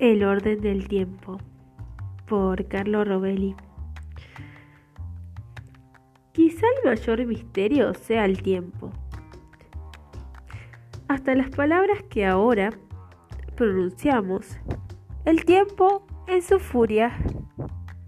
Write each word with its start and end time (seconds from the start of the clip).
El 0.00 0.24
orden 0.24 0.62
del 0.62 0.88
tiempo 0.88 1.36
por 2.26 2.66
Carlo 2.68 3.04
Robelli. 3.04 3.54
Quizá 6.32 6.64
el 6.78 6.90
mayor 6.90 7.26
misterio 7.26 7.92
sea 7.92 8.24
el 8.24 8.40
tiempo. 8.40 8.92
Hasta 11.06 11.34
las 11.34 11.50
palabras 11.50 12.02
que 12.04 12.24
ahora 12.24 12.70
pronunciamos, 13.56 14.56
el 15.26 15.44
tiempo 15.44 16.06
en 16.28 16.40
su 16.40 16.58
furia 16.58 17.18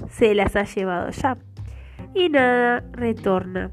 se 0.09 0.35
las 0.35 0.57
ha 0.57 0.65
llevado 0.65 1.11
ya 1.11 1.37
y 2.15 2.31
nada 2.31 2.89
retorna. 2.93 3.71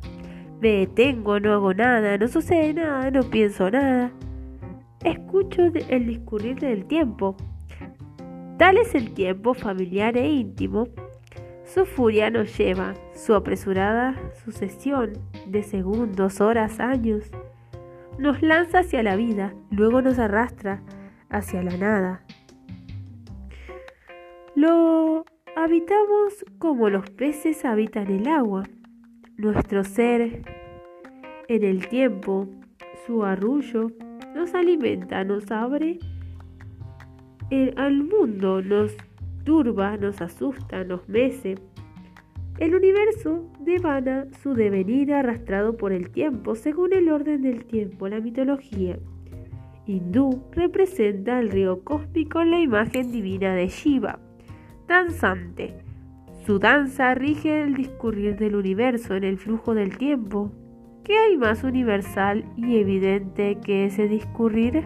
Me 0.59 0.71
detengo, 0.79 1.39
no 1.39 1.53
hago 1.53 1.73
nada, 1.73 2.17
no 2.17 2.27
sucede 2.27 2.73
nada, 2.73 3.11
no 3.11 3.23
pienso 3.29 3.71
nada. 3.71 4.11
Escucho 5.05 5.71
el 5.87 6.05
discurrir 6.05 6.59
del 6.59 6.83
tiempo 6.83 7.37
Tal 8.59 8.77
es 8.77 8.93
el 8.93 9.13
tiempo 9.13 9.53
familiar 9.53 10.17
e 10.17 10.27
íntimo. 10.27 10.89
Su 11.63 11.85
furia 11.85 12.29
nos 12.29 12.57
lleva, 12.57 12.93
su 13.15 13.33
apresurada 13.33 14.19
sucesión 14.43 15.13
de 15.47 15.63
segundos, 15.63 16.41
horas, 16.41 16.81
años. 16.81 17.31
Nos 18.17 18.41
lanza 18.41 18.79
hacia 18.79 19.01
la 19.01 19.15
vida, 19.15 19.53
luego 19.71 20.01
nos 20.01 20.19
arrastra 20.19 20.83
hacia 21.29 21.63
la 21.63 21.77
nada. 21.77 22.25
Lo 24.55 25.23
habitamos 25.55 26.45
como 26.57 26.89
los 26.89 27.09
peces 27.11 27.63
habitan 27.63 28.11
el 28.11 28.27
agua. 28.27 28.63
Nuestro 29.37 29.85
ser 29.85 30.43
en 31.47 31.63
el 31.63 31.87
tiempo, 31.87 32.49
su 33.07 33.23
arrullo, 33.23 33.93
nos 34.35 34.53
alimenta, 34.53 35.23
nos 35.23 35.49
abre 35.49 35.99
el, 37.49 37.73
al 37.77 38.03
mundo 38.03 38.61
nos 38.61 38.95
turba, 39.43 39.97
nos 39.97 40.21
asusta, 40.21 40.83
nos 40.83 41.07
mece. 41.09 41.55
El 42.59 42.75
universo 42.75 43.49
devana 43.61 44.27
su 44.43 44.53
devenir 44.53 45.13
arrastrado 45.13 45.77
por 45.77 45.93
el 45.93 46.09
tiempo 46.09 46.55
según 46.55 46.93
el 46.93 47.09
orden 47.09 47.41
del 47.41 47.65
tiempo, 47.65 48.07
la 48.07 48.19
mitología. 48.19 48.99
Hindú 49.87 50.43
representa 50.51 51.39
el 51.39 51.49
río 51.49 51.83
cósmico 51.83 52.41
en 52.41 52.51
la 52.51 52.59
imagen 52.59 53.11
divina 53.11 53.55
de 53.55 53.69
Shiva, 53.69 54.19
danzante. 54.87 55.73
Su 56.45 56.59
danza 56.59 57.15
rige 57.15 57.61
el 57.61 57.75
discurrir 57.75 58.37
del 58.37 58.55
universo 58.55 59.15
en 59.15 59.23
el 59.23 59.37
flujo 59.37 59.73
del 59.73 59.97
tiempo. 59.97 60.51
¿Qué 61.03 61.17
hay 61.17 61.37
más 61.37 61.63
universal 61.63 62.45
y 62.55 62.77
evidente 62.77 63.57
que 63.63 63.85
ese 63.85 64.07
discurrir? 64.07 64.83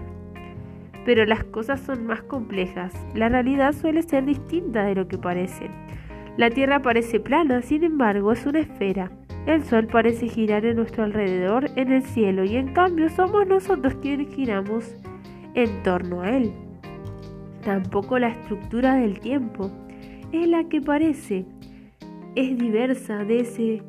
Pero 1.06 1.26
las 1.26 1.44
cosas 1.46 1.82
son 1.82 2.06
más 2.06 2.22
complejas. 2.24 2.94
La 3.14 3.30
realidad 3.30 3.74
suele 3.74 4.02
ser 4.04 4.26
distinta 4.26 4.84
de 4.86 4.96
lo 4.96 5.08
que 5.08 5.18
parece. 5.18 5.70
La 6.38 6.50
Tierra 6.50 6.82
parece 6.82 7.20
plana, 7.20 7.62
sin 7.62 7.84
embargo, 7.84 8.32
es 8.32 8.46
una 8.46 8.60
esfera. 8.60 9.12
El 9.46 9.64
Sol 9.66 9.88
parece 9.88 10.30
girar 10.30 10.66
en 10.66 10.78
nuestro 10.78 11.04
alrededor 11.04 11.70
en 11.76 11.92
el 11.92 12.04
cielo 12.04 12.46
y 12.46 12.56
en 12.56 12.74
cambio 12.74 13.10
somos 13.10 13.46
nosotros 13.46 13.96
quienes 13.96 14.34
giramos 14.34 14.96
en 15.54 15.84
torno 15.84 16.22
a 16.22 16.32
él. 16.32 16.54
Tampoco 17.64 18.18
la 18.20 18.30
estructura 18.30 18.96
del 18.96 19.20
tiempo 19.20 19.70
es 20.32 20.48
la 20.48 20.64
que 20.70 20.82
parece. 20.82 21.46
Es 22.36 22.58
diversa 22.58 23.24
de 23.26 23.42
ese, 23.42 23.84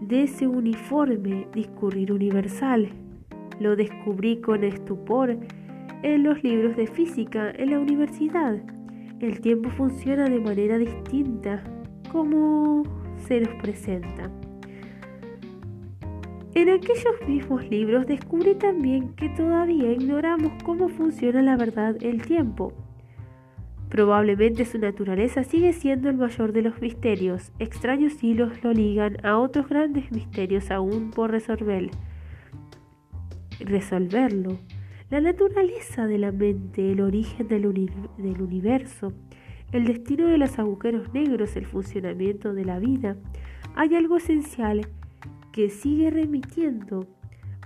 de 0.00 0.22
ese 0.22 0.46
uniforme 0.46 1.46
discurrir 1.52 2.12
universal. 2.12 2.88
Lo 3.60 3.76
descubrí 3.76 4.40
con 4.40 4.64
estupor 4.64 5.36
en 6.02 6.22
los 6.22 6.42
libros 6.42 6.76
de 6.76 6.86
física 6.86 7.50
en 7.50 7.70
la 7.70 7.78
universidad. 7.78 8.56
El 9.20 9.40
tiempo 9.40 9.70
funciona 9.70 10.28
de 10.28 10.40
manera 10.40 10.78
distinta 10.78 11.62
como 12.12 12.84
se 13.26 13.40
nos 13.40 13.54
presenta. 13.60 14.30
En 16.54 16.70
aquellos 16.70 17.14
mismos 17.26 17.68
libros 17.68 18.06
descubrí 18.06 18.54
también 18.54 19.14
que 19.14 19.28
todavía 19.30 19.92
ignoramos 19.92 20.52
cómo 20.64 20.88
funciona 20.88 21.42
la 21.42 21.56
verdad 21.56 21.96
el 22.00 22.22
tiempo. 22.22 22.72
Probablemente 23.88 24.64
su 24.64 24.78
naturaleza 24.78 25.44
sigue 25.44 25.72
siendo 25.72 26.10
el 26.10 26.16
mayor 26.16 26.52
de 26.52 26.62
los 26.62 26.80
misterios. 26.80 27.52
Extraños 27.58 28.22
hilos 28.22 28.62
lo 28.62 28.72
ligan 28.72 29.24
a 29.24 29.38
otros 29.38 29.68
grandes 29.68 30.10
misterios 30.12 30.70
aún 30.70 31.10
por 31.10 31.30
resolver. 31.30 31.90
resolverlo 33.60 34.58
la 35.10 35.20
naturaleza 35.22 36.06
de 36.06 36.18
la 36.18 36.32
mente, 36.32 36.92
el 36.92 37.00
origen 37.00 37.48
del, 37.48 37.66
universo, 37.66 39.12
el 39.72 39.86
destino 39.86 40.26
de 40.26 40.36
los 40.36 40.58
agujeros 40.58 41.12
negros, 41.14 41.56
el 41.56 41.64
funcionamiento 41.64 42.52
de 42.52 42.66
la 42.66 42.78
vida, 42.78 43.16
hay 43.74 43.94
algo 43.94 44.18
esencial 44.18 44.86
que 45.52 45.70
sigue 45.70 46.10
remitiendo 46.10 47.06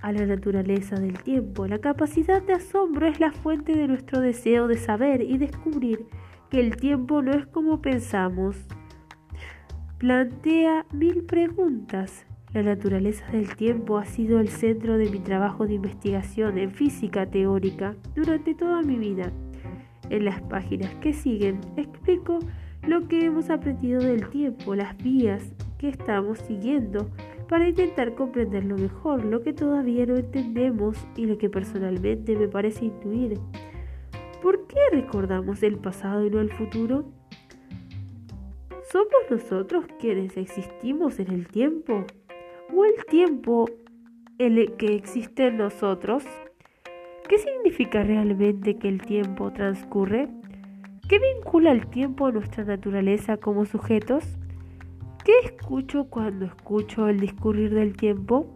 a 0.01 0.13
la 0.13 0.25
naturaleza 0.25 0.95
del 0.95 1.21
tiempo. 1.21 1.67
La 1.67 1.79
capacidad 1.79 2.41
de 2.41 2.53
asombro 2.53 3.07
es 3.07 3.19
la 3.19 3.33
fuente 3.33 3.75
de 3.75 3.87
nuestro 3.87 4.21
deseo 4.21 4.67
de 4.67 4.77
saber 4.77 5.21
y 5.21 5.37
descubrir 5.37 6.05
que 6.49 6.61
el 6.61 6.77
tiempo 6.77 7.21
no 7.21 7.33
es 7.33 7.45
como 7.47 7.81
pensamos. 7.81 8.55
Plantea 9.97 10.85
mil 10.93 11.23
preguntas 11.23 12.25
la 12.53 12.61
naturaleza 12.61 13.25
del 13.31 13.55
tiempo 13.55 13.97
ha 13.97 14.05
sido 14.05 14.39
el 14.39 14.49
centro 14.49 14.97
de 14.97 15.09
mi 15.09 15.19
trabajo 15.19 15.65
de 15.65 15.73
investigación 15.73 16.59
en 16.59 16.71
física 16.71 17.25
teórica 17.25 17.95
durante 18.15 18.53
toda 18.53 18.83
mi 18.83 18.95
vida. 18.95 19.31
En 20.09 20.25
las 20.25 20.41
páginas 20.41 20.93
que 20.95 21.13
siguen 21.13 21.59
explico 21.77 22.39
lo 22.85 23.07
que 23.07 23.25
hemos 23.25 23.49
aprendido 23.49 24.01
del 24.01 24.29
tiempo, 24.29 24.75
las 24.75 24.95
vías 24.97 25.53
que 25.79 25.89
estamos 25.89 26.37
siguiendo 26.39 27.09
para 27.49 27.67
intentar 27.67 28.13
comprenderlo 28.13 28.77
mejor, 28.77 29.25
lo 29.25 29.41
que 29.41 29.53
todavía 29.53 30.05
no 30.05 30.15
entendemos 30.15 30.97
y 31.15 31.25
lo 31.25 31.37
que 31.37 31.49
personalmente 31.49 32.35
me 32.35 32.47
parece 32.47 32.85
intuir. 32.85 33.39
¿Por 34.43 34.67
qué 34.67 34.79
recordamos 34.91 35.63
el 35.63 35.77
pasado 35.77 36.25
y 36.25 36.29
no 36.29 36.39
el 36.39 36.51
futuro? 36.51 37.05
¿Somos 38.91 39.31
nosotros 39.31 39.85
quienes 39.99 40.37
existimos 40.37 41.19
en 41.19 41.31
el 41.31 41.47
tiempo? 41.47 42.05
O 42.75 42.85
el 42.85 43.05
tiempo 43.05 43.69
el 44.37 44.75
que 44.77 44.95
existe 44.95 45.47
en 45.47 45.57
nosotros? 45.57 46.23
¿Qué 47.27 47.37
significa 47.37 48.03
realmente 48.03 48.77
que 48.77 48.89
el 48.89 49.01
tiempo 49.01 49.51
transcurre? 49.53 50.27
¿Qué 51.07 51.19
vincula 51.19 51.71
el 51.71 51.87
tiempo 51.87 52.25
a 52.25 52.31
nuestra 52.31 52.63
naturaleza 52.63 53.37
como 53.37 53.65
sujetos? 53.65 54.23
¿Qué 55.23 55.33
escucho 55.43 56.05
cuando 56.09 56.45
escucho 56.45 57.07
el 57.07 57.19
discurrir 57.19 57.73
del 57.73 57.95
tiempo? 57.95 58.53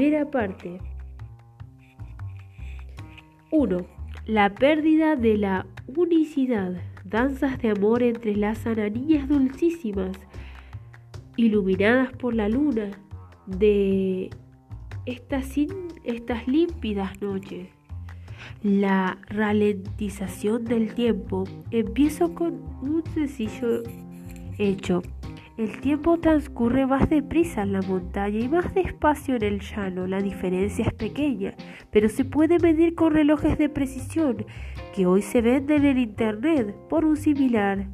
Primera 0.00 0.30
parte. 0.30 0.80
1. 3.50 3.86
La 4.24 4.54
pérdida 4.54 5.14
de 5.14 5.36
la 5.36 5.66
unicidad. 5.94 6.72
Danzas 7.04 7.60
de 7.60 7.72
amor 7.72 8.02
entrelazan 8.02 8.80
a 8.80 8.88
niñas 8.88 9.28
dulcísimas, 9.28 10.16
iluminadas 11.36 12.12
por 12.14 12.32
la 12.32 12.48
luna 12.48 12.92
de 13.46 14.30
estas, 15.04 15.54
estas 16.04 16.48
límpidas 16.48 17.20
noches. 17.20 17.68
La 18.62 19.18
ralentización 19.26 20.64
del 20.64 20.94
tiempo. 20.94 21.44
Empiezo 21.70 22.34
con 22.34 22.54
un 22.80 23.04
sencillo 23.12 23.82
hecho 24.56 25.02
el 25.60 25.78
tiempo 25.80 26.18
transcurre 26.18 26.86
más 26.86 27.10
deprisa 27.10 27.62
en 27.62 27.74
la 27.74 27.82
montaña 27.82 28.38
y 28.38 28.48
más 28.48 28.72
despacio 28.74 29.36
en 29.36 29.42
el 29.42 29.60
llano. 29.60 30.06
La 30.06 30.20
diferencia 30.20 30.86
es 30.86 30.94
pequeña, 30.94 31.54
pero 31.90 32.08
se 32.08 32.24
puede 32.24 32.58
medir 32.58 32.94
con 32.94 33.12
relojes 33.12 33.58
de 33.58 33.68
precisión 33.68 34.46
que 34.94 35.04
hoy 35.04 35.20
se 35.20 35.42
venden 35.42 35.84
en 35.84 35.98
Internet 35.98 36.74
por 36.88 37.04
un 37.04 37.16
similar 37.16 37.86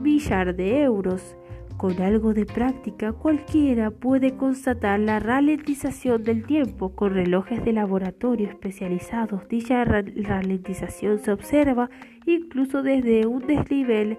millar 0.00 0.56
de 0.56 0.82
euros. 0.82 1.36
Con 1.76 2.00
algo 2.00 2.32
de 2.32 2.46
práctica 2.46 3.12
cualquiera 3.12 3.90
puede 3.90 4.34
constatar 4.34 4.98
la 4.98 5.20
ralentización 5.20 6.24
del 6.24 6.46
tiempo 6.46 6.96
con 6.96 7.12
relojes 7.12 7.62
de 7.62 7.74
laboratorio 7.74 8.48
especializados. 8.48 9.46
Dicha 9.48 9.84
ralentización 9.84 11.18
se 11.18 11.32
observa 11.32 11.90
incluso 12.24 12.82
desde 12.82 13.26
un 13.26 13.46
desnivel 13.46 14.18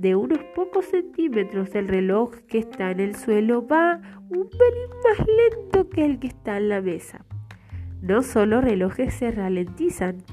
de 0.00 0.16
unos 0.16 0.38
pocos 0.54 0.86
centímetros 0.86 1.74
el 1.74 1.88
reloj 1.88 2.32
que 2.48 2.58
está 2.58 2.90
en 2.90 3.00
el 3.00 3.14
suelo 3.16 3.66
va 3.66 4.00
un 4.28 4.48
pelín 4.48 4.90
más 5.04 5.26
lento 5.26 5.88
que 5.90 6.04
el 6.04 6.18
que 6.18 6.28
está 6.28 6.56
en 6.56 6.68
la 6.68 6.80
mesa. 6.80 7.24
No 8.00 8.22
solo 8.22 8.60
relojes 8.60 9.14
se 9.14 9.30
ralentizan, 9.30 10.24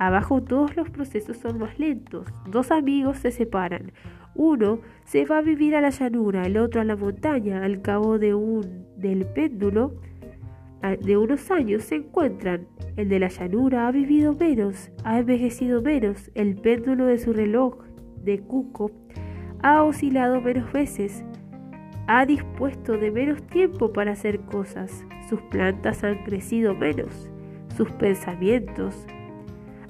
Abajo 0.00 0.42
todos 0.42 0.74
los 0.76 0.88
procesos 0.88 1.36
son 1.36 1.58
más 1.58 1.78
lentos. 1.78 2.26
Dos 2.46 2.70
amigos 2.70 3.18
se 3.18 3.30
separan. 3.30 3.92
Uno 4.34 4.80
se 5.04 5.26
va 5.26 5.36
a 5.38 5.42
vivir 5.42 5.76
a 5.76 5.82
la 5.82 5.90
llanura, 5.90 6.46
el 6.46 6.56
otro 6.56 6.80
a 6.80 6.84
la 6.84 6.96
montaña. 6.96 7.62
Al 7.62 7.82
cabo 7.82 8.18
de 8.18 8.32
un 8.32 8.86
del 8.96 9.26
péndulo 9.26 10.00
de 11.02 11.18
unos 11.18 11.50
años 11.50 11.82
se 11.82 11.96
encuentran. 11.96 12.66
El 12.96 13.10
de 13.10 13.18
la 13.18 13.28
llanura 13.28 13.88
ha 13.88 13.90
vivido 13.90 14.34
menos, 14.34 14.90
ha 15.04 15.18
envejecido 15.18 15.82
menos. 15.82 16.30
El 16.34 16.56
péndulo 16.56 17.04
de 17.04 17.18
su 17.18 17.34
reloj 17.34 17.76
de 18.24 18.40
cuco 18.40 18.90
ha 19.62 19.82
oscilado 19.82 20.40
menos 20.40 20.72
veces. 20.72 21.24
Ha 22.06 22.26
dispuesto 22.26 22.96
de 22.96 23.10
menos 23.10 23.42
tiempo 23.46 23.92
para 23.92 24.12
hacer 24.12 24.40
cosas. 24.40 25.04
Sus 25.28 25.40
plantas 25.42 26.02
han 26.02 26.24
crecido 26.24 26.74
menos. 26.74 27.30
Sus 27.76 27.90
pensamientos 27.92 29.06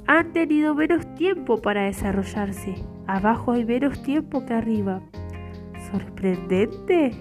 han 0.07 0.33
tenido 0.33 0.75
menos 0.75 1.07
tiempo 1.15 1.61
para 1.63 1.85
desarrollarse. 1.85 2.75
Abajo 3.07 3.53
hay 3.53 3.65
menos 3.65 4.03
tiempo 4.03 4.45
que 4.45 4.55
arriba. 4.55 5.01
¿Sorprendente? 5.91 7.13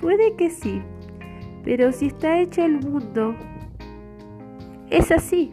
Puede 0.00 0.34
que 0.36 0.50
sí, 0.50 0.80
pero 1.64 1.92
si 1.92 2.06
está 2.06 2.40
hecho 2.40 2.64
el 2.64 2.80
mundo, 2.80 3.34
es 4.88 5.12
así. 5.12 5.52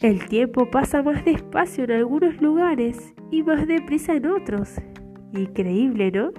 El 0.00 0.26
tiempo 0.26 0.70
pasa 0.70 1.02
más 1.02 1.24
despacio 1.24 1.84
en 1.84 1.92
algunos 1.92 2.40
lugares 2.40 3.14
y 3.32 3.42
más 3.42 3.66
deprisa 3.66 4.14
en 4.14 4.26
otros. 4.26 4.74
Increíble, 5.32 6.12
¿no? 6.12 6.30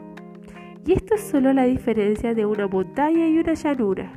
Y 0.86 0.94
esto 0.94 1.16
es 1.16 1.22
solo 1.22 1.52
la 1.52 1.64
diferencia 1.64 2.34
de 2.34 2.46
una 2.46 2.68
montaña 2.68 3.28
y 3.28 3.40
una 3.40 3.54
llanura. 3.56 4.14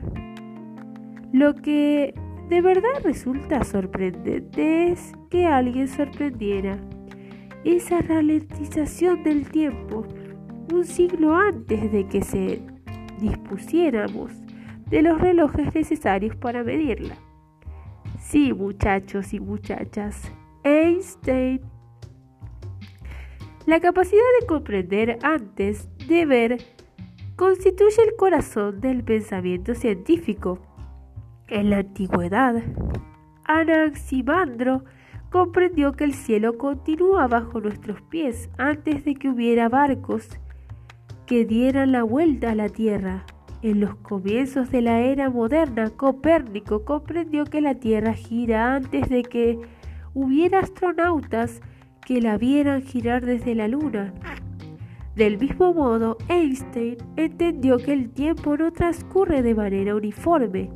Lo 1.33 1.55
que 1.55 2.15
de 2.49 2.61
verdad 2.61 3.03
resulta 3.03 3.65
sorprendente 3.65 4.93
es 4.93 5.13
que 5.31 5.47
alguien 5.47 5.89
sorprendiera 5.89 6.79
esa 7.65 8.01
ralentización 8.01 9.25
del 9.25 9.49
tiempo 9.49 10.07
un 10.73 10.85
siglo 10.85 11.35
antes 11.35 11.91
de 11.91 12.07
que 12.07 12.23
se 12.23 12.61
dispusiéramos 13.21 14.33
de 14.91 15.03
los 15.03 15.21
relojes 15.21 15.75
necesarios 15.75 16.37
para 16.37 16.63
medirla. 16.63 17.17
Sí, 18.21 18.53
muchachos 18.53 19.33
y 19.33 19.41
muchachas, 19.41 20.31
Einstein. 20.63 21.76
La 23.67 23.81
capacidad 23.81 24.23
de 24.41 24.47
comprender 24.47 25.19
antes 25.25 25.89
de 26.07 26.25
ver 26.25 26.59
constituye 27.35 28.01
el 28.01 28.15
corazón 28.17 28.81
del 28.81 29.03
pensamiento 29.03 29.75
científico. 29.75 30.61
En 31.49 31.71
la 31.71 31.79
antigüedad, 31.79 32.63
Anaximandro 33.45 34.85
comprendió 35.33 35.95
que 35.95 36.05
el 36.05 36.15
cielo 36.15 36.59
continúa 36.59 37.27
bajo 37.27 37.61
nuestros 37.61 38.01
pies 38.03 38.49
antes 38.57 39.05
de 39.05 39.17
que 39.17 39.31
hubiera 39.31 39.69
barcos 39.69 40.29
que 41.27 41.45
dieran 41.45 41.91
la 41.91 42.05
vuelta 42.05 42.53
a 42.53 42.55
la 42.55 42.69
Tierra. 42.69 43.27
En 43.63 43.81
los 43.81 43.97
comienzos 43.97 44.71
de 44.71 44.81
la 44.81 45.01
era 45.01 45.29
moderna, 45.29 45.91
Copérnico 45.91 46.85
comprendió 46.85 47.45
que 47.45 47.61
la 47.61 47.75
Tierra 47.75 48.13
gira 48.15 48.77
antes 48.77 49.09
de 49.09 49.25
que 49.25 49.59
hubiera 50.15 50.61
astronautas 50.61 51.61
que 52.07 52.21
la 52.21 52.39
vieran 52.39 52.83
girar 52.83 53.27
desde 53.27 53.57
la 53.57 53.67
Luna. 53.67 54.15
Del 55.17 55.39
mismo 55.39 55.75
modo, 55.75 56.17
Einstein 56.29 56.99
entendió 57.17 57.79
que 57.79 57.93
el 57.93 58.11
tiempo 58.11 58.57
no 58.57 58.73
transcurre 58.73 59.43
de 59.43 59.57
manera 59.57 59.97
uniforme 59.97 60.71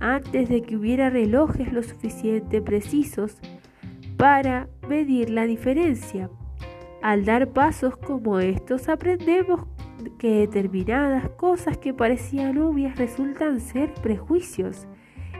antes 0.00 0.50
de 0.50 0.60
que 0.60 0.76
hubiera 0.76 1.08
relojes 1.08 1.72
lo 1.72 1.82
suficiente 1.82 2.60
precisos 2.60 3.38
para 4.18 4.68
medir 4.86 5.30
la 5.30 5.46
diferencia. 5.46 6.28
Al 7.00 7.24
dar 7.24 7.54
pasos 7.54 7.96
como 7.96 8.38
estos 8.38 8.90
aprendemos 8.90 9.66
que 10.18 10.40
determinadas 10.40 11.30
cosas 11.30 11.78
que 11.78 11.94
parecían 11.94 12.58
obvias 12.58 12.98
resultan 12.98 13.60
ser 13.60 13.94
prejuicios. 13.94 14.86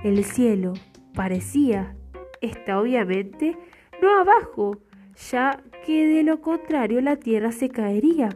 El 0.02 0.24
cielo 0.24 0.72
parecía, 1.12 1.94
está 2.40 2.80
obviamente, 2.80 3.58
no 4.00 4.18
abajo, 4.18 4.78
ya 5.16 5.62
que 5.84 6.06
de 6.06 6.22
lo 6.22 6.40
contrario 6.40 7.00
la 7.00 7.16
tierra 7.16 7.52
se 7.52 7.68
caería. 7.68 8.30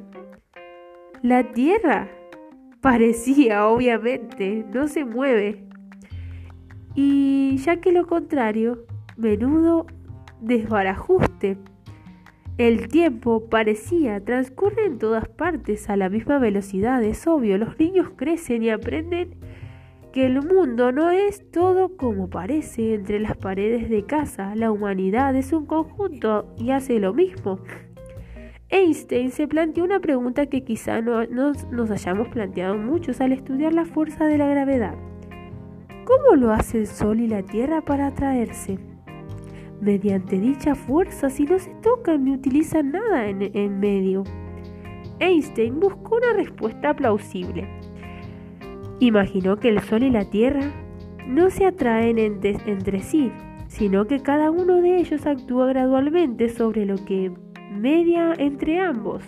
La 1.22 1.52
tierra 1.52 2.08
parecía, 2.80 3.66
obviamente, 3.68 4.64
no 4.72 4.88
se 4.88 5.04
mueve, 5.04 5.64
y 6.94 7.56
ya 7.58 7.76
que 7.80 7.92
lo 7.92 8.06
contrario, 8.06 8.86
menudo 9.16 9.86
desbarajuste. 10.40 11.58
El 12.58 12.88
tiempo 12.88 13.48
parecía 13.48 14.22
transcurre 14.22 14.84
en 14.84 14.98
todas 14.98 15.28
partes 15.28 15.88
a 15.88 15.96
la 15.96 16.10
misma 16.10 16.38
velocidad, 16.38 17.02
es 17.02 17.26
obvio, 17.26 17.56
los 17.56 17.78
niños 17.78 18.10
crecen 18.16 18.62
y 18.62 18.70
aprenden 18.70 19.36
que 20.12 20.26
el 20.26 20.42
mundo 20.42 20.92
no 20.92 21.10
es 21.10 21.50
todo 21.50 21.96
como 21.96 22.28
parece 22.28 22.94
entre 22.94 23.20
las 23.20 23.36
paredes 23.36 23.88
de 23.88 24.04
casa, 24.04 24.54
la 24.56 24.72
humanidad 24.72 25.34
es 25.36 25.52
un 25.52 25.66
conjunto 25.66 26.52
y 26.58 26.70
hace 26.70 26.98
lo 26.98 27.14
mismo. 27.14 27.60
Einstein 28.70 29.30
se 29.30 29.48
planteó 29.48 29.84
una 29.84 30.00
pregunta 30.00 30.46
que 30.46 30.62
quizá 30.62 31.00
no 31.00 31.26
nos 31.26 31.90
hayamos 31.90 32.28
planteado 32.28 32.76
muchos 32.76 33.20
al 33.20 33.32
estudiar 33.32 33.72
la 33.72 33.84
fuerza 33.84 34.26
de 34.26 34.38
la 34.38 34.46
gravedad. 34.46 34.94
¿Cómo 36.04 36.36
lo 36.36 36.52
hace 36.52 36.78
el 36.78 36.86
Sol 36.86 37.20
y 37.20 37.28
la 37.28 37.42
Tierra 37.42 37.80
para 37.80 38.08
atraerse? 38.08 38.78
Mediante 39.80 40.38
dicha 40.38 40.74
fuerza, 40.74 41.30
si 41.30 41.44
no 41.44 41.58
se 41.58 41.70
tocan 41.82 42.24
ni 42.24 42.32
utilizan 42.32 42.92
nada 42.92 43.28
en, 43.28 43.80
medio. 43.80 44.24
Einstein 45.18 45.80
buscó 45.80 46.16
una 46.16 46.32
respuesta 46.32 46.94
plausible. 46.94 47.79
Imaginó 49.00 49.56
que 49.56 49.70
el 49.70 49.80
Sol 49.80 50.04
y 50.04 50.10
la 50.10 50.30
Tierra 50.30 50.72
no 51.26 51.50
se 51.50 51.66
atraen 51.66 52.18
entre 52.18 53.00
sí, 53.00 53.32
sino 53.66 54.06
que 54.06 54.20
cada 54.20 54.50
uno 54.50 54.80
de 54.80 54.98
ellos 54.98 55.26
actúa 55.26 55.66
gradualmente 55.66 56.48
sobre 56.48 56.86
lo 56.86 56.96
que 57.04 57.32
media 57.72 58.34
entre 58.38 58.78
ambos. 58.78 59.24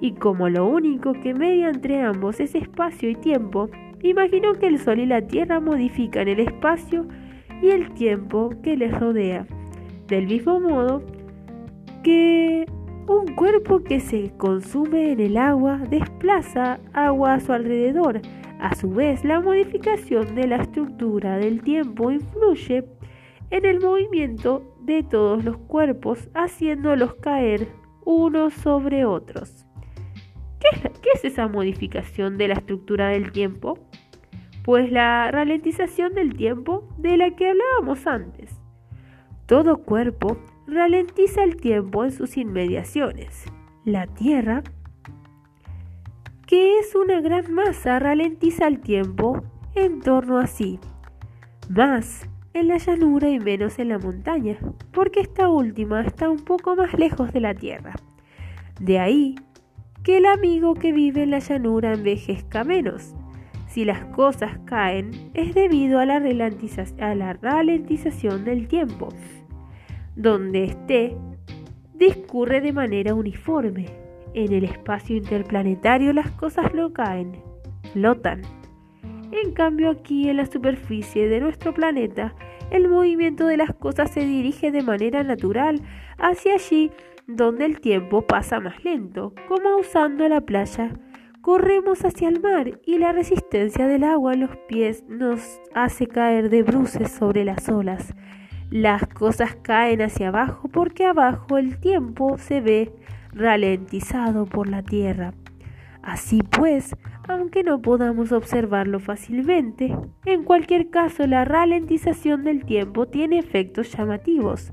Y 0.00 0.12
como 0.12 0.48
lo 0.48 0.66
único 0.66 1.12
que 1.12 1.32
media 1.32 1.68
entre 1.70 2.02
ambos 2.02 2.40
es 2.40 2.54
espacio 2.54 3.08
y 3.08 3.14
tiempo, 3.14 3.70
Imaginó 4.02 4.54
que 4.54 4.66
el 4.66 4.78
Sol 4.78 4.98
y 4.98 5.06
la 5.06 5.22
Tierra 5.22 5.60
modifican 5.60 6.26
el 6.26 6.40
espacio 6.40 7.06
y 7.62 7.68
el 7.68 7.94
tiempo 7.94 8.50
que 8.62 8.76
les 8.76 8.98
rodea, 8.98 9.46
del 10.08 10.26
mismo 10.26 10.58
modo 10.58 11.02
que 12.02 12.66
un 13.06 13.34
cuerpo 13.36 13.84
que 13.84 14.00
se 14.00 14.32
consume 14.36 15.12
en 15.12 15.20
el 15.20 15.36
agua 15.36 15.78
desplaza 15.88 16.80
agua 16.92 17.34
a 17.34 17.40
su 17.40 17.52
alrededor. 17.52 18.20
A 18.62 18.76
su 18.76 18.88
vez, 18.90 19.24
la 19.24 19.40
modificación 19.40 20.36
de 20.36 20.46
la 20.46 20.54
estructura 20.54 21.36
del 21.36 21.62
tiempo 21.64 22.12
influye 22.12 22.84
en 23.50 23.66
el 23.66 23.80
movimiento 23.80 24.76
de 24.82 25.02
todos 25.02 25.44
los 25.44 25.56
cuerpos, 25.56 26.28
haciéndolos 26.32 27.16
caer 27.16 27.66
unos 28.04 28.54
sobre 28.54 29.04
otros. 29.04 29.66
¿Qué 30.60 31.10
es, 31.12 31.24
esa 31.24 31.48
modificación 31.48 32.38
de 32.38 32.46
la 32.46 32.54
estructura 32.54 33.08
del 33.08 33.32
tiempo? 33.32 33.80
Pues 34.62 34.92
la 34.92 35.32
ralentización 35.32 36.14
del 36.14 36.36
tiempo 36.36 36.88
de 36.98 37.16
la 37.16 37.34
que 37.34 37.48
hablábamos 37.48 38.06
antes. 38.06 38.60
Todo 39.46 39.78
cuerpo 39.78 40.38
ralentiza 40.68 41.42
el 41.42 41.56
tiempo 41.56 42.04
en 42.04 42.12
sus 42.12 42.36
inmediaciones. 42.36 43.44
La 43.84 44.06
Tierra, 44.06 44.62
que 46.52 46.78
es 46.80 46.94
una 46.94 47.22
gran 47.22 47.54
masa, 47.54 47.98
ralentiza 47.98 48.66
el 48.66 48.80
tiempo 48.80 49.42
en 49.74 50.02
torno 50.02 50.36
a 50.36 50.46
sí. 50.46 50.78
Más 51.70 52.28
en 52.52 52.68
la 52.68 52.76
llanura 52.76 53.30
y 53.30 53.40
menos 53.40 53.78
en 53.78 53.88
la 53.88 53.98
montaña, 53.98 54.58
porque 54.92 55.20
esta 55.20 55.48
última 55.48 56.02
está 56.02 56.28
un 56.28 56.40
poco 56.40 56.76
más 56.76 56.92
lejos 56.92 57.32
de 57.32 57.40
la 57.40 57.54
Tierra. 57.54 57.94
De 58.78 58.98
ahí 58.98 59.36
que 60.04 60.18
el 60.18 60.26
amigo 60.26 60.74
que 60.74 60.92
vive 60.92 61.22
en 61.22 61.30
la 61.30 61.38
llanura 61.38 61.94
envejezca 61.94 62.64
menos. 62.64 63.14
Si 63.68 63.86
las 63.86 64.04
cosas 64.14 64.58
caen 64.66 65.30
es 65.32 65.54
debido 65.54 66.00
a 66.00 66.04
la, 66.04 66.20
ralentización 66.20 68.44
del 68.44 68.68
tiempo. 68.68 69.08
Donde 70.16 70.64
esté, 70.64 71.16
discurre 71.94 72.60
de 72.60 72.74
manera 72.74 73.14
uniforme. 73.14 74.01
En 74.34 74.52
el 74.52 74.64
espacio 74.64 75.16
interplanetario 75.16 76.12
las 76.12 76.30
cosas 76.32 76.72
no 76.74 76.92
caen, 76.92 77.42
flotan. 77.92 78.42
En 79.32 79.52
cambio 79.52 79.90
aquí 79.90 80.28
en 80.28 80.38
la 80.38 80.46
superficie 80.46 81.28
de 81.28 81.40
nuestro 81.40 81.74
planeta, 81.74 82.34
el 82.70 82.88
movimiento 82.88 83.46
de 83.46 83.58
las 83.58 83.74
cosas 83.74 84.10
se 84.10 84.20
dirige 84.20 84.70
de 84.70 84.82
manera 84.82 85.22
natural 85.22 85.82
hacia 86.18 86.54
allí 86.54 86.90
donde 87.26 87.66
el 87.66 87.80
tiempo 87.80 88.22
pasa 88.22 88.60
más 88.60 88.82
lento, 88.84 89.34
como 89.48 89.76
usando 89.76 90.28
la 90.28 90.40
playa. 90.40 90.90
Corremos 91.40 92.04
hacia 92.04 92.28
el 92.28 92.40
mar 92.40 92.80
y 92.86 92.98
la 92.98 93.12
resistencia 93.12 93.86
del 93.86 94.04
agua 94.04 94.32
a 94.32 94.36
los 94.36 94.56
pies 94.68 95.04
nos 95.08 95.60
hace 95.74 96.06
caer 96.06 96.50
de 96.50 96.62
bruces 96.62 97.10
sobre 97.10 97.44
las 97.44 97.68
olas. 97.68 98.14
Las 98.70 99.06
cosas 99.06 99.56
caen 99.56 100.00
hacia 100.02 100.28
abajo 100.28 100.68
porque 100.68 101.04
abajo 101.04 101.58
el 101.58 101.78
tiempo 101.78 102.38
se 102.38 102.60
ve 102.60 102.92
ralentizado 103.32 104.46
por 104.46 104.68
la 104.68 104.82
Tierra. 104.82 105.34
Así 106.02 106.42
pues, 106.42 106.96
aunque 107.28 107.62
no 107.62 107.80
podamos 107.80 108.32
observarlo 108.32 108.98
fácilmente, 108.98 109.96
en 110.24 110.42
cualquier 110.42 110.90
caso 110.90 111.26
la 111.26 111.44
ralentización 111.44 112.44
del 112.44 112.64
tiempo 112.64 113.06
tiene 113.06 113.38
efectos 113.38 113.92
llamativos. 113.92 114.72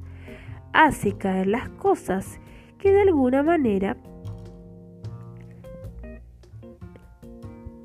Hace 0.73 1.17
caer 1.17 1.47
las 1.47 1.69
cosas 1.69 2.39
que 2.79 2.91
de 2.91 3.01
alguna 3.01 3.43
manera 3.43 3.97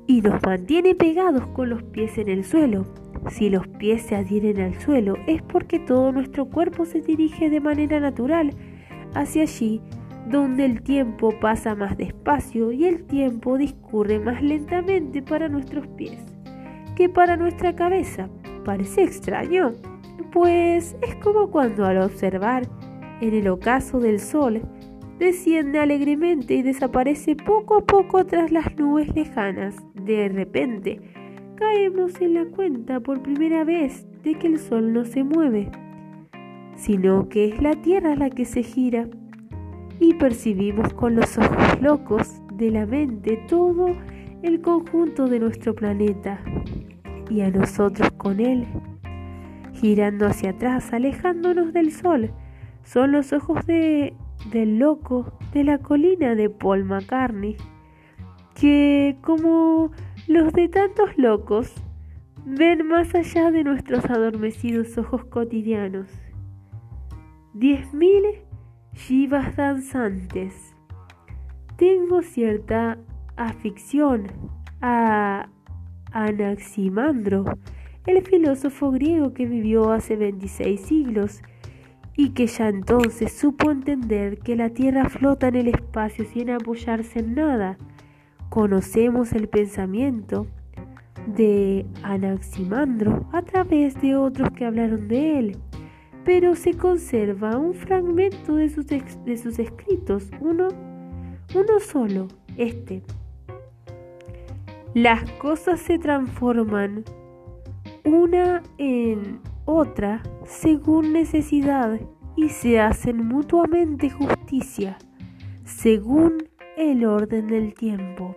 y 0.07 0.21
nos 0.21 0.41
mantiene 0.43 0.95
pegados 0.95 1.47
con 1.47 1.69
los 1.69 1.83
pies 1.83 2.17
en 2.17 2.29
el 2.29 2.43
suelo. 2.43 2.85
Si 3.29 3.49
los 3.49 3.67
pies 3.67 4.03
se 4.03 4.15
adhieren 4.15 4.59
al 4.59 4.79
suelo 4.79 5.17
es 5.27 5.41
porque 5.41 5.79
todo 5.79 6.11
nuestro 6.11 6.45
cuerpo 6.45 6.85
se 6.85 7.01
dirige 7.01 7.49
de 7.49 7.59
manera 7.59 7.99
natural 7.99 8.51
hacia 9.13 9.43
allí 9.43 9.81
donde 10.29 10.65
el 10.65 10.81
tiempo 10.81 11.33
pasa 11.39 11.75
más 11.75 11.97
despacio 11.97 12.71
y 12.71 12.85
el 12.85 13.03
tiempo 13.05 13.57
discurre 13.57 14.19
más 14.19 14.41
lentamente 14.41 15.21
para 15.21 15.47
nuestros 15.49 15.87
pies 15.87 16.19
que 16.95 17.09
para 17.09 17.37
nuestra 17.37 17.75
cabeza. 17.75 18.29
Parece 18.63 19.03
extraño, 19.03 19.73
pues 20.31 20.95
es 21.01 21.15
como 21.17 21.51
cuando 21.51 21.85
al 21.85 21.99
observar 21.99 22.67
en 23.21 23.33
el 23.33 23.47
ocaso 23.47 23.99
del 23.99 24.19
sol 24.19 24.61
desciende 25.19 25.79
alegremente 25.79 26.55
y 26.55 26.61
desaparece 26.61 27.35
poco 27.35 27.77
a 27.77 27.85
poco 27.85 28.25
tras 28.25 28.51
las 28.51 28.75
nubes 28.75 29.13
lejanas. 29.15 29.75
De 29.93 30.29
repente, 30.29 31.01
caemos 31.55 32.19
en 32.21 32.33
la 32.33 32.45
cuenta 32.45 32.99
por 32.99 33.21
primera 33.21 33.63
vez 33.63 34.05
de 34.23 34.35
que 34.35 34.47
el 34.47 34.59
sol 34.59 34.91
no 34.91 35.05
se 35.05 35.23
mueve, 35.23 35.69
sino 36.75 37.29
que 37.29 37.49
es 37.49 37.61
la 37.61 37.73
Tierra 37.81 38.15
la 38.15 38.29
que 38.29 38.45
se 38.45 38.63
gira 38.63 39.07
y 39.99 40.13
percibimos 40.15 40.93
con 40.93 41.15
los 41.15 41.37
ojos 41.37 41.81
locos 41.81 42.41
de 42.53 42.71
la 42.71 42.85
mente 42.85 43.37
todo 43.47 43.95
el 44.43 44.61
conjunto 44.61 45.27
de 45.27 45.39
nuestro 45.39 45.73
planeta 45.73 46.39
y 47.29 47.41
a 47.41 47.49
nosotros 47.49 48.11
con 48.17 48.39
él, 48.39 48.65
girando 49.73 50.27
hacia 50.27 50.51
atrás, 50.51 50.93
alejándonos 50.93 51.73
del 51.73 51.91
sol. 51.91 52.31
Son 52.83 53.11
los 53.11 53.33
ojos 53.33 53.65
de, 53.65 54.13
del 54.51 54.77
loco 54.77 55.37
de 55.53 55.63
la 55.63 55.79
colina 55.79 56.35
de 56.35 56.49
Paul 56.49 56.85
McCartney, 56.85 57.57
que 58.53 59.17
como 59.21 59.91
los 60.27 60.53
de 60.53 60.69
tantos 60.69 61.17
locos, 61.17 61.73
ven 62.45 62.87
más 62.87 63.15
allá 63.15 63.51
de 63.51 63.63
nuestros 63.63 64.05
adormecidos 64.05 64.97
ojos 64.97 65.25
cotidianos. 65.25 66.07
Diez 67.53 67.93
mil 67.93 68.23
Shivas 68.95 69.57
danzantes. 69.57 70.73
Tengo 71.75 72.21
cierta 72.21 72.97
afición 73.35 74.27
a 74.81 75.49
Anaximandro, 76.11 77.43
el 78.07 78.23
filósofo 78.23 78.91
griego 78.91 79.33
que 79.33 79.45
vivió 79.45 79.91
hace 79.91 80.15
26 80.15 80.79
siglos 80.79 81.41
y 82.15 82.29
que 82.29 82.47
ya 82.47 82.69
entonces 82.69 83.33
supo 83.33 83.69
entender 83.69 84.39
que 84.39 84.55
la 84.55 84.69
Tierra 84.69 85.09
flota 85.09 85.49
en 85.49 85.55
el 85.55 85.67
espacio 85.67 86.23
sin 86.23 86.49
apoyarse 86.49 87.19
en 87.19 87.35
nada. 87.35 87.77
Conocemos 88.49 89.33
el 89.33 89.49
pensamiento 89.49 90.47
de 91.27 91.85
Anaximandro 92.01 93.27
a 93.33 93.41
través 93.41 94.01
de 94.01 94.15
otros 94.15 94.51
que 94.51 94.65
hablaron 94.65 95.09
de 95.09 95.39
él 95.39 95.57
pero 96.25 96.55
se 96.55 96.73
conserva 96.73 97.57
un 97.57 97.75
fragmento 97.75 98.55
de 98.55 98.69
sus, 98.69 98.87
de 98.87 99.37
sus 99.37 99.59
escritos, 99.59 100.29
uno, 100.41 100.69
uno 101.53 101.79
solo, 101.79 102.27
este. 102.57 103.03
Las 104.95 105.29
cosas 105.33 105.79
se 105.79 105.99
transforman 105.99 107.03
una 108.03 108.63
en 108.77 109.39
otra 109.65 110.23
según 110.45 111.13
necesidad 111.13 111.99
y 112.35 112.49
se 112.49 112.79
hacen 112.79 113.25
mutuamente 113.25 114.09
justicia 114.09 114.97
según 115.63 116.49
el 116.77 117.05
orden 117.05 117.47
del 117.47 117.73
tiempo. 117.73 118.35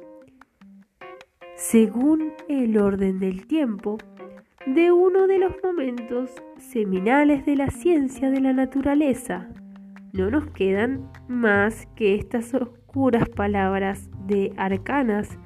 Según 1.54 2.33
el 2.49 2.78
orden 2.78 3.18
del 3.18 3.47
tiempo, 3.47 3.99
de 4.66 4.92
uno 4.92 5.26
de 5.26 5.38
los 5.38 5.52
momentos 5.62 6.30
seminales 6.58 7.46
de 7.46 7.56
la 7.56 7.70
ciencia 7.70 8.30
de 8.30 8.40
la 8.40 8.52
naturaleza. 8.52 9.48
No 10.12 10.30
nos 10.30 10.50
quedan 10.50 11.10
más 11.28 11.86
que 11.96 12.14
estas 12.14 12.54
oscuras 12.54 13.28
palabras 13.28 14.08
de 14.26 14.52
arcanas, 14.56 15.38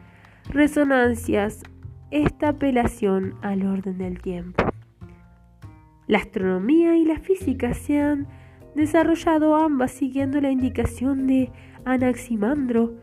resonancias, 0.49 1.63
esta 2.11 2.51
apelación 2.51 3.35
al 3.43 3.67
orden 3.67 3.99
del 3.99 4.21
tiempo. 4.21 4.65
La 6.07 6.19
astronomía 6.19 6.97
y 6.97 7.05
la 7.05 7.19
física 7.19 7.75
se 7.75 8.01
han 8.01 8.29
desarrollado 8.75 9.57
ambas 9.57 9.93
siguiendo 9.93 10.41
la 10.41 10.51
indicación 10.51 11.27
de 11.27 11.51
Anaximandro, 11.85 12.95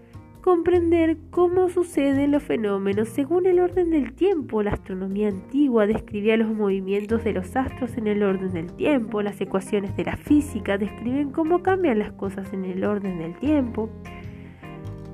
comprender 0.41 1.17
cómo 1.31 1.69
suceden 1.69 2.31
los 2.31 2.43
fenómenos 2.43 3.09
según 3.09 3.45
el 3.45 3.59
orden 3.59 3.91
del 3.91 4.13
tiempo. 4.13 4.63
La 4.63 4.71
astronomía 4.71 5.27
antigua 5.27 5.85
describía 5.85 6.37
los 6.37 6.49
movimientos 6.49 7.23
de 7.23 7.33
los 7.33 7.55
astros 7.55 7.97
en 7.97 8.07
el 8.07 8.23
orden 8.23 8.51
del 8.51 8.73
tiempo. 8.73 9.21
Las 9.21 9.39
ecuaciones 9.41 9.95
de 9.95 10.05
la 10.05 10.17
física 10.17 10.77
describen 10.77 11.31
cómo 11.31 11.61
cambian 11.61 11.99
las 11.99 12.11
cosas 12.13 12.51
en 12.53 12.65
el 12.65 12.83
orden 12.83 13.19
del 13.19 13.35
tiempo. 13.37 13.89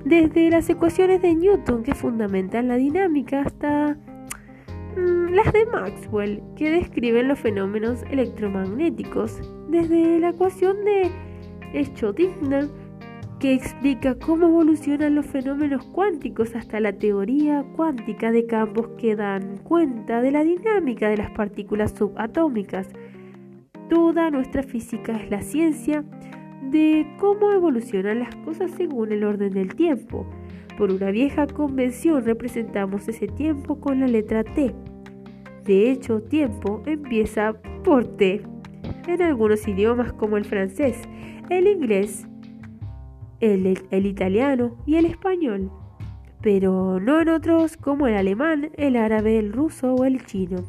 Desde 0.04 0.50
las 0.50 0.68
ecuaciones 0.70 1.20
de 1.20 1.34
Newton 1.34 1.82
que 1.82 1.94
fundamentan 1.94 2.68
la 2.68 2.76
dinámica 2.76 3.42
hasta 3.42 3.96
mm, 4.96 5.34
las 5.34 5.52
de 5.52 5.66
Maxwell 5.66 6.42
que 6.56 6.70
describen 6.70 7.28
los 7.28 7.40
fenómenos 7.40 8.04
electromagnéticos. 8.10 9.40
Desde 9.68 10.20
la 10.20 10.28
ecuación 10.28 10.76
de 10.84 11.10
Schrödinger 11.74 12.70
que 13.38 13.52
explica 13.52 14.14
cómo 14.14 14.46
evolucionan 14.46 15.14
los 15.14 15.26
fenómenos 15.26 15.84
cuánticos 15.86 16.54
hasta 16.56 16.80
la 16.80 16.94
teoría 16.94 17.64
cuántica 17.76 18.32
de 18.32 18.46
campos 18.46 18.88
que 18.98 19.14
dan 19.14 19.58
cuenta 19.58 20.22
de 20.22 20.30
la 20.30 20.42
dinámica 20.42 21.08
de 21.10 21.18
las 21.18 21.30
partículas 21.32 21.92
subatómicas. 21.92 22.88
Toda 23.90 24.30
nuestra 24.30 24.62
física 24.62 25.12
es 25.20 25.30
la 25.30 25.42
ciencia 25.42 26.02
de 26.70 27.06
cómo 27.18 27.52
evolucionan 27.52 28.20
las 28.20 28.34
cosas 28.36 28.70
según 28.72 29.12
el 29.12 29.22
orden 29.22 29.52
del 29.52 29.74
tiempo. 29.74 30.26
Por 30.78 30.90
una 30.90 31.10
vieja 31.10 31.46
convención 31.46 32.24
representamos 32.24 33.06
ese 33.06 33.28
tiempo 33.28 33.80
con 33.80 34.00
la 34.00 34.06
letra 34.06 34.44
T. 34.44 34.74
De 35.64 35.90
hecho, 35.90 36.22
tiempo 36.22 36.82
empieza 36.86 37.54
por 37.84 38.16
T 38.16 38.42
en 39.06 39.22
algunos 39.22 39.66
idiomas 39.68 40.12
como 40.14 40.36
el 40.36 40.44
francés, 40.44 41.00
el 41.50 41.66
inglés 41.66 42.26
el, 43.40 44.06
italiano 44.06 44.76
y 44.86 44.96
el 44.96 45.06
español, 45.06 45.70
pero 46.42 47.00
no 47.00 47.20
en 47.20 47.28
otros 47.28 47.76
como 47.76 48.06
el 48.06 48.14
alemán, 48.16 48.70
el 48.76 48.96
árabe, 48.96 49.38
el 49.38 49.52
ruso 49.52 49.94
o 49.94 50.04
el 50.04 50.24
chino. 50.24 50.64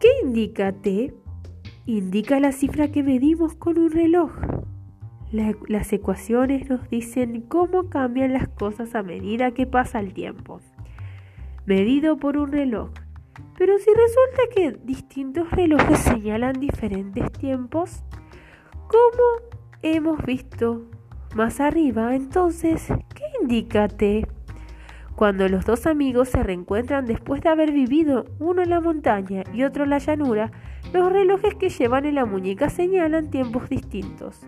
¿Qué 0.00 0.08
indica 0.22 0.72
T? 0.72 1.14
Indica 1.86 2.40
la 2.40 2.52
cifra 2.52 2.90
que 2.90 3.02
medimos 3.02 3.54
con 3.54 3.78
un 3.78 3.90
reloj. 3.90 4.32
las 5.30 5.92
ecuaciones 5.92 6.68
nos 6.68 6.88
dicen 6.88 7.42
cómo 7.42 7.88
cambian 7.88 8.32
las 8.32 8.48
cosas 8.48 8.94
a 8.94 9.02
medida 9.02 9.52
que 9.52 9.66
pasa 9.66 10.00
el 10.00 10.12
tiempo, 10.12 10.60
medido 11.66 12.16
por 12.16 12.36
un 12.36 12.52
reloj. 12.52 12.90
Pero 13.58 13.78
si 13.78 13.90
resulta 13.90 14.54
que 14.54 14.78
distintos 14.84 15.50
relojes 15.50 15.98
señalan 16.00 16.54
diferentes 16.60 17.32
tiempos, 17.32 18.04
¿cómo 18.88 19.56
hemos 19.82 20.22
visto 20.24 20.86
más 21.36 21.60
arriba, 21.60 22.16
entonces, 22.16 22.88
¿qué 23.14 23.24
indica? 23.42 23.88
Cuando 25.14 25.48
los 25.48 25.66
dos 25.66 25.86
amigos 25.86 26.30
se 26.30 26.42
reencuentran 26.42 27.04
después 27.04 27.42
de 27.42 27.50
haber 27.50 27.72
vivido 27.72 28.24
uno 28.38 28.62
en 28.62 28.70
la 28.70 28.80
montaña 28.80 29.44
y 29.52 29.62
otro 29.62 29.84
en 29.84 29.90
la 29.90 29.98
llanura, 29.98 30.50
los 30.94 31.12
relojes 31.12 31.54
que 31.54 31.68
llevan 31.68 32.06
en 32.06 32.14
la 32.14 32.24
muñeca 32.24 32.70
señalan 32.70 33.30
tiempos 33.30 33.68
distintos. 33.68 34.40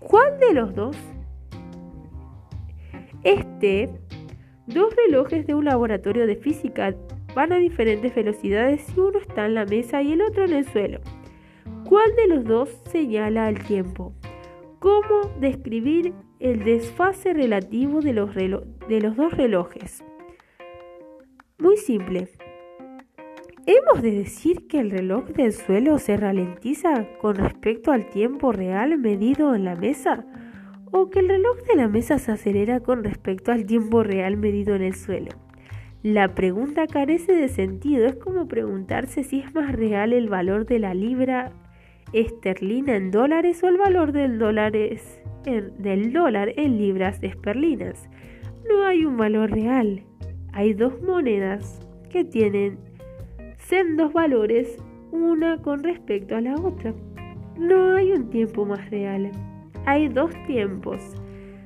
¿Cuál 0.00 0.40
de 0.40 0.54
los 0.54 0.74
dos? 0.74 0.96
Este, 3.22 3.90
dos 4.66 4.94
relojes 4.96 5.46
de 5.46 5.54
un 5.54 5.66
laboratorio 5.66 6.26
de 6.26 6.36
física 6.36 6.94
van 7.34 7.52
a 7.52 7.56
diferentes 7.56 8.14
velocidades 8.14 8.80
si 8.80 8.98
uno 8.98 9.18
está 9.18 9.44
en 9.44 9.54
la 9.54 9.66
mesa 9.66 10.00
y 10.00 10.12
el 10.12 10.22
otro 10.22 10.46
en 10.46 10.54
el 10.54 10.64
suelo. 10.66 11.00
¿Cuál 11.84 12.16
de 12.16 12.34
los 12.34 12.44
dos 12.44 12.70
señala 12.90 13.50
el 13.50 13.62
tiempo? 13.64 14.14
¿Cómo 14.80 15.22
describir 15.40 16.14
el 16.38 16.62
desfase 16.62 17.32
relativo 17.32 18.00
de 18.00 18.12
los, 18.12 19.16
dos 19.16 19.32
relojes? 19.32 20.04
Muy 21.58 21.76
simple. 21.76 22.28
¿Hemos 23.66 24.02
de 24.02 24.12
decir 24.12 24.68
que 24.68 24.78
el 24.78 24.92
reloj 24.92 25.26
del 25.30 25.52
suelo 25.52 25.98
se 25.98 26.16
ralentiza 26.16 27.08
con 27.20 27.34
respecto 27.34 27.90
al 27.90 28.08
tiempo 28.08 28.52
real 28.52 28.98
medido 28.98 29.56
en 29.56 29.64
la 29.64 29.74
mesa? 29.74 30.24
¿O 30.92 31.10
que 31.10 31.18
el 31.18 31.28
reloj 31.28 31.56
de 31.68 31.74
la 31.74 31.88
mesa 31.88 32.20
se 32.20 32.30
acelera 32.30 32.78
con 32.78 33.02
respecto 33.02 33.50
al 33.50 33.66
tiempo 33.66 34.04
real 34.04 34.36
medido 34.36 34.76
en 34.76 34.82
el 34.82 34.94
suelo? 34.94 35.32
La 36.04 36.36
pregunta 36.36 36.86
carece 36.86 37.32
de 37.32 37.48
sentido. 37.48 38.06
Es 38.06 38.14
como 38.14 38.46
preguntarse 38.46 39.24
si 39.24 39.40
es 39.40 39.52
más 39.52 39.72
real 39.72 40.12
el 40.12 40.28
valor 40.28 40.66
de 40.66 40.78
la 40.78 40.94
libra 40.94 41.52
esterlina 42.12 42.96
en 42.96 43.10
dólares 43.10 43.62
o 43.62 43.68
el 43.68 43.76
valor 43.76 44.12
del 44.12 44.38
dólar, 44.38 44.72
del 44.72 46.12
dólar 46.12 46.52
en 46.56 46.78
libras 46.78 47.18
esterlinas. 47.22 48.08
No 48.68 48.84
hay 48.84 49.04
un 49.04 49.16
valor 49.16 49.50
real. 49.50 50.02
Hay 50.52 50.74
dos 50.74 51.00
monedas 51.02 51.80
que 52.10 52.24
tienen 52.24 52.78
dos 53.96 54.12
valores 54.12 54.78
una 55.12 55.58
con 55.58 55.82
respecto 55.82 56.36
a 56.36 56.40
la 56.40 56.54
otra. 56.54 56.94
No 57.58 57.96
hay 57.96 58.12
un 58.12 58.30
tiempo 58.30 58.64
más 58.64 58.90
real. 58.90 59.30
Hay 59.84 60.08
dos 60.08 60.30
tiempos 60.46 61.00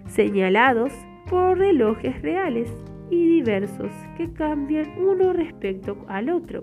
señalados 0.06 0.92
por 1.30 1.58
relojes 1.58 2.20
reales 2.22 2.70
y 3.10 3.26
diversos 3.26 3.92
que 4.16 4.32
cambian 4.32 4.92
uno 4.98 5.32
respecto 5.32 5.96
al 6.08 6.30
otro. 6.30 6.60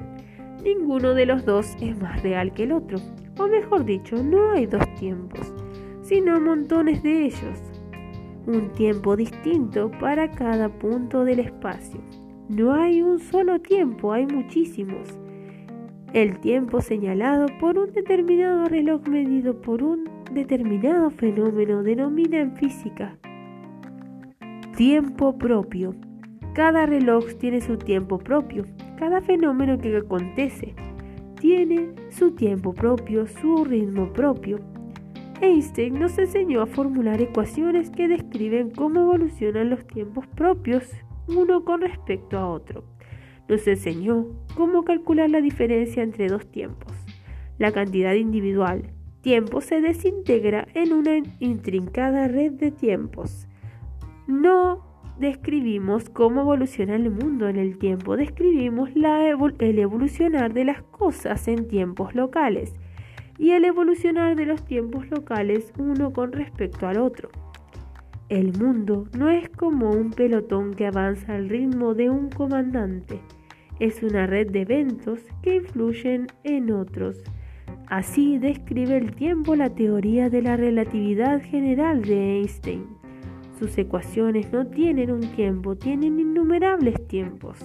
Ninguno 0.63 1.13
de 1.13 1.25
los 1.25 1.45
dos 1.45 1.75
es 1.81 1.99
más 2.01 2.21
real 2.21 2.53
que 2.53 2.63
el 2.63 2.73
otro. 2.73 2.97
O 3.39 3.47
mejor 3.47 3.85
dicho, 3.85 4.21
no 4.21 4.51
hay 4.51 4.65
dos 4.65 4.83
tiempos, 4.95 5.53
sino 6.01 6.39
montones 6.39 7.01
de 7.03 7.25
ellos. 7.25 7.59
Un 8.45 8.69
tiempo 8.73 9.15
distinto 9.15 9.89
para 9.99 10.29
cada 10.31 10.69
punto 10.69 11.23
del 11.23 11.39
espacio. 11.39 12.01
No 12.49 12.73
hay 12.73 13.01
un 13.01 13.19
solo 13.19 13.59
tiempo, 13.59 14.11
hay 14.11 14.25
muchísimos. 14.25 15.17
El 16.13 16.39
tiempo 16.39 16.81
señalado 16.81 17.47
por 17.59 17.77
un 17.77 17.91
determinado 17.93 18.65
reloj 18.65 19.07
medido 19.07 19.61
por 19.61 19.83
un 19.83 20.09
determinado 20.33 21.09
fenómeno 21.11 21.83
denomina 21.83 22.39
en 22.39 22.55
física 22.55 23.17
tiempo 24.79 25.37
propio. 25.37 25.93
Cada 26.53 26.85
reloj 26.85 27.25
tiene 27.37 27.59
su 27.59 27.75
tiempo 27.75 28.17
propio. 28.17 28.63
Cada 28.97 29.19
fenómeno 29.19 29.77
que 29.77 29.97
acontece 29.97 30.73
tiene 31.39 31.89
su 32.09 32.31
tiempo 32.31 32.73
propio, 32.73 33.27
su 33.27 33.65
ritmo 33.65 34.13
propio. 34.13 34.59
Einstein 35.41 35.99
nos 35.99 36.17
enseñó 36.17 36.61
a 36.61 36.67
formular 36.67 37.21
ecuaciones 37.21 37.89
que 37.89 38.07
describen 38.07 38.71
cómo 38.71 38.99
evolucionan 38.99 39.69
los 39.69 39.87
tiempos 39.87 40.27
propios 40.27 40.89
uno 41.27 41.63
con 41.63 41.81
respecto 41.81 42.37
a 42.37 42.47
otro 42.47 42.83
nos 43.49 43.67
enseñó 43.67 44.27
cómo 44.55 44.83
calcular 44.83 45.29
la 45.29 45.41
diferencia 45.41 46.03
entre 46.03 46.27
dos 46.27 46.45
tiempos. 46.45 46.93
La 47.57 47.71
cantidad 47.71 48.13
individual 48.13 48.91
tiempo 49.21 49.59
se 49.59 49.81
desintegra 49.81 50.67
en 50.75 50.93
una 50.93 51.17
intrincada 51.39 52.27
red 52.27 52.53
de 52.53 52.71
tiempos. 52.71 53.47
No 54.27 54.88
describimos 55.19 56.09
cómo 56.09 56.41
evoluciona 56.41 56.95
el 56.95 57.09
mundo 57.09 57.47
en 57.47 57.57
el 57.57 57.77
tiempo, 57.77 58.17
describimos 58.17 58.89
el 58.95 59.79
evolucionar 59.79 60.53
de 60.53 60.65
las 60.65 60.81
cosas 60.83 61.47
en 61.47 61.67
tiempos 61.67 62.15
locales 62.15 62.73
y 63.37 63.51
el 63.51 63.65
evolucionar 63.65 64.35
de 64.35 64.45
los 64.45 64.63
tiempos 64.65 65.09
locales 65.09 65.73
uno 65.77 66.11
con 66.13 66.31
respecto 66.31 66.87
al 66.87 66.99
otro. 66.99 67.29
El 68.29 68.57
mundo 68.57 69.07
no 69.17 69.29
es 69.29 69.49
como 69.49 69.89
un 69.89 70.11
pelotón 70.11 70.73
que 70.73 70.87
avanza 70.87 71.35
al 71.35 71.49
ritmo 71.49 71.93
de 71.93 72.09
un 72.09 72.29
comandante 72.29 73.19
es 73.79 74.03
una 74.03 74.27
red 74.27 74.51
de 74.51 74.61
eventos 74.61 75.21
que 75.41 75.55
influyen 75.55 76.27
en 76.43 76.71
otros. 76.71 77.23
Así 77.87 78.37
describe 78.37 78.97
el 78.97 79.15
tiempo 79.15 79.55
la 79.55 79.73
teoría 79.73 80.29
de 80.29 80.41
la 80.41 80.57
relatividad 80.57 81.41
general 81.41 82.01
de 82.01 82.39
Einstein. 82.39 82.98
Sus 83.59 83.77
ecuaciones 83.77 84.53
no 84.53 84.67
tienen 84.67 85.11
un 85.11 85.19
tiempo, 85.19 85.75
tienen 85.75 86.17
innumerables 86.17 87.05
tiempos 87.07 87.59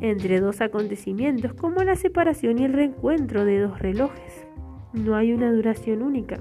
entre 0.00 0.40
dos 0.40 0.60
acontecimientos 0.60 1.54
como 1.54 1.84
la 1.84 1.94
separación 1.94 2.58
y 2.58 2.64
el 2.64 2.72
reencuentro 2.72 3.44
de 3.44 3.60
dos 3.60 3.78
relojes. 3.78 4.48
No 4.92 5.14
hay 5.14 5.32
una 5.32 5.52
duración 5.52 6.02
única. 6.02 6.40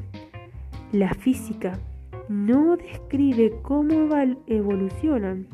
La 0.91 1.13
física 1.13 1.79
no 2.27 2.75
describe 2.75 3.53
cómo 3.62 4.10
evolucionan 4.47 5.47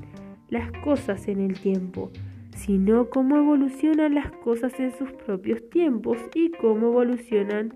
las 0.49 0.71
cosas 0.83 1.27
en 1.27 1.41
el 1.41 1.59
tiempo, 1.59 2.11
sino 2.55 3.09
cómo 3.09 3.35
evolucionan 3.35 4.15
las 4.15 4.31
cosas 4.31 4.79
en 4.79 4.91
sus 4.91 5.11
propios 5.11 5.69
tiempos 5.69 6.17
y 6.33 6.49
cómo 6.51 6.87
evolucionan 6.87 7.73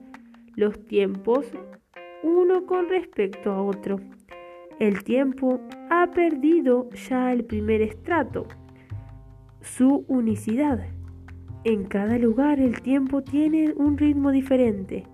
los 0.56 0.80
tiempos 0.86 1.46
uno 2.24 2.66
con 2.66 2.88
respecto 2.88 3.52
a 3.52 3.62
otro. 3.62 4.00
El 4.80 5.04
tiempo 5.04 5.60
ha 5.90 6.12
perdido 6.12 6.90
ya 6.92 7.34
el 7.34 7.44
primer 7.46 7.82
estrato, 7.82 8.48
su 9.62 10.06
unicidad. 10.08 10.86
En 11.64 11.86
cada 11.86 12.18
lugar 12.18 12.60
el 12.60 12.82
tiempo 12.82 13.24
tiene 13.24 13.74
un 13.76 13.98
ritmo 13.98 14.32
diferente, 14.32 15.06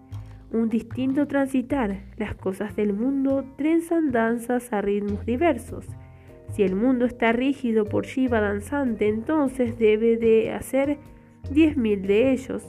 un 0.51 0.69
distinto 0.69 1.27
transitar. 1.27 2.03
Las 2.17 2.35
cosas 2.35 2.75
del 2.75 2.93
mundo 2.93 3.45
trenzan 3.57 4.11
danzas 4.11 4.71
a 4.73 4.81
ritmos 4.81 5.25
diversos 5.25 5.87
si 6.53 6.61
el 6.61 6.75
mundo 6.75 7.05
está 7.05 7.31
rígido 7.31 7.85
por 7.85 8.05
Shiva 8.05 8.39
danzante, 8.39 9.07
entonces 9.07 9.79
debe 9.79 10.17
de 10.17 10.51
hacer 10.51 10.99
10.000 11.51 12.01
de 12.01 12.31
ellos. 12.31 12.63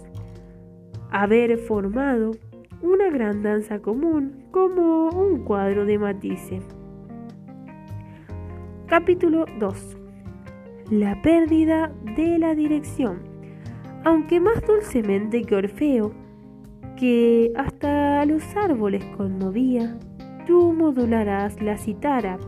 Haber 1.10 1.58
formado 1.58 2.30
una 2.80 3.10
gran 3.10 3.42
danza 3.42 3.80
común 3.80 4.46
como 4.50 5.10
un 5.10 5.44
cuadro 5.44 5.84
de 5.84 5.98
Matisse. 5.98 6.60
Capítulo 8.86 9.46
2. 9.58 9.96
La 10.90 11.20
pérdida 11.22 11.92
de 12.16 12.38
la 12.38 12.54
dirección. 12.54 13.22
Aunque 14.04 14.40
más 14.40 14.60
dulcemente 14.66 15.42
que 15.42 15.56
Orfeo, 15.56 16.12
que 16.96 17.52
hasta 17.56 18.24
los 18.26 18.42
árboles 18.56 19.04
conmovía, 19.16 19.98
tú 20.46 20.72
modularás 20.72 21.60
la 21.62 21.76
citara 21.78 22.38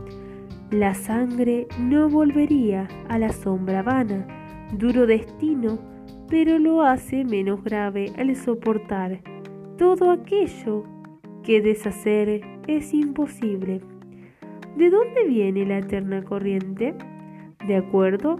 la 0.71 0.93
sangre 0.93 1.65
no 1.79 2.09
volvería 2.09 2.89
a 3.07 3.17
la 3.17 3.31
sombra 3.31 3.83
vana, 3.83 4.27
duro 4.73 5.07
destino, 5.07 5.79
pero 6.27 6.59
lo 6.59 6.81
hace 6.81 7.23
menos 7.23 7.63
grave 7.63 8.11
al 8.17 8.35
soportar 8.35 9.21
todo 9.77 10.11
aquello 10.11 10.83
que 11.41 11.61
deshacer 11.61 12.41
es 12.67 12.93
imposible. 12.93 13.79
¿De 14.77 14.91
dónde 14.91 15.25
viene 15.25 15.65
la 15.65 15.79
eterna 15.79 16.23
corriente? 16.23 16.93
De 17.65 17.77
acuerdo, 17.77 18.39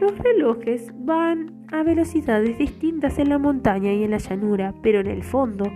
los 0.00 0.18
relojes 0.18 0.92
van 0.96 1.64
a 1.70 1.84
velocidades 1.84 2.58
distintas 2.58 3.20
en 3.20 3.28
la 3.28 3.38
montaña 3.38 3.92
y 3.92 4.02
en 4.02 4.10
la 4.10 4.18
llanura, 4.18 4.74
pero 4.82 4.98
en 4.98 5.06
el 5.06 5.22
fondo, 5.22 5.70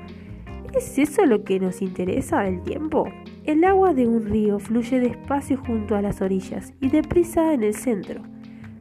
¿es 0.75 0.99
eso 0.99 1.25
lo 1.27 1.45
que 1.45 1.61
nos 1.61 1.81
interesa 1.81 2.41
del 2.41 2.61
tiempo? 2.65 3.05
El 3.45 3.63
agua 3.63 3.95
de 3.95 4.09
un 4.09 4.27
río 4.27 4.59
fluye 4.59 4.99
despacio 4.99 5.59
junto 5.59 5.95
a 5.95 6.03
las 6.03 6.21
orillas 6.21 6.75
y 6.81 6.89
deprisa 6.89 7.55
en 7.55 7.63
el 7.63 7.75
centro, 7.75 8.25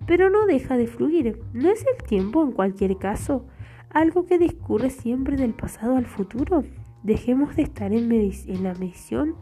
pero 0.07 0.31
no 0.31 0.47
deja 0.47 0.77
de 0.77 0.87
fluir. 0.87 1.39
¿No 1.53 1.69
es 1.69 1.85
el 1.85 2.03
tiempo, 2.07 2.43
en 2.43 2.53
cualquier 2.53 2.97
caso, 2.97 3.45
algo 3.91 4.25
que 4.25 4.39
discurre 4.39 4.89
siempre 4.89 5.37
del 5.37 5.53
pasado 5.53 5.95
al 5.95 6.07
futuro? 6.07 6.63
Dejemos 7.03 7.55
de 7.55 7.61
estar 7.61 7.93
en, 7.93 8.11
en 8.11 8.63
la 8.63 8.73
medición 8.73 9.35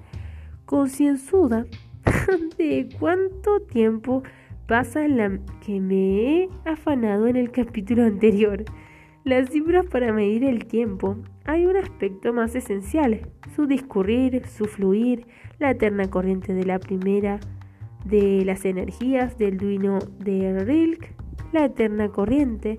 concienzuda 0.68 1.66
de 2.60 2.88
cuánto 3.00 3.62
tiempo 3.62 4.22
pasa 4.68 5.06
en 5.06 5.18
la 5.18 5.40
que 5.66 5.80
me 5.80 6.44
he 6.44 6.50
afanado 6.66 7.26
en 7.26 7.38
el 7.38 7.52
capítulo 7.52 8.04
anterior. 8.04 8.66
Las 9.24 9.50
cifras 9.50 9.86
para 9.88 10.14
medir 10.14 10.44
el 10.44 10.66
tiempo 10.66 11.18
hay 11.46 11.66
un 11.66 11.78
aspecto 11.78 12.34
más 12.34 12.54
esencial, 12.54 13.30
su 13.56 13.66
discurrir, 13.66 14.46
su 14.46 14.66
fluir, 14.66 15.26
la 15.58 15.72
eterna 15.72 16.10
corriente 16.10 16.54
de 16.54 16.66
la 16.66 16.80
primera 16.80 17.40
de 18.06 18.44
las 18.46 18.66
energías 18.66 19.38
del 19.38 19.58
duino 19.58 20.00
de 20.20 20.64
Rilke, 20.64 21.16
la 21.54 21.66
eterna 21.66 22.10
corriente. 22.10 22.78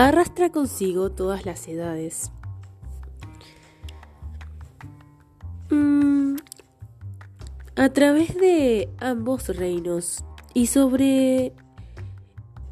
Arrastra 0.00 0.48
consigo 0.48 1.10
todas 1.10 1.44
las 1.44 1.68
edades 1.68 2.32
a 7.76 7.88
través 7.90 8.34
de 8.34 8.88
ambos 8.98 9.54
reinos 9.54 10.24
y 10.54 10.68
sobre 10.68 11.52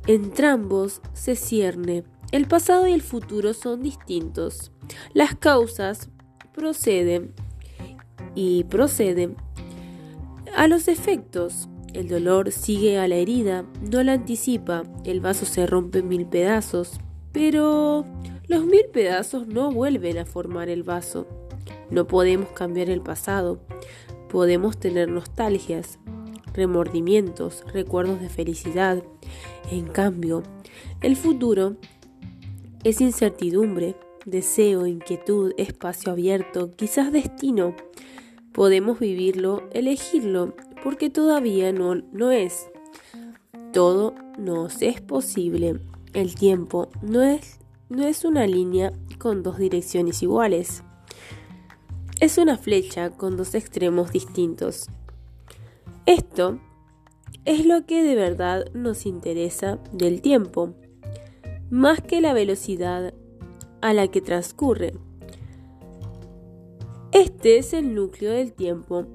entrambos 0.06 1.02
se 1.12 1.36
cierne. 1.36 2.02
El 2.32 2.48
pasado 2.48 2.86
y 2.88 2.94
el 2.94 3.02
futuro 3.02 3.52
son 3.52 3.82
distintos. 3.82 4.72
Las 5.12 5.34
causas 5.34 6.08
proceden 6.54 7.34
y 8.34 8.64
proceden 8.64 9.36
a 10.56 10.66
los 10.66 10.88
efectos. 10.88 11.68
El 11.92 12.08
dolor 12.08 12.52
sigue 12.52 12.98
a 12.98 13.06
la 13.06 13.16
herida, 13.16 13.66
no 13.82 14.02
la 14.02 14.14
anticipa, 14.14 14.84
el 15.04 15.20
vaso 15.20 15.44
se 15.44 15.66
rompe 15.66 15.98
en 15.98 16.08
mil 16.08 16.24
pedazos, 16.24 17.00
pero 17.32 18.04
los 18.46 18.64
mil 18.64 18.86
pedazos 18.92 19.46
no 19.46 19.70
vuelven 19.70 20.18
a 20.18 20.24
formar 20.24 20.68
el 20.68 20.82
vaso. 20.82 21.26
No 21.90 22.06
podemos 22.06 22.48
cambiar 22.50 22.90
el 22.90 23.00
pasado, 23.00 23.60
podemos 24.28 24.78
tener 24.78 25.08
nostalgias, 25.08 25.98
remordimientos, 26.54 27.64
recuerdos 27.72 28.20
de 28.20 28.28
felicidad. 28.28 29.02
En 29.70 29.86
cambio, 29.86 30.42
el 31.00 31.16
futuro 31.16 31.76
es 32.84 33.00
incertidumbre, 33.00 33.96
deseo, 34.24 34.86
inquietud, 34.86 35.52
espacio 35.56 36.12
abierto, 36.12 36.70
quizás 36.76 37.12
destino. 37.12 37.74
Podemos 38.52 38.98
vivirlo, 38.98 39.62
elegirlo, 39.72 40.54
porque 40.82 41.10
todavía 41.10 41.72
no, 41.72 41.94
no 41.94 42.30
es. 42.30 42.68
Todo 43.72 44.14
nos 44.38 44.82
es 44.82 45.00
posible. 45.00 45.80
El 46.14 46.34
tiempo 46.34 46.88
no 47.02 47.22
es, 47.22 47.58
no 47.88 48.06
es 48.06 48.24
una 48.24 48.46
línea 48.46 48.92
con 49.18 49.42
dos 49.42 49.58
direcciones 49.58 50.22
iguales. 50.22 50.82
Es 52.20 52.38
una 52.38 52.56
flecha 52.56 53.10
con 53.10 53.36
dos 53.36 53.54
extremos 53.54 54.12
distintos. 54.12 54.88
Esto 56.06 56.58
es 57.44 57.66
lo 57.66 57.84
que 57.86 58.02
de 58.02 58.14
verdad 58.14 58.64
nos 58.72 59.06
interesa 59.06 59.78
del 59.92 60.22
tiempo, 60.22 60.74
más 61.70 62.00
que 62.00 62.20
la 62.20 62.32
velocidad 62.32 63.14
a 63.80 63.92
la 63.92 64.08
que 64.08 64.20
transcurre. 64.20 64.94
Este 67.12 67.58
es 67.58 67.72
el 67.72 67.94
núcleo 67.94 68.32
del 68.32 68.52
tiempo. 68.52 69.06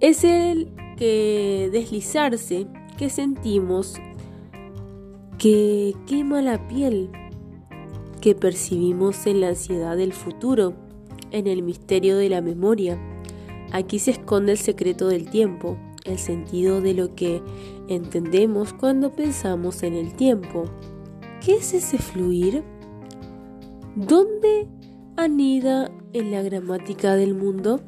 Es 0.00 0.24
el 0.24 0.72
que 0.96 1.68
deslizarse 1.72 2.66
que 2.96 3.10
sentimos 3.10 3.94
que 5.38 5.94
quema 6.08 6.42
la 6.42 6.66
piel, 6.66 7.10
que 8.20 8.34
percibimos 8.34 9.24
en 9.26 9.40
la 9.40 9.50
ansiedad 9.50 9.96
del 9.96 10.12
futuro, 10.12 10.74
en 11.30 11.46
el 11.46 11.62
misterio 11.62 12.16
de 12.16 12.28
la 12.28 12.42
memoria. 12.42 12.98
Aquí 13.70 14.00
se 14.00 14.10
esconde 14.10 14.52
el 14.52 14.58
secreto 14.58 15.06
del 15.06 15.30
tiempo, 15.30 15.78
el 16.04 16.18
sentido 16.18 16.80
de 16.80 16.94
lo 16.94 17.14
que 17.14 17.40
entendemos 17.86 18.72
cuando 18.72 19.12
pensamos 19.12 19.84
en 19.84 19.94
el 19.94 20.12
tiempo. 20.14 20.64
¿Qué 21.44 21.56
es 21.56 21.72
ese 21.72 21.98
fluir? 21.98 22.64
¿Dónde 23.94 24.66
anida 25.16 25.88
en 26.14 26.32
la 26.32 26.42
gramática 26.42 27.14
del 27.14 27.34
mundo? 27.34 27.80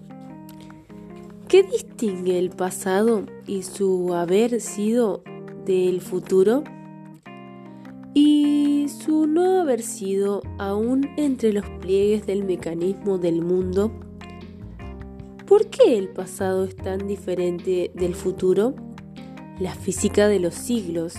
¿Qué 1.48 1.64
distingue 1.64 2.38
el 2.38 2.50
pasado 2.50 3.24
y 3.44 3.62
su 3.64 4.14
haber 4.14 4.60
sido 4.60 5.24
del 5.64 6.00
futuro? 6.00 6.62
Su 9.04 9.26
no 9.26 9.62
haber 9.62 9.80
sido 9.80 10.42
aún 10.58 11.08
entre 11.16 11.54
los 11.54 11.64
pliegues 11.80 12.26
del 12.26 12.44
mecanismo 12.44 13.16
del 13.16 13.40
mundo. 13.40 13.90
¿Por 15.46 15.70
qué 15.70 15.96
el 15.96 16.10
pasado 16.10 16.64
es 16.64 16.76
tan 16.76 17.06
diferente 17.06 17.90
del 17.94 18.14
futuro? 18.14 18.74
La 19.58 19.74
física 19.74 20.28
de 20.28 20.38
los 20.38 20.54
siglos 20.54 21.14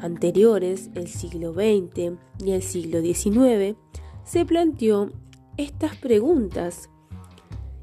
anteriores, 0.00 0.90
el 0.94 1.08
siglo 1.08 1.54
XX 1.54 2.18
y 2.44 2.50
el 2.50 2.62
siglo 2.62 3.00
XIX, 3.00 3.78
se 4.24 4.44
planteó 4.44 5.10
estas 5.56 5.96
preguntas 5.96 6.90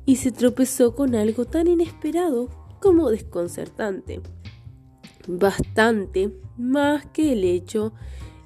y 0.06 0.17
se 0.17 0.32
tropezó 0.32 0.93
con 0.93 1.15
algo 1.15 1.45
tan 1.45 1.67
inesperado 1.67 2.49
como 2.80 3.10
desconcertante. 3.10 4.21
Bastante 5.27 6.32
más 6.56 7.08
que 7.08 7.34
el 7.34 7.43
hecho 7.43 7.93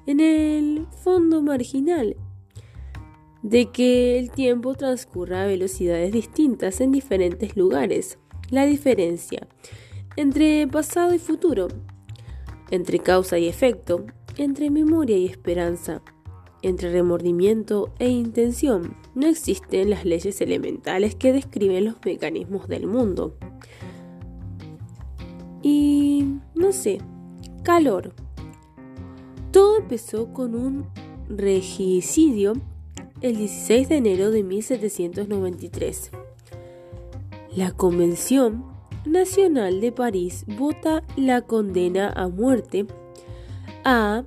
en 0.06 0.20
el 0.20 0.86
fondo 1.02 1.42
marginal 1.42 2.16
de 3.42 3.70
que 3.70 4.18
el 4.18 4.30
tiempo 4.30 4.74
transcurra 4.74 5.42
a 5.42 5.46
velocidades 5.46 6.12
distintas 6.12 6.80
en 6.80 6.92
diferentes 6.92 7.56
lugares. 7.56 8.18
La 8.50 8.66
diferencia 8.66 9.48
entre 10.16 10.66
pasado 10.66 11.14
y 11.14 11.18
futuro, 11.18 11.68
entre 12.70 12.98
causa 12.98 13.38
y 13.38 13.48
efecto, 13.48 14.04
entre 14.36 14.70
memoria 14.70 15.16
y 15.16 15.26
esperanza, 15.26 16.02
entre 16.62 16.92
remordimiento 16.92 17.92
e 17.98 18.08
intención. 18.08 18.96
No 19.14 19.26
existen 19.26 19.90
las 19.90 20.04
leyes 20.04 20.40
elementales 20.40 21.14
que 21.14 21.32
describen 21.32 21.84
los 21.84 21.96
mecanismos 22.04 22.68
del 22.68 22.86
mundo. 22.86 23.36
Y 25.62 26.26
no 26.54 26.72
sé, 26.72 26.98
calor. 27.62 28.14
Todo 29.52 29.76
empezó 29.76 30.32
con 30.32 30.54
un 30.54 30.86
regicidio 31.28 32.54
el 33.20 33.36
16 33.36 33.88
de 33.90 33.96
enero 33.96 34.30
de 34.30 34.42
1793. 34.42 36.10
La 37.54 37.70
Convención 37.72 38.64
Nacional 39.04 39.82
de 39.82 39.92
París 39.92 40.46
vota 40.46 41.02
la 41.16 41.42
condena 41.42 42.08
a 42.08 42.28
muerte 42.28 42.86
a 43.84 44.24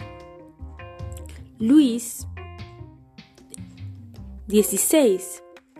Luis 1.58 2.28
XVI. 4.48 5.20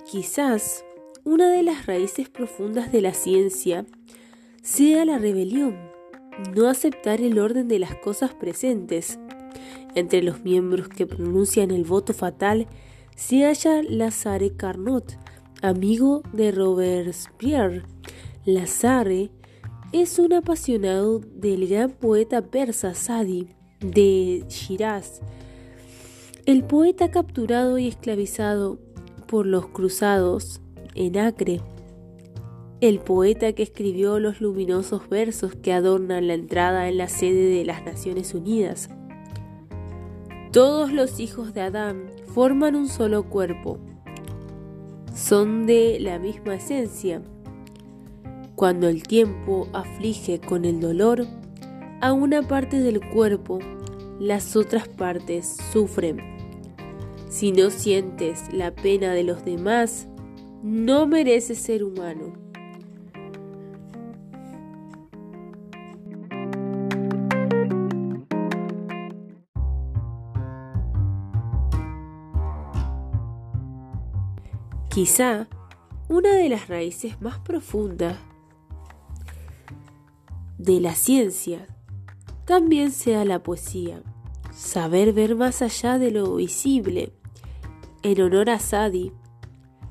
Quizás 0.10 0.84
una 1.24 1.52
de 1.52 1.62
las 1.62 1.86
raíces 1.86 2.30
profundas 2.30 2.92
de 2.92 3.02
la 3.02 3.14
ciencia 3.14 3.86
sea 4.64 5.06
la 5.06 5.20
rebelión, 5.20 5.78
no 6.56 6.68
aceptar 6.68 7.22
el 7.22 7.38
orden 7.38 7.68
de 7.68 7.78
las 7.78 7.94
cosas 7.98 8.34
presentes. 8.34 9.20
Entre 9.96 10.22
los 10.22 10.44
miembros 10.44 10.90
que 10.90 11.08
pronuncian 11.08 11.72
el 11.72 11.84
voto 11.84 12.14
fatal 12.14 12.68
se 13.16 13.46
halla 13.46 13.82
Lazare 13.82 14.56
Carnot, 14.56 15.18
amigo 15.62 16.22
de 16.34 16.52
Robespierre. 16.52 17.84
Lazare 18.46 19.32
es 19.92 20.20
un 20.20 20.34
apasionado 20.34 21.20
del 21.20 21.68
gran 21.68 21.92
poeta 21.92 22.42
persa 22.42 22.94
Sadi 22.94 23.48
de 23.80 24.44
Shiraz. 24.50 25.22
El 26.46 26.64
poeta 26.64 27.10
capturado 27.10 27.78
y 27.78 27.88
esclavizado 27.88 28.78
por 29.28 29.46
los 29.46 29.68
cruzados 29.68 30.62
en 30.94 31.18
Acre. 31.18 31.62
El 32.82 33.00
poeta 33.00 33.54
que 33.54 33.64
escribió 33.64 34.20
los 34.20 34.42
luminosos 34.42 35.08
versos 35.10 35.56
que 35.56 35.74
adornan 35.74 36.28
la 36.28 36.34
entrada 36.34 36.90
en 36.90 36.98
la 36.98 37.08
sede 37.08 37.50
de 37.58 37.66
las 37.66 37.86
Naciones 37.86 38.34
Unidas. 38.34 38.90
Todos 40.56 40.94
los 40.94 41.20
hijos 41.20 41.54
de 41.54 41.60
Adán 41.60 42.06
forman 42.34 42.78
un 42.78 42.88
solo 42.88 43.24
cuerpo. 43.24 43.78
Son 45.14 45.66
de 45.66 45.98
la 46.00 46.18
misma 46.18 46.56
esencia. 46.56 47.22
Cuando 48.56 48.88
el 48.88 49.04
tiempo 49.04 49.68
aflige 49.74 50.40
con 50.40 50.64
el 50.64 50.80
dolor 50.80 51.28
a 52.00 52.14
una 52.14 52.42
parte 52.42 52.80
del 52.80 53.06
cuerpo, 53.06 53.60
las 54.18 54.56
otras 54.56 54.88
partes 54.88 55.58
sufren. 55.74 56.22
Si 57.28 57.52
no 57.52 57.70
sientes 57.70 58.54
la 58.54 58.74
pena 58.74 59.12
de 59.12 59.24
los 59.24 59.44
demás, 59.44 60.08
no 60.64 61.06
mereces 61.06 61.58
ser 61.58 61.84
humano. 61.84 62.45
Quizá 74.96 75.50
una 76.08 76.36
de 76.36 76.48
las 76.48 76.70
raíces 76.70 77.20
más 77.22 77.38
profundas 77.40 78.18
de 80.58 80.80
la 80.80 80.96
ciencia 80.96 81.68
también 82.46 82.94
sea 82.94 83.26
la 83.26 83.44
poesía, 83.44 84.02
saber 84.54 85.12
ver 85.12 85.36
más 85.36 85.62
allá 85.62 86.00
de 86.00 86.12
lo 86.12 86.36
visible. 86.36 87.12
En 88.04 88.22
honor 88.22 88.50
a 88.50 88.58
Sadi, 88.58 89.12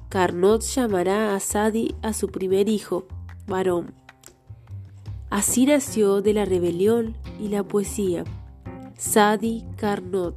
Carnot 0.09 0.63
llamará 0.63 1.35
a 1.35 1.41
Sadi 1.41 1.95
a 2.01 2.15
su 2.15 2.29
primer 2.29 2.71
hijo, 2.71 3.07
varón. 3.47 3.93
Así 5.29 5.67
nació 5.67 6.23
de 6.23 6.33
la 6.33 6.47
rebelión 6.47 7.15
y 7.39 7.49
la 7.49 7.63
poesía. 7.63 8.25
Sadi 8.97 9.67
Carnot, 9.77 10.35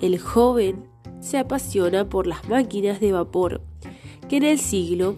el 0.00 0.18
joven, 0.18 0.88
se 1.20 1.38
apasiona 1.38 2.08
por 2.08 2.26
las 2.26 2.48
máquinas 2.48 2.98
de 2.98 3.12
vapor 3.12 3.62
que 4.28 4.36
en 4.36 4.42
el 4.42 4.58
siglo 4.58 5.16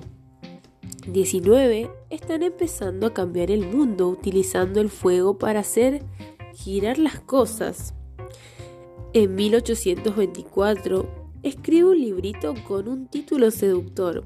XIX 1.13 1.89
están 2.11 2.43
empezando 2.43 3.07
a 3.07 3.15
cambiar 3.15 3.51
el 3.51 3.67
mundo 3.67 4.09
utilizando 4.09 4.81
el 4.81 4.91
fuego 4.91 5.39
para 5.39 5.61
hacer 5.61 6.03
girar 6.55 6.99
las 6.99 7.21
cosas. 7.21 7.95
En 9.15 9.35
1824, 9.35 11.09
escribe 11.43 11.91
un 11.91 11.99
librito 11.99 12.55
con 12.67 12.89
un 12.89 13.07
título 13.07 13.51
seductor. 13.51 14.25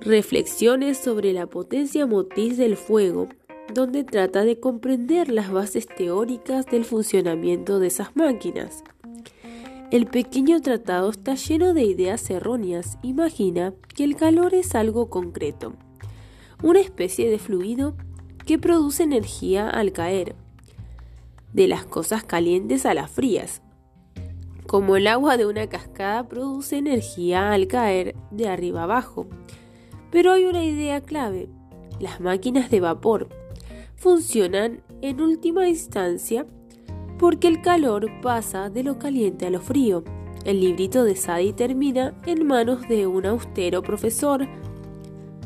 Reflexiones 0.00 0.98
sobre 0.98 1.32
la 1.32 1.46
potencia 1.46 2.06
motriz 2.06 2.56
del 2.56 2.76
fuego, 2.76 3.28
donde 3.74 4.04
trata 4.04 4.44
de 4.44 4.60
comprender 4.60 5.30
las 5.30 5.50
bases 5.50 5.86
teóricas 5.86 6.66
del 6.66 6.84
funcionamiento 6.84 7.80
de 7.80 7.88
esas 7.88 8.14
máquinas. 8.14 8.84
El 9.92 10.06
pequeño 10.06 10.60
tratado 10.60 11.10
está 11.10 11.36
lleno 11.36 11.72
de 11.72 11.84
ideas 11.84 12.28
erróneas. 12.28 12.98
Imagina 13.02 13.72
que 13.94 14.02
el 14.02 14.16
calor 14.16 14.52
es 14.52 14.74
algo 14.74 15.08
concreto, 15.10 15.74
una 16.60 16.80
especie 16.80 17.30
de 17.30 17.38
fluido 17.38 17.96
que 18.46 18.58
produce 18.58 19.04
energía 19.04 19.70
al 19.70 19.92
caer, 19.92 20.34
de 21.52 21.68
las 21.68 21.84
cosas 21.84 22.24
calientes 22.24 22.84
a 22.84 22.94
las 22.94 23.12
frías. 23.12 23.62
Como 24.66 24.96
el 24.96 25.06
agua 25.06 25.36
de 25.36 25.46
una 25.46 25.68
cascada 25.68 26.26
produce 26.26 26.78
energía 26.78 27.52
al 27.52 27.68
caer 27.68 28.16
de 28.32 28.48
arriba 28.48 28.82
abajo. 28.82 29.28
Pero 30.10 30.32
hay 30.32 30.46
una 30.46 30.64
idea 30.64 31.00
clave. 31.00 31.48
Las 32.00 32.20
máquinas 32.20 32.70
de 32.70 32.80
vapor 32.80 33.28
funcionan 33.94 34.82
en 35.00 35.20
última 35.20 35.68
instancia 35.68 36.44
porque 37.18 37.48
el 37.48 37.62
calor 37.62 38.10
pasa 38.20 38.70
de 38.70 38.82
lo 38.82 38.98
caliente 38.98 39.46
a 39.46 39.50
lo 39.50 39.60
frío. 39.60 40.04
El 40.44 40.60
librito 40.60 41.04
de 41.04 41.16
Sadie 41.16 41.52
termina 41.52 42.14
en 42.26 42.46
manos 42.46 42.86
de 42.88 43.06
un 43.06 43.26
austero 43.26 43.82
profesor 43.82 44.46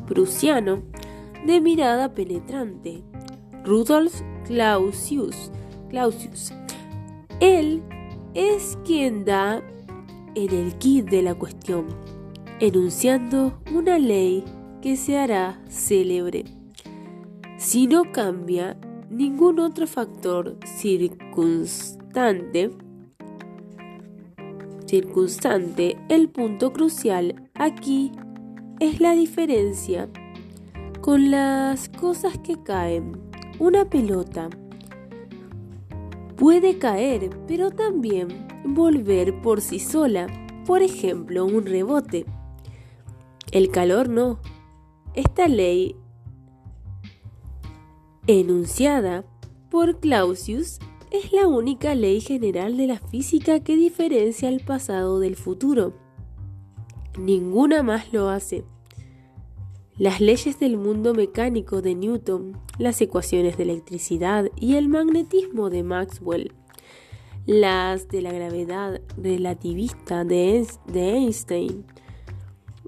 prusiano 0.07 0.83
de 1.47 1.61
mirada 1.61 2.13
penetrante, 2.13 3.03
Rudolf 3.65 4.21
Clausius. 4.45 5.51
Clausius. 5.89 6.53
Él 7.41 7.83
es 8.35 8.79
quien 8.85 9.25
da 9.25 9.63
en 10.35 10.55
el 10.55 10.75
kit 10.77 11.09
de 11.09 11.23
la 11.23 11.35
cuestión, 11.35 11.87
enunciando 12.61 13.59
una 13.75 13.99
ley 13.99 14.45
que 14.83 14.97
se 14.97 15.19
hará 15.19 15.61
célebre. 15.69 16.45
Si 17.57 17.87
no 17.87 18.13
cambia 18.13 18.77
ningún 19.11 19.59
otro 19.59 19.87
factor 19.87 20.57
circunstante, 20.65 22.71
circunstante, 24.87 25.99
el 26.09 26.29
punto 26.29 26.73
crucial 26.73 27.51
aquí 27.55 28.13
es 28.79 29.01
la 29.01 29.15
diferencia 29.15 30.09
con 31.01 31.31
las 31.31 31.89
cosas 31.89 32.39
que 32.39 32.63
caen. 32.63 33.21
Una 33.59 33.85
pelota 33.85 34.49
puede 36.37 36.79
caer, 36.79 37.31
pero 37.47 37.71
también 37.71 38.47
volver 38.65 39.43
por 39.43 39.61
sí 39.61 39.81
sola, 39.81 40.29
por 40.67 40.83
ejemplo, 40.83 41.45
un 41.45 41.67
rebote. 41.67 42.27
El 43.51 43.71
calor 43.71 44.09
no. 44.09 44.39
Esta 45.15 45.49
ley 45.49 45.97
enunciada 48.39 49.25
por 49.71 49.99
Clausius 49.99 50.79
es 51.11 51.33
la 51.33 51.49
única 51.49 51.95
ley 51.95 52.21
general 52.21 52.77
de 52.77 52.87
la 52.87 52.99
física 52.99 53.61
que 53.61 53.77
diferencia 53.77 54.49
el 54.49 54.61
pasado 54.61 55.19
del 55.19 55.37
futuro. 55.37 55.95
Ninguna 57.19 57.83
más 57.83 58.13
lo 58.13 58.29
hace. 58.29 58.65
Las 59.99 60.21
leyes 60.21 60.61
del 60.61 60.77
mundo 60.77 61.13
mecánico 61.13 61.83
de 61.83 61.95
Newton, 61.95 62.57
las 62.79 63.01
ecuaciones 63.01 63.57
de 63.57 63.65
electricidad 63.65 64.47
y 64.57 64.77
el 64.77 64.89
magnetismo 64.89 65.69
de 65.69 65.83
Maxwell, 65.83 66.53
las 67.47 68.09
de 68.09 68.23
la 68.23 68.33
gravedad 68.33 69.01
relativista 69.17 70.25
de, 70.25 70.65
Einstein, 70.95 71.85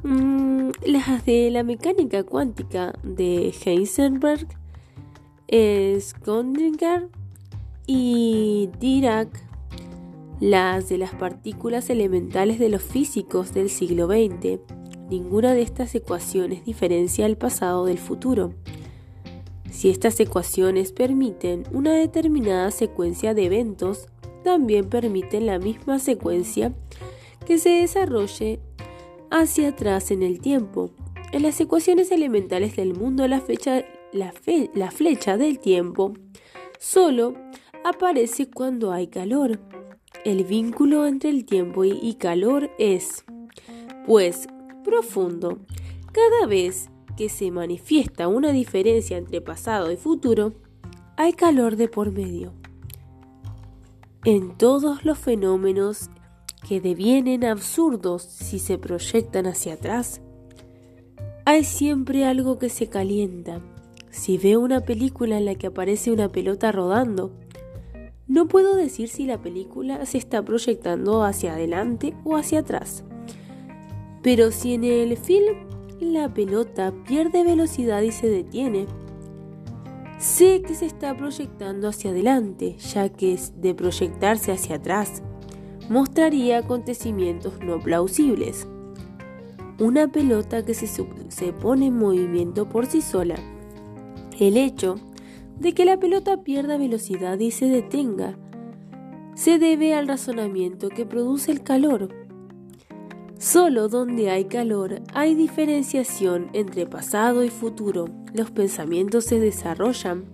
mm, 0.04 0.70
las 0.86 1.26
de 1.26 1.50
la 1.50 1.64
mecánica 1.64 2.22
cuántica 2.22 2.94
de 3.02 3.52
Heisenberg 3.64 4.46
Schrödinger 5.52 7.10
y 7.86 8.70
Dirac, 8.80 9.28
las 10.40 10.88
de 10.88 10.96
las 10.96 11.12
partículas 11.14 11.90
elementales 11.90 12.58
de 12.58 12.70
los 12.70 12.82
físicos 12.82 13.52
del 13.52 13.68
siglo 13.68 14.06
XX. 14.06 14.60
Ninguna 15.10 15.52
de 15.52 15.60
estas 15.60 15.94
ecuaciones 15.94 16.64
diferencia 16.64 17.26
el 17.26 17.36
pasado 17.36 17.84
del 17.84 17.98
futuro. 17.98 18.54
Si 19.70 19.90
estas 19.90 20.18
ecuaciones 20.20 20.92
permiten 20.92 21.64
una 21.72 21.92
determinada 21.92 22.70
secuencia 22.70 23.34
de 23.34 23.44
eventos, 23.44 24.08
también 24.42 24.88
permiten 24.88 25.44
la 25.44 25.58
misma 25.58 25.98
secuencia 25.98 26.72
que 27.46 27.58
se 27.58 27.68
desarrolle 27.68 28.60
hacia 29.30 29.68
atrás 29.68 30.10
en 30.12 30.22
el 30.22 30.40
tiempo. 30.40 30.90
En 31.30 31.42
las 31.42 31.60
ecuaciones 31.60 32.10
elementales 32.10 32.74
del 32.76 32.94
mundo 32.94 33.28
la 33.28 33.40
fecha 33.40 33.84
la, 34.12 34.90
flecha 34.90 35.36
del 35.36 35.58
tiempo 35.58 36.14
solo 36.78 37.34
aparece 37.84 38.50
cuando 38.50 38.92
hay 38.92 39.08
calor. 39.08 39.60
El 40.24 40.44
vínculo 40.44 41.06
entre 41.06 41.30
el 41.30 41.44
tiempo 41.44 41.84
y, 41.84 42.14
calor 42.14 42.70
es, 42.78 43.24
pues, 44.06 44.46
profundo. 44.84 45.58
Cada 46.12 46.46
vez 46.46 46.90
que 47.16 47.28
se 47.28 47.50
manifiesta 47.50 48.28
una 48.28 48.52
diferencia 48.52 49.16
entre 49.16 49.40
pasado 49.40 49.90
y 49.90 49.96
futuro, 49.96 50.52
hay 51.16 51.32
calor 51.32 51.76
de 51.76 51.88
por 51.88 52.12
medio. 52.12 52.52
En 54.24 54.56
todos 54.56 55.04
los 55.04 55.18
fenómenos 55.18 56.10
que 56.68 56.80
devienen 56.80 57.44
absurdos 57.44 58.22
si 58.22 58.60
se 58.60 58.78
proyectan 58.78 59.46
hacia 59.46 59.74
atrás, 59.74 60.20
hay 61.44 61.64
siempre 61.64 62.24
algo 62.24 62.60
que 62.60 62.68
se 62.68 62.88
calienta, 62.88 63.60
si 64.12 64.36
veo 64.36 64.60
una 64.60 64.82
película 64.82 65.38
en 65.38 65.46
la 65.46 65.54
que 65.54 65.68
aparece 65.68 66.12
una 66.12 66.28
pelota 66.28 66.70
rodando, 66.70 67.32
no 68.28 68.46
puedo 68.46 68.76
decir 68.76 69.08
si 69.08 69.24
la 69.24 69.38
película 69.38 70.04
se 70.04 70.18
está 70.18 70.44
proyectando 70.44 71.24
hacia 71.24 71.54
adelante 71.54 72.14
o 72.22 72.36
hacia 72.36 72.60
atrás. 72.60 73.04
Pero 74.22 74.52
si 74.52 74.74
en 74.74 74.84
el 74.84 75.16
film 75.16 75.56
la 75.98 76.32
pelota 76.32 76.92
pierde 77.08 77.42
velocidad 77.42 78.02
y 78.02 78.12
se 78.12 78.28
detiene, 78.28 78.86
sé 80.18 80.60
que 80.60 80.74
se 80.74 80.86
está 80.86 81.16
proyectando 81.16 81.88
hacia 81.88 82.10
adelante, 82.10 82.76
ya 82.76 83.08
que 83.08 83.38
de 83.56 83.74
proyectarse 83.74 84.52
hacia 84.52 84.76
atrás 84.76 85.22
mostraría 85.88 86.58
acontecimientos 86.58 87.54
no 87.64 87.80
plausibles. 87.80 88.68
Una 89.80 90.06
pelota 90.12 90.64
que 90.64 90.74
se, 90.74 90.86
se 90.86 91.52
pone 91.54 91.86
en 91.86 91.96
movimiento 91.96 92.68
por 92.68 92.84
sí 92.86 93.00
sola 93.00 93.36
el 94.48 94.56
hecho 94.56 94.96
de 95.58 95.72
que 95.72 95.84
la 95.84 95.98
pelota 95.98 96.42
pierda 96.42 96.76
velocidad 96.76 97.38
y 97.38 97.50
se 97.50 97.66
detenga 97.66 98.36
se 99.34 99.58
debe 99.58 99.94
al 99.94 100.08
razonamiento 100.08 100.88
que 100.88 101.06
produce 101.06 101.52
el 101.52 101.62
calor. 101.62 102.08
Solo 103.38 103.88
donde 103.88 104.30
hay 104.30 104.44
calor 104.44 105.00
hay 105.14 105.34
diferenciación 105.34 106.50
entre 106.52 106.86
pasado 106.86 107.42
y 107.42 107.48
futuro. 107.48 108.06
Los 108.34 108.50
pensamientos 108.50 109.24
se 109.24 109.40
desarrollan 109.40 110.24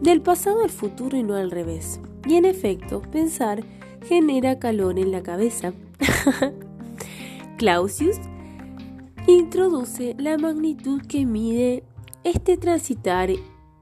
del 0.00 0.20
pasado 0.20 0.62
al 0.62 0.70
futuro 0.70 1.16
y 1.16 1.22
no 1.22 1.34
al 1.34 1.50
revés. 1.50 2.00
Y 2.26 2.34
en 2.34 2.44
efecto, 2.44 3.02
pensar 3.10 3.64
genera 4.04 4.58
calor 4.58 4.98
en 4.98 5.12
la 5.12 5.22
cabeza. 5.22 5.72
Clausius 7.56 8.16
introduce 9.26 10.14
la 10.18 10.36
magnitud 10.36 11.00
que 11.02 11.24
mide 11.24 11.84
este 12.24 12.56
transitar 12.56 13.30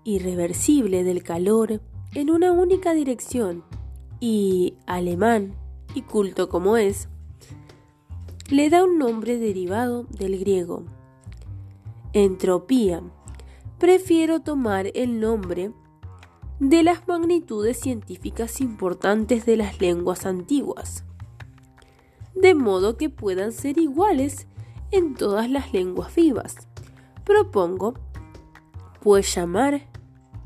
irreversible 0.05 1.05
del 1.05 1.23
calor 1.23 1.81
en 2.15 2.31
una 2.31 2.53
única 2.53 2.93
dirección 2.95 3.65
y 4.21 4.75
alemán 4.87 5.55
y 5.95 6.03
culto 6.03 6.49
como 6.49 6.77
es, 6.77 7.09
le 8.51 8.69
da 8.69 8.85
un 8.85 8.99
nombre 8.99 9.39
derivado 9.39 10.05
del 10.05 10.39
griego. 10.39 10.85
Entropía. 12.13 13.03
Prefiero 13.79 14.41
tomar 14.41 14.91
el 14.95 15.21
nombre 15.21 15.73
de 16.59 16.83
las 16.83 17.07
magnitudes 17.09 17.79
científicas 17.79 18.61
importantes 18.61 19.47
de 19.47 19.57
las 19.57 19.81
lenguas 19.81 20.27
antiguas, 20.27 21.05
de 22.35 22.55
modo 22.55 22.97
que 22.97 23.09
puedan 23.09 23.53
ser 23.53 23.79
iguales 23.79 24.47
en 24.91 25.15
todas 25.15 25.49
las 25.49 25.73
lenguas 25.73 26.15
vivas. 26.15 26.57
Propongo, 27.25 27.95
pues 29.03 29.35
llamar 29.35 29.83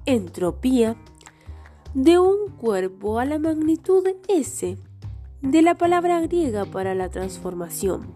entropía 0.06 0.96
de 1.94 2.18
un 2.18 2.50
cuerpo 2.50 3.18
a 3.18 3.24
la 3.24 3.38
magnitud 3.38 4.06
S 4.28 4.76
de 5.42 5.62
la 5.62 5.74
palabra 5.76 6.20
griega 6.20 6.64
para 6.64 6.94
la 6.94 7.10
transformación. 7.10 8.14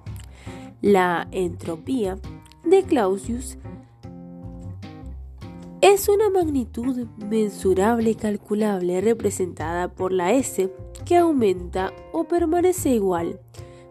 La 0.80 1.28
entropía 1.30 2.18
de 2.64 2.82
Clausius 2.84 3.58
es 5.80 6.08
una 6.08 6.30
magnitud 6.30 7.06
mensurable 7.28 8.10
y 8.10 8.14
calculable 8.14 9.00
representada 9.00 9.88
por 9.88 10.12
la 10.12 10.32
S 10.32 10.72
que 11.04 11.16
aumenta 11.16 11.92
o 12.12 12.24
permanece 12.24 12.90
igual 12.90 13.40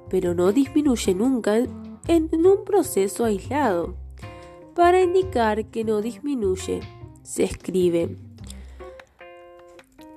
pero 0.09 0.33
no 0.33 0.51
disminuye 0.51 1.13
nunca 1.13 1.57
en 1.57 2.45
un 2.45 2.63
proceso 2.65 3.25
aislado. 3.25 3.95
Para 4.77 5.01
indicar 5.01 5.65
que 5.71 5.83
no 5.83 6.03
disminuye, 6.03 6.81
se 7.23 7.43
escribe, 7.45 8.15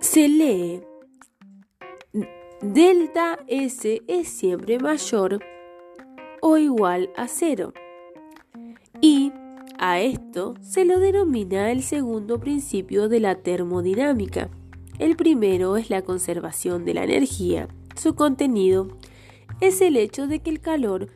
se 0.01 0.29
lee, 0.29 0.83
delta 2.61 3.39
S 3.47 4.03
es 4.07 4.29
siempre 4.29 4.79
mayor 4.79 5.43
o 6.43 6.59
igual 6.59 7.09
a 7.17 7.27
cero. 7.27 7.73
Y 9.01 9.33
a 9.79 9.99
esto 10.01 10.53
se 10.61 10.85
lo 10.85 11.01
denomina 11.01 11.73
el 11.73 11.83
segundo 11.83 12.39
principio 12.39 13.09
de 13.09 13.21
la 13.21 13.37
termodinámica. 13.37 14.51
El 14.99 15.17
primero 15.17 15.79
es 15.79 15.89
la 15.89 16.03
conservación 16.03 16.85
de 16.85 16.93
la 16.93 17.05
energía. 17.05 17.67
Su 17.97 18.15
contenido 18.15 18.89
es 19.63 19.81
el 19.81 19.97
hecho 19.97 20.27
de 20.27 20.41
que 20.41 20.51
el 20.51 20.61
calor 20.61 21.09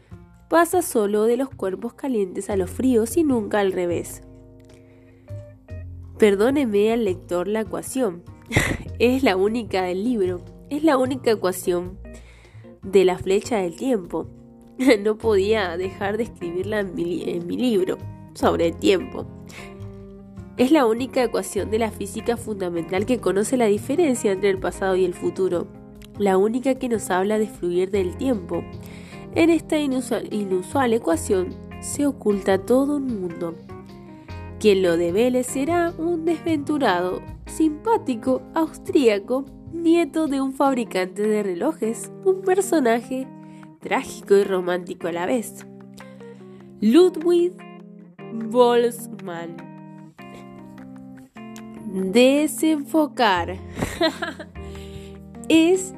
pasa 0.55 0.83
solo 0.83 1.25
de 1.25 1.37
los 1.37 1.51
cuerpos 1.51 1.95
calientes 1.95 2.49
a 2.49 2.55
los 2.55 2.71
fríos 2.71 3.17
y 3.17 3.25
nunca 3.25 3.59
al 3.59 3.73
revés. 3.73 4.23
Perdóneme 6.17 6.93
al 6.93 7.05
lector 7.05 7.49
la 7.49 7.63
ecuación. 7.63 8.23
es 9.01 9.25
la 9.25 9.35
única 9.35 9.83
del 9.83 10.05
libro. 10.05 10.45
Es 10.71 10.85
la 10.85 10.97
única 10.97 11.33
ecuación 11.33 11.99
de 12.85 13.05
la 13.05 13.19
flecha 13.19 13.57
del 13.57 13.75
tiempo. 13.75 14.29
no 15.03 15.19
podía 15.19 15.77
dejar 15.77 16.19
de 16.19 16.23
escribirla 16.23 16.79
en 16.79 16.95
mi, 16.95 17.57
libro 17.57 17.99
sobre 18.35 18.69
el 18.69 18.77
tiempo. 18.77 19.27
Es 20.57 20.71
la 20.71 20.87
única 20.87 21.25
ecuación 21.25 21.69
de 21.73 21.81
la 21.81 21.91
física 21.91 22.37
fundamental 22.37 23.07
que 23.07 23.19
conoce 23.19 23.57
la 23.57 23.67
diferencia 23.67 24.31
entre 24.31 24.51
el 24.51 24.61
pasado 24.61 24.95
y 24.95 25.05
el 25.05 25.15
futuro, 25.15 25.67
la 26.17 26.37
única 26.37 26.77
que 26.77 26.89
nos 26.89 27.11
habla 27.11 27.41
de 27.41 27.49
fluir 27.49 27.91
del 27.91 28.17
tiempo. 28.17 28.63
En 29.37 29.51
esta 29.51 29.77
inusual, 29.79 30.93
ecuación 30.93 31.57
se 31.81 32.07
oculta 32.07 32.59
todo 32.59 32.99
un 32.99 33.07
mundo. 33.07 33.57
Quien 34.61 34.83
lo 34.83 34.97
devele 34.97 35.43
será 35.43 35.93
un 35.99 36.25
desventurado, 36.25 37.21
simpático, 37.47 38.43
austríaco, 38.55 39.45
nieto 39.73 40.29
de 40.29 40.41
un 40.41 40.53
fabricante 40.53 41.23
de 41.23 41.43
relojes, 41.43 42.13
un 42.25 42.43
personaje 42.43 43.27
trágico 43.81 44.37
y 44.37 44.45
romántico 44.45 45.09
a 45.09 45.13
la 45.13 45.27
vez. 45.27 45.67
Ludwig 46.81 47.55
Boltzmann. 48.33 49.57
Desenfocar 51.87 53.57
es 55.49 55.93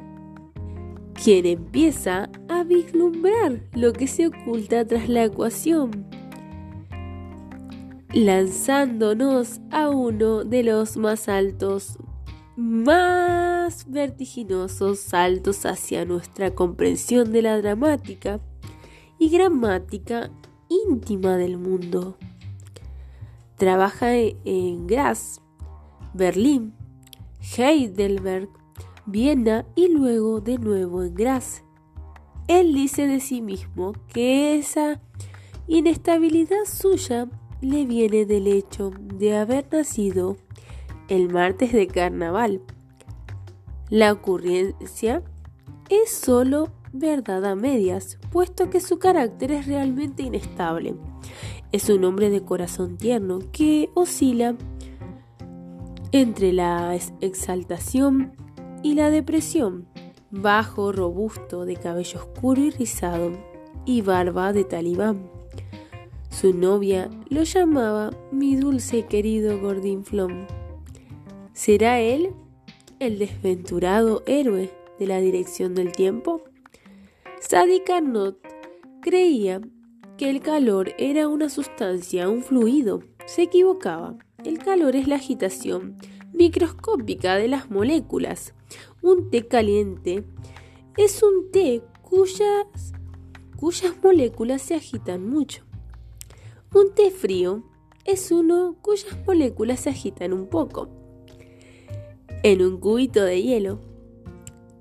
quien 1.22 1.46
empieza 1.46 2.30
a 2.48 2.64
vislumbrar 2.64 3.60
lo 3.72 3.92
que 3.92 4.06
se 4.06 4.26
oculta 4.26 4.84
tras 4.86 5.08
la 5.08 5.24
ecuación, 5.24 6.06
lanzándonos 8.12 9.60
a 9.70 9.90
uno 9.90 10.44
de 10.44 10.62
los 10.62 10.96
más 10.96 11.28
altos 11.28 11.98
más 12.56 13.84
vertiginosos 13.90 15.00
saltos 15.00 15.66
hacia 15.66 16.06
nuestra 16.06 16.54
comprensión 16.54 17.30
de 17.30 17.42
la 17.42 17.60
dramática 17.60 18.40
y 19.18 19.28
gramática 19.28 20.30
íntima 20.68 21.36
del 21.36 21.58
mundo. 21.58 22.16
Trabaja 23.56 24.14
en 24.14 24.86
Graz, 24.86 25.40
Berlín, 26.14 26.74
Heidelberg, 27.56 28.48
Viena 29.06 29.64
y 29.76 29.88
luego 29.88 30.40
de 30.40 30.58
nuevo 30.58 31.04
en 31.04 31.14
Graz. 31.14 31.62
Él 32.48 32.74
dice 32.74 33.06
de 33.06 33.20
sí 33.20 33.40
mismo 33.40 33.92
que 34.12 34.58
esa 34.58 35.00
inestabilidad 35.68 36.64
suya 36.64 37.28
le 37.60 37.86
viene 37.86 38.26
del 38.26 38.48
hecho 38.48 38.90
de 39.14 39.36
haber 39.36 39.66
nacido 39.72 40.36
el 41.08 41.32
martes 41.32 41.72
de 41.72 41.86
carnaval. 41.86 42.60
La 43.90 44.12
ocurrencia 44.12 45.22
es 45.88 46.10
solo 46.10 46.72
verdad 46.92 47.44
a 47.44 47.54
medias, 47.54 48.18
puesto 48.32 48.70
que 48.70 48.80
su 48.80 48.98
carácter 48.98 49.52
es 49.52 49.66
realmente 49.66 50.24
inestable. 50.24 50.96
Es 51.70 51.88
un 51.88 52.04
hombre 52.04 52.30
de 52.30 52.42
corazón 52.42 52.96
tierno 52.96 53.38
que 53.52 53.88
oscila 53.94 54.56
entre 56.10 56.52
la 56.52 56.96
exaltación 57.20 58.32
y 58.86 58.94
la 58.94 59.10
depresión, 59.10 59.88
bajo, 60.30 60.92
robusto, 60.92 61.64
de 61.64 61.74
cabello 61.74 62.20
oscuro 62.20 62.62
y 62.62 62.70
rizado, 62.70 63.32
y 63.84 64.00
barba 64.00 64.52
de 64.52 64.62
talibán. 64.62 65.28
Su 66.30 66.54
novia 66.54 67.10
lo 67.28 67.42
llamaba 67.42 68.12
mi 68.30 68.54
dulce 68.54 68.98
y 68.98 69.02
querido 69.02 69.60
Gordinflón. 69.60 70.46
¿Será 71.52 71.98
él 71.98 72.30
el 73.00 73.18
desventurado 73.18 74.22
héroe 74.24 74.70
de 75.00 75.06
la 75.08 75.18
dirección 75.18 75.74
del 75.74 75.90
tiempo? 75.90 76.44
Sadi 77.40 77.80
Carnot 77.80 78.38
creía 79.00 79.62
que 80.16 80.30
el 80.30 80.40
calor 80.40 80.92
era 80.96 81.26
una 81.26 81.48
sustancia, 81.48 82.28
un 82.28 82.44
fluido. 82.44 83.02
Se 83.24 83.42
equivocaba. 83.42 84.16
El 84.44 84.58
calor 84.58 84.94
es 84.94 85.08
la 85.08 85.16
agitación 85.16 85.96
microscópica 86.32 87.34
de 87.34 87.48
las 87.48 87.68
moléculas. 87.68 88.54
Un 89.06 89.30
té 89.30 89.46
caliente 89.46 90.24
es 90.96 91.22
un 91.22 91.52
té 91.52 91.80
cuyas, 92.02 92.92
cuyas 93.56 93.94
moléculas 94.02 94.62
se 94.62 94.74
agitan 94.74 95.30
mucho. 95.30 95.62
Un 96.74 96.92
té 96.92 97.12
frío 97.12 97.62
es 98.04 98.32
uno 98.32 98.74
cuyas 98.82 99.16
moléculas 99.24 99.78
se 99.78 99.90
agitan 99.90 100.32
un 100.32 100.48
poco 100.48 100.88
en 102.42 102.62
un 102.62 102.80
cubito 102.80 103.22
de 103.22 103.40
hielo, 103.40 103.78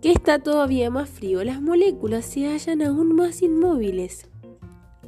que 0.01 0.11
está 0.11 0.39
todavía 0.39 0.89
más 0.89 1.07
frío, 1.07 1.43
las 1.43 1.61
moléculas 1.61 2.25
se 2.25 2.47
hallan 2.47 2.81
aún 2.81 3.15
más 3.15 3.43
inmóviles. 3.43 4.27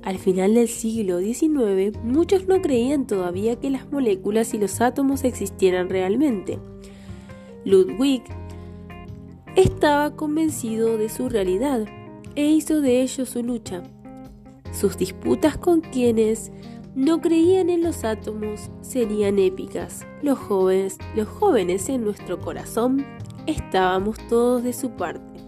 Al 0.03 0.19
final 0.19 0.53
del 0.53 0.67
siglo 0.67 1.21
XIX, 1.21 1.97
muchos 2.03 2.45
no 2.45 2.61
creían 2.61 3.07
todavía 3.07 3.59
que 3.59 3.71
las 3.71 3.91
moléculas 3.91 4.53
y 4.53 4.59
los 4.59 4.79
átomos 4.79 5.23
existieran 5.23 5.89
realmente. 5.89 6.59
Ludwig 7.65 8.21
estaba 9.57 10.15
convencido 10.15 10.99
de 10.99 11.09
su 11.09 11.29
realidad 11.29 11.87
e 12.35 12.45
hizo 12.45 12.79
de 12.79 13.01
ello 13.01 13.25
su 13.25 13.41
lucha. 13.41 13.81
Sus 14.71 14.97
disputas 14.97 15.57
con 15.57 15.81
quienes 15.81 16.51
no 16.93 17.21
creían 17.21 17.71
en 17.71 17.81
los 17.81 18.03
átomos 18.03 18.69
serían 18.81 19.39
épicas. 19.39 20.05
Los 20.21 20.37
jóvenes, 20.37 20.99
los 21.15 21.27
jóvenes 21.27 21.89
en 21.89 22.03
nuestro 22.03 22.39
corazón 22.39 23.03
estábamos 23.47 24.19
todos 24.29 24.61
de 24.61 24.73
su 24.73 24.91
parte. 24.91 25.41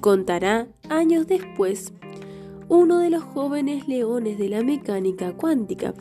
Contará 0.00 0.66
años 0.88 1.26
después 1.26 1.92
uno 2.70 3.00
de 3.00 3.10
los 3.10 3.22
jóvenes 3.22 3.86
leones 3.86 4.38
de 4.38 4.48
la 4.48 4.62
mecánica 4.62 5.34
cuántica, 5.34 5.92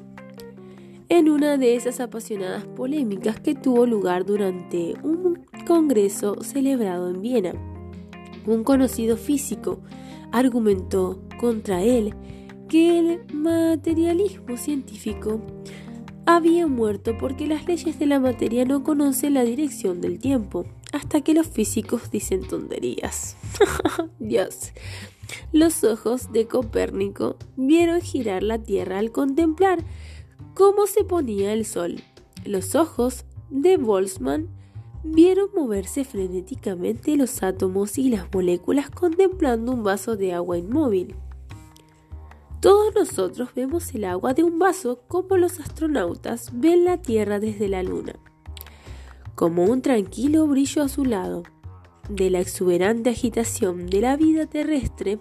en 1.14 1.30
una 1.30 1.60
de 1.60 1.76
esas 1.76 2.00
apasionadas 2.00 2.66
polémicas 2.66 3.40
que 3.40 3.54
tuvo 3.54 3.86
lugar 3.86 4.26
durante 4.26 4.96
un 5.04 5.46
congreso 5.68 6.42
celebrado 6.42 7.08
en 7.12 7.22
Viena. 7.22 7.54
Un 8.48 8.64
conocido 8.64 9.16
físico 9.16 9.80
argumentó 10.32 11.22
contra 11.40 11.84
él 11.84 12.16
que 12.68 12.98
el 12.98 13.20
materialismo 13.32 14.58
científico 14.58 15.40
había 16.26 16.66
muerto 16.66 17.16
porque 17.16 17.46
las 17.46 17.68
leyes 17.68 18.00
de 18.00 18.08
la 18.08 18.20
materia 18.20 18.66
no 18.66 18.82
conocen 18.82 19.36
la 19.36 19.44
dirección 19.44 20.02
del 20.02 20.18
tiempo, 20.18 20.66
hasta 20.94 21.22
que 21.22 21.36
los 21.36 21.46
físicos 21.46 22.10
dicen 22.10 22.42
tonterías. 22.48 23.38
Dios. 24.20 24.72
Los 25.52 25.84
ojos 25.84 26.32
de 26.32 26.48
Copérnico 26.48 27.38
vieron 27.56 28.02
girar 28.02 28.42
la 28.42 28.58
Tierra 28.58 28.98
al 28.98 29.12
contemplar 29.12 29.84
cómo 30.54 30.88
se 30.88 31.04
ponía 31.04 31.54
el 31.54 31.66
Sol. 31.66 32.02
Los 32.46 32.76
ojos 32.76 33.26
de 33.50 33.78
Boltzmann 33.78 34.50
vieron 35.04 35.50
moverse 35.54 36.06
frenéticamente 36.06 37.16
los 37.16 37.44
átomos 37.44 37.98
y 37.98 38.10
las 38.10 38.34
moléculas 38.34 38.90
contemplando 38.90 39.72
un 39.72 39.84
vaso 39.84 40.16
de 40.16 40.34
agua 40.34 40.58
inmóvil. 40.58 41.16
Todos 42.62 42.96
nosotros 42.96 43.50
vemos 43.54 43.94
el 43.94 44.06
agua 44.06 44.34
de 44.34 44.44
un 44.44 44.58
vaso 44.58 45.02
como 45.10 45.36
los 45.36 45.60
astronautas 45.60 46.50
ven 46.54 46.86
la 46.86 46.98
Tierra 46.98 47.40
desde 47.40 47.68
la 47.68 47.84
Luna, 47.84 48.16
como 49.36 49.66
un 49.66 49.82
tranquilo 49.82 50.48
brillo 50.48 50.82
azulado 50.82 51.44
de 52.08 52.30
la 52.30 52.40
exuberante 52.40 53.10
agitación 53.10 53.88
de 53.88 54.02
la 54.02 54.16
vida 54.16 54.46
terrestre, 54.46 55.20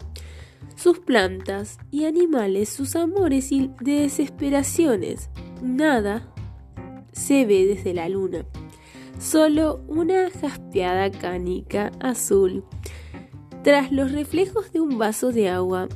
sus 0.76 0.98
plantas 0.98 1.78
y 1.90 2.04
animales, 2.04 2.68
sus 2.68 2.96
amores 2.96 3.52
y 3.52 3.70
desesperaciones. 3.80 5.30
Nada 5.62 6.32
se 7.12 7.44
ve 7.46 7.66
desde 7.66 7.94
la 7.94 8.08
luna, 8.08 8.44
solo 9.18 9.82
una 9.86 10.30
jaspeada 10.30 11.10
canica 11.10 11.92
azul 12.00 12.64
Tras 13.62 13.92
los 13.92 14.12
reflejos 14.12 14.72
de 14.72 14.80
un 14.80 14.98
vaso 14.98 15.30
de 15.30 15.48
agua, 15.48 15.88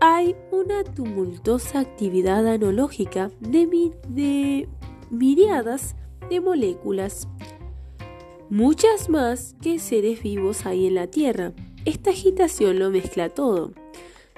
hay 0.00 0.36
una 0.52 0.84
tumultuosa 0.84 1.80
actividad 1.80 2.46
analógica 2.46 3.30
de, 3.40 3.92
de 4.08 4.68
miriadas 5.10 5.96
de 6.30 6.40
moléculas, 6.40 7.28
muchas 8.50 9.08
más 9.08 9.54
que 9.60 9.78
seres 9.78 10.22
vivos 10.22 10.66
hay 10.66 10.86
en 10.86 10.94
la 10.94 11.06
Tierra. 11.06 11.52
Esta 11.84 12.10
agitación 12.10 12.78
lo 12.78 12.90
mezcla 12.90 13.28
todo. 13.30 13.72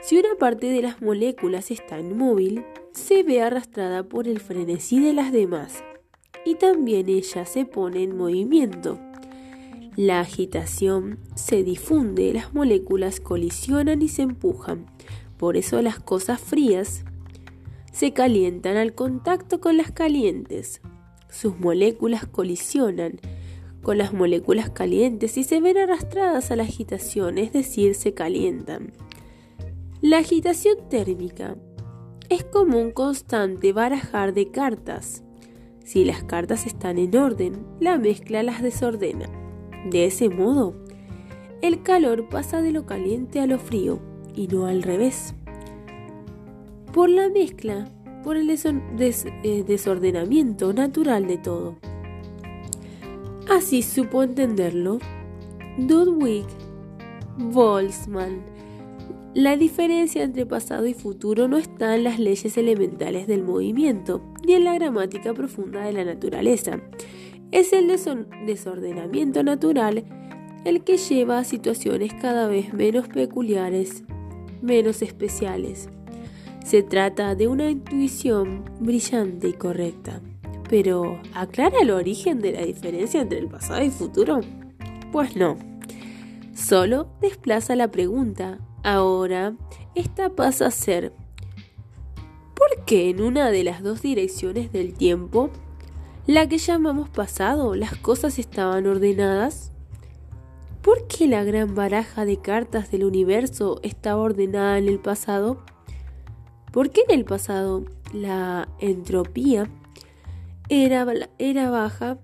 Si 0.02 0.18
una 0.18 0.34
parte 0.38 0.70
de 0.70 0.82
las 0.82 1.02
moléculas 1.02 1.70
está 1.70 2.00
inmóvil, 2.00 2.64
se 2.92 3.22
ve 3.22 3.42
arrastrada 3.42 4.02
por 4.02 4.26
el 4.26 4.40
frenesí 4.40 4.98
de 4.98 5.12
las 5.12 5.30
demás 5.30 5.84
y 6.44 6.54
también 6.54 7.08
ella 7.08 7.44
se 7.44 7.66
pone 7.66 8.02
en 8.02 8.16
movimiento. 8.16 8.98
La 9.96 10.20
agitación 10.20 11.18
se 11.34 11.62
difunde, 11.62 12.32
las 12.32 12.54
moléculas 12.54 13.20
colisionan 13.20 14.00
y 14.00 14.08
se 14.08 14.22
empujan. 14.22 14.86
Por 15.36 15.56
eso 15.56 15.82
las 15.82 15.98
cosas 16.00 16.40
frías 16.40 17.04
se 17.92 18.12
calientan 18.12 18.76
al 18.76 18.94
contacto 18.94 19.60
con 19.60 19.76
las 19.76 19.92
calientes. 19.92 20.80
Sus 21.28 21.58
moléculas 21.58 22.26
colisionan 22.26 23.20
con 23.82 23.98
las 23.98 24.12
moléculas 24.12 24.70
calientes 24.70 25.36
y 25.36 25.44
se 25.44 25.60
ven 25.60 25.76
arrastradas 25.76 26.50
a 26.50 26.56
la 26.56 26.62
agitación, 26.62 27.38
es 27.38 27.52
decir, 27.52 27.94
se 27.94 28.14
calientan. 28.14 28.92
La 30.02 30.16
agitación 30.16 30.88
térmica 30.88 31.56
es 32.30 32.42
como 32.42 32.78
un 32.78 32.90
constante 32.90 33.74
barajar 33.74 34.32
de 34.32 34.50
cartas. 34.50 35.22
Si 35.84 36.06
las 36.06 36.24
cartas 36.24 36.64
están 36.64 36.96
en 36.96 37.14
orden, 37.18 37.66
la 37.80 37.98
mezcla 37.98 38.42
las 38.42 38.62
desordena. 38.62 39.26
De 39.90 40.06
ese 40.06 40.30
modo, 40.30 40.74
el 41.60 41.82
calor 41.82 42.30
pasa 42.30 42.62
de 42.62 42.72
lo 42.72 42.86
caliente 42.86 43.40
a 43.40 43.46
lo 43.46 43.58
frío 43.58 43.98
y 44.34 44.46
no 44.46 44.64
al 44.64 44.82
revés. 44.82 45.34
Por 46.94 47.10
la 47.10 47.28
mezcla, 47.28 47.86
por 48.24 48.38
el 48.38 48.48
eh, 48.48 49.64
desordenamiento 49.66 50.72
natural 50.72 51.26
de 51.26 51.36
todo. 51.36 51.76
Así 53.50 53.82
supo 53.82 54.22
entenderlo 54.22 54.98
Ludwig 55.76 56.46
Boltzmann. 57.36 58.49
La 59.34 59.56
diferencia 59.56 60.24
entre 60.24 60.44
pasado 60.44 60.86
y 60.88 60.94
futuro 60.94 61.46
no 61.46 61.56
está 61.56 61.94
en 61.94 62.02
las 62.02 62.18
leyes 62.18 62.58
elementales 62.58 63.28
del 63.28 63.44
movimiento, 63.44 64.20
ni 64.44 64.54
en 64.54 64.64
la 64.64 64.74
gramática 64.74 65.32
profunda 65.34 65.84
de 65.84 65.92
la 65.92 66.04
naturaleza. 66.04 66.80
Es 67.52 67.72
el 67.72 67.86
desordenamiento 67.86 69.44
natural 69.44 70.04
el 70.64 70.82
que 70.82 70.96
lleva 70.96 71.38
a 71.38 71.44
situaciones 71.44 72.12
cada 72.14 72.48
vez 72.48 72.74
menos 72.74 73.06
peculiares, 73.06 74.02
menos 74.62 75.00
especiales. 75.00 75.88
Se 76.64 76.82
trata 76.82 77.36
de 77.36 77.46
una 77.46 77.70
intuición 77.70 78.64
brillante 78.80 79.48
y 79.48 79.52
correcta. 79.52 80.20
Pero, 80.68 81.20
¿aclara 81.34 81.78
el 81.80 81.90
origen 81.90 82.40
de 82.40 82.52
la 82.52 82.64
diferencia 82.64 83.20
entre 83.20 83.38
el 83.38 83.48
pasado 83.48 83.82
y 83.84 83.90
futuro? 83.90 84.40
Pues 85.12 85.36
no. 85.36 85.56
Solo 86.52 87.08
desplaza 87.20 87.74
la 87.74 87.90
pregunta. 87.90 88.58
Ahora, 88.82 89.54
esta 89.94 90.30
pasa 90.30 90.66
a 90.66 90.70
ser 90.70 91.12
¿por 92.54 92.84
qué 92.86 93.10
en 93.10 93.20
una 93.20 93.50
de 93.50 93.62
las 93.62 93.82
dos 93.82 94.00
direcciones 94.00 94.72
del 94.72 94.94
tiempo 94.94 95.50
la 96.26 96.48
que 96.48 96.58
llamamos 96.58 97.08
pasado, 97.08 97.74
las 97.74 97.96
cosas 97.96 98.38
estaban 98.38 98.86
ordenadas? 98.86 99.72
¿Por 100.82 101.06
qué 101.08 101.26
la 101.26 101.44
gran 101.44 101.74
baraja 101.74 102.24
de 102.24 102.38
cartas 102.38 102.90
del 102.90 103.04
universo 103.04 103.80
estaba 103.82 104.22
ordenada 104.22 104.78
en 104.78 104.88
el 104.88 104.98
pasado? 104.98 105.62
¿Por 106.72 106.90
qué 106.90 107.02
en 107.08 107.18
el 107.18 107.24
pasado 107.24 107.84
la 108.14 108.68
entropía 108.78 109.68
era, 110.70 111.06
era 111.38 111.70
baja? 111.70 112.18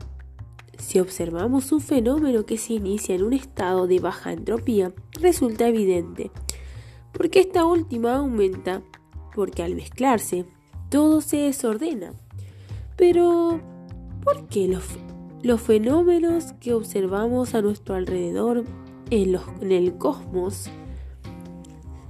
Si 0.79 1.01
observamos 1.01 1.73
un 1.73 1.81
fenómeno 1.81 2.47
que 2.47 2.57
se 2.57 2.75
inicia 2.75 3.15
en 3.15 3.25
un 3.25 3.33
estado 3.33 3.87
de 3.87 3.99
baja 3.99 4.33
entropía, 4.33 4.93
resulta 5.21 5.69
evidente, 5.69 6.31
porque 7.17 7.41
esta 7.41 7.65
última 7.65 8.17
aumenta, 8.17 8.83
porque 9.35 9.63
al 9.63 9.75
mezclarse, 9.75 10.45
todo 10.91 11.21
se 11.21 11.39
desordena. 11.39 12.13
Pero, 12.97 13.61
¿Por 14.27 14.49
qué 14.49 14.67
los, 15.43 15.61
fenómenos 15.61 16.53
que 16.55 16.75
observamos 16.75 17.55
a 17.55 17.63
nuestro 17.63 17.95
alrededor 17.95 18.65
en, 19.11 19.39
en 19.61 19.71
el 19.71 19.97
cosmos 19.99 20.69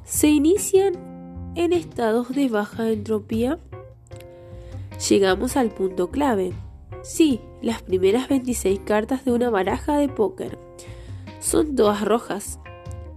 se 0.05 0.29
inician 0.29 1.53
en 1.57 1.75
estados 1.75 2.31
de 2.31 2.49
baja 2.49 2.91
entropía? 2.91 3.59
Llegamos 5.11 5.59
al 5.59 5.69
punto 5.71 6.11
clave. 6.11 6.55
Sí, 7.03 7.41
las 7.61 7.83
primeras 7.83 8.31
26 8.31 8.81
cartas 8.81 9.27
de 9.27 9.33
una 9.33 9.51
baraja 9.51 9.99
de 9.99 10.09
póker 10.09 10.59
son 11.41 11.77
todas 11.77 12.03
rojas 12.03 12.59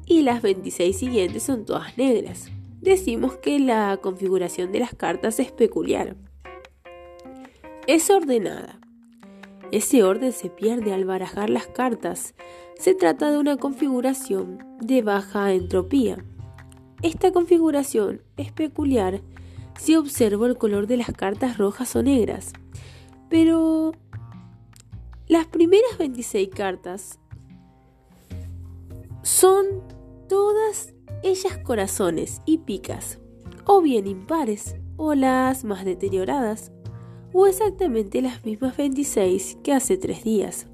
y 0.09 0.23
las 0.23 0.41
26 0.41 0.97
siguientes 0.97 1.43
son 1.43 1.65
todas 1.65 1.95
negras. 1.97 2.49
Decimos 2.81 3.37
que 3.37 3.59
la 3.59 3.95
configuración 4.01 4.71
de 4.71 4.79
las 4.79 4.95
cartas 4.95 5.39
es 5.39 5.51
peculiar. 5.51 6.17
Es 7.85 8.09
ordenada. 8.09 8.79
Ese 9.71 10.03
orden 10.03 10.31
se 10.31 10.49
pierde 10.49 10.93
al 10.93 11.05
barajar 11.05 11.51
las 11.51 11.67
cartas. 11.67 12.33
Se 12.79 12.95
trata 12.95 13.29
de 13.29 13.37
una 13.37 13.57
configuración 13.57 14.57
de 14.81 15.03
baja 15.03 15.53
entropía. 15.53 16.25
Esta 17.03 17.31
configuración 17.31 18.23
es 18.35 18.51
peculiar 18.51 19.21
si 19.77 19.95
observo 19.95 20.47
el 20.47 20.57
color 20.57 20.87
de 20.87 20.97
las 20.97 21.11
cartas 21.11 21.59
rojas 21.59 21.95
o 21.95 22.01
negras. 22.01 22.53
Pero 23.29 23.91
las 25.27 25.45
primeras 25.45 25.99
26 25.99 26.49
cartas 26.49 27.19
son 29.21 29.98
todas 30.29 30.93
ellas 31.23 31.57
corazones 31.57 32.41
y 32.45 32.59
picas, 32.59 33.19
o 33.65 33.81
bien 33.81 34.07
impares, 34.07 34.75
o 34.95 35.15
las 35.15 35.65
más 35.65 35.83
deterioradas, 35.83 36.71
o 37.33 37.47
exactamente 37.47 38.21
las 38.21 38.45
mismas 38.45 38.77
26 38.77 39.57
que 39.63 39.73
hace 39.73 39.97
tres 39.97 40.23
días, 40.23 40.67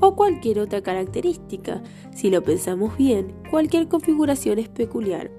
o 0.00 0.14
cualquier 0.14 0.60
otra 0.60 0.82
característica. 0.82 1.82
Si 2.14 2.30
lo 2.30 2.42
pensamos 2.42 2.96
bien, 2.96 3.34
cualquier 3.50 3.88
configuración 3.88 4.58
es 4.58 4.68
peculiar. 4.68 5.30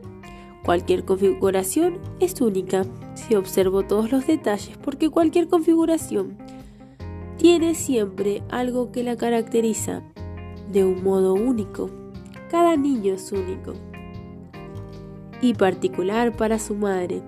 Cualquier 0.64 1.06
configuración 1.06 2.00
es 2.20 2.40
única 2.42 2.86
si 3.14 3.36
observo 3.36 3.84
todos 3.84 4.12
los 4.12 4.28
detalles 4.28 4.78
porque 4.80 5.10
cualquier 5.10 5.48
configuración 5.48 6.38
tiene 7.38 7.76
siempre 7.76 8.44
algo 8.50 8.92
que 8.92 9.04
la 9.04 9.16
caracteriza 9.16 10.02
de 10.72 10.84
un 10.84 11.04
modo 11.04 11.36
único. 11.36 12.05
Cada 12.50 12.78
niño 12.78 13.14
es 13.14 13.32
único 13.32 13.74
y 15.42 15.54
particular 15.54 16.36
para 16.36 16.60
su 16.60 16.76
madre. 16.76 17.22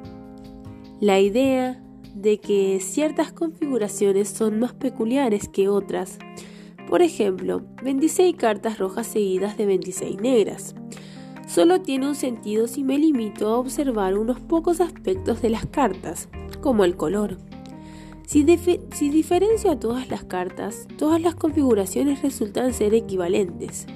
La 1.00 1.20
idea 1.20 1.82
de 2.16 2.40
que 2.40 2.80
ciertas 2.80 3.32
configuraciones 3.32 4.30
son 4.30 4.60
más 4.60 4.74
peculiares 4.74 5.48
que 5.50 5.70
otras. 5.70 6.18
Por 6.90 7.02
ejemplo, 7.02 7.64
26 7.84 8.36
cartas 8.36 8.80
rojas 8.80 9.08
seguidas 9.08 9.58
de 9.58 9.66
26 9.66 10.20
negras. 10.22 10.76
Solo 11.48 11.82
tiene 11.82 12.08
un 12.08 12.16
sentido 12.16 12.68
si 12.68 12.84
me 12.84 12.98
limito 12.98 13.48
a 13.48 13.58
observar 13.58 14.18
unos 14.18 14.40
pocos 14.40 14.82
aspectos 14.82 15.42
de 15.42 15.50
las 15.50 15.66
cartas, 15.66 16.30
como 16.62 16.84
el 16.84 16.96
color. 16.98 17.38
Si, 18.26 18.44
diferencio 18.44 19.72
a 19.72 19.80
todas 19.80 20.10
las 20.10 20.26
cartas, 20.26 20.88
todas 20.98 21.22
las 21.22 21.36
configuraciones 21.36 22.22
resultan 22.22 22.74
ser 22.74 22.94
equivalentes. 22.94 23.88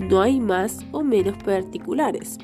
No 0.00 0.22
hay 0.22 0.40
más 0.40 0.78
o 0.92 1.02
menos 1.02 1.36
particulares. 1.42 2.38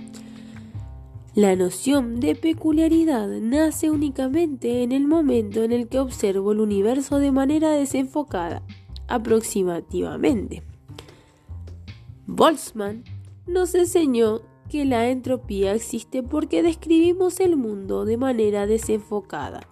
La 1.35 1.57
noción 1.57 2.21
de 2.21 2.35
peculiaridad 2.35 3.29
nace 3.29 3.91
únicamente 3.91 4.83
en 4.83 4.93
el 4.93 5.07
momento 5.07 5.63
en 5.63 5.73
el 5.73 5.89
que 5.89 5.99
observo 5.99 6.53
el 6.53 6.61
universo 6.61 7.19
de 7.19 7.33
manera 7.33 7.71
desenfocada, 7.71 8.63
aproximativamente. 9.09 10.63
Boltzmann 12.27 13.05
nos 13.47 13.75
enseñó 13.75 14.43
que 14.69 14.85
la 14.85 15.09
entropía 15.09 15.73
existe 15.75 16.23
porque 16.23 16.63
describimos 16.63 17.41
el 17.41 17.57
mundo 17.57 18.05
de 18.05 18.19
manera 18.19 18.67
desenfocada. 18.67 19.67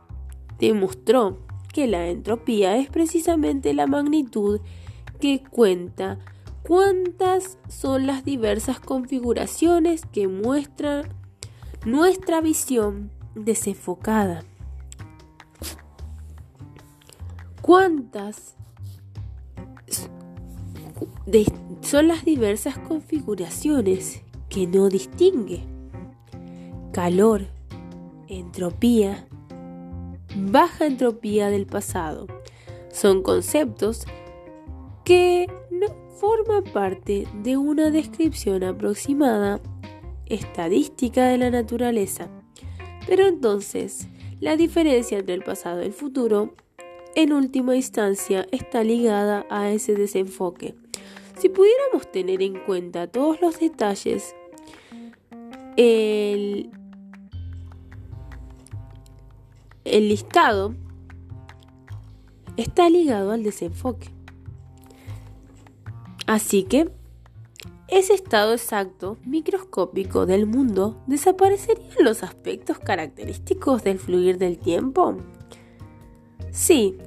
Demostró 0.58 1.38
que 1.74 1.86
la 1.86 2.08
entropía 2.08 2.78
es 2.78 2.88
precisamente 2.88 3.74
la 3.74 3.86
magnitud 3.86 4.60
que 5.20 5.42
cuenta 5.42 6.18
cuántas 6.64 7.58
son 7.68 8.06
las 8.06 8.24
diversas 8.24 8.80
configuraciones 8.80 10.02
que 10.06 10.28
muestran 10.28 11.08
nuestra 11.84 12.40
visión 12.40 13.10
desenfocada. 13.34 14.42
¿Cuántas 17.62 18.56
son 21.80 22.08
las 22.08 22.24
diversas 22.24 22.78
configuraciones 22.78 24.22
que 24.48 24.66
no 24.66 24.88
distingue. 24.88 25.64
Calor, 26.92 27.46
entropía, 28.28 29.26
baja 30.36 30.86
entropía 30.86 31.50
del 31.50 31.66
pasado. 31.66 32.26
Son 32.92 33.22
conceptos 33.22 34.06
que 35.04 35.48
no 35.70 36.03
forman 36.24 36.64
parte 36.64 37.28
de 37.42 37.58
una 37.58 37.90
descripción 37.90 38.64
aproximada 38.64 39.60
estadística 40.24 41.26
de 41.26 41.36
la 41.36 41.50
naturaleza. 41.50 42.30
Pero 43.06 43.26
entonces, 43.26 44.08
la 44.40 44.56
diferencia 44.56 45.18
entre 45.18 45.34
el 45.34 45.42
pasado 45.42 45.82
y 45.82 45.84
el 45.84 45.92
futuro, 45.92 46.54
en 47.14 47.34
última 47.34 47.76
instancia, 47.76 48.46
está 48.52 48.82
ligada 48.84 49.44
a 49.50 49.70
ese 49.70 49.96
desenfoque. 49.96 50.74
Si 51.36 51.50
pudiéramos 51.50 52.10
tener 52.10 52.40
en 52.40 52.58
cuenta 52.58 53.06
todos 53.06 53.42
los 53.42 53.60
detalles, 53.60 54.34
el, 55.76 56.70
el 59.84 60.08
listado 60.08 60.74
está 62.56 62.88
ligado 62.88 63.30
al 63.30 63.42
desenfoque. 63.42 64.13
Así 66.34 66.64
que 66.64 66.90
ese 67.86 68.12
estado 68.12 68.54
exacto 68.54 69.18
microscópico 69.24 70.26
del 70.26 70.46
mundo 70.46 71.00
desaparecerían 71.06 72.02
los 72.02 72.24
aspectos 72.24 72.80
característicos 72.80 73.84
del 73.84 74.00
fluir 74.00 74.36
del 74.38 74.58
tiempo? 74.58 75.16
Sí, 76.50 76.98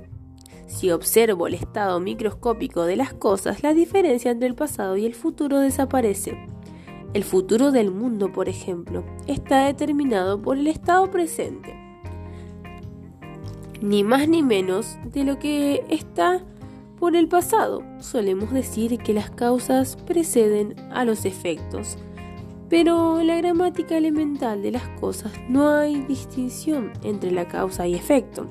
si 0.68 0.92
observo 0.92 1.48
el 1.48 1.56
estado 1.56 2.00
microscópico 2.00 2.86
de 2.86 2.96
las 2.96 3.14
cosas, 3.14 3.64
la 3.64 3.74
diferencia 3.74 4.32
entre 4.32 4.48
el 4.48 4.56
pasado 4.56 4.96
y 4.96 5.06
el 5.06 5.14
futuro 5.14 5.60
desaparece. 5.60 6.38
El 7.14 7.26
futuro 7.26 7.74
del 7.74 7.92
mundo, 7.92 8.32
por 8.32 8.48
ejemplo, 8.48 9.04
está 9.28 9.66
determinado 9.66 10.42
por 10.42 10.58
el 10.58 10.68
estado 10.68 11.12
presente. 11.12 11.76
Ni 13.82 14.06
más 14.06 14.30
ni 14.30 14.42
menos 14.42 14.98
de 15.04 15.26
lo 15.26 15.38
que 15.38 15.84
está 15.90 16.46
por 17.00 17.16
el 17.16 17.28
pasado. 17.28 17.84
Solemos 18.00 18.52
decir 18.52 18.98
que 18.98 19.14
las 19.14 19.30
causas 19.30 19.95
preceden 19.95 20.76
a 20.91 21.06
los 21.06 21.26
efectos. 21.26 21.98
Pero 22.70 23.20
en 23.20 23.28
la 23.28 23.38
gramática 23.38 23.95
elemental 23.95 24.62
de 24.62 24.72
las 24.72 24.88
cosas 25.00 25.32
no 25.48 25.70
hay 25.70 26.02
distinción 26.02 26.91
entre 27.04 27.32
la 27.32 27.48
causa 27.48 27.88
y 27.88 27.95
efecto. 27.95 28.48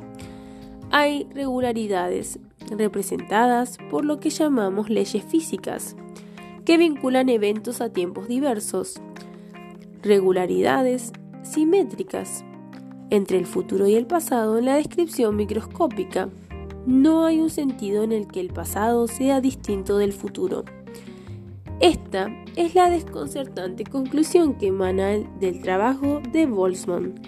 Hay 0.91 1.29
regularidades 1.35 2.39
representadas 2.71 3.79
por 3.91 4.05
lo 4.05 4.19
que 4.19 4.31
llamamos 4.31 4.89
leyes 4.89 5.23
físicas, 5.25 5.97
que 6.65 6.79
vinculan 6.79 7.29
eventos 7.29 7.81
a 7.81 7.93
tiempos 7.93 8.29
diversos. 8.29 9.01
Regularidades 10.03 11.13
simétricas 11.43 12.45
entre 13.11 13.39
el 13.39 13.47
futuro 13.47 13.87
y 13.87 13.95
el 13.95 14.07
pasado 14.07 14.59
en 14.59 14.65
la 14.65 14.77
descripción 14.77 15.37
microscópica 15.37 16.29
no 16.87 17.27
hay 17.27 17.41
un 17.41 17.51
sentido 17.51 18.05
en 18.05 18.13
el 18.13 18.29
que 18.29 18.41
el 18.41 18.49
pasado 18.49 19.09
sea 19.09 19.41
distinto 19.41 19.99
del 19.99 20.13
futuro. 20.13 20.65
Esta 21.81 22.29
es 22.55 22.75
la 22.75 22.89
desconcertante 22.89 23.85
conclusión 23.85 24.55
que 24.55 24.69
emana 24.69 25.19
del 25.41 25.61
trabajo 25.61 26.23
de 26.33 26.47
Boltzmann. 26.47 27.21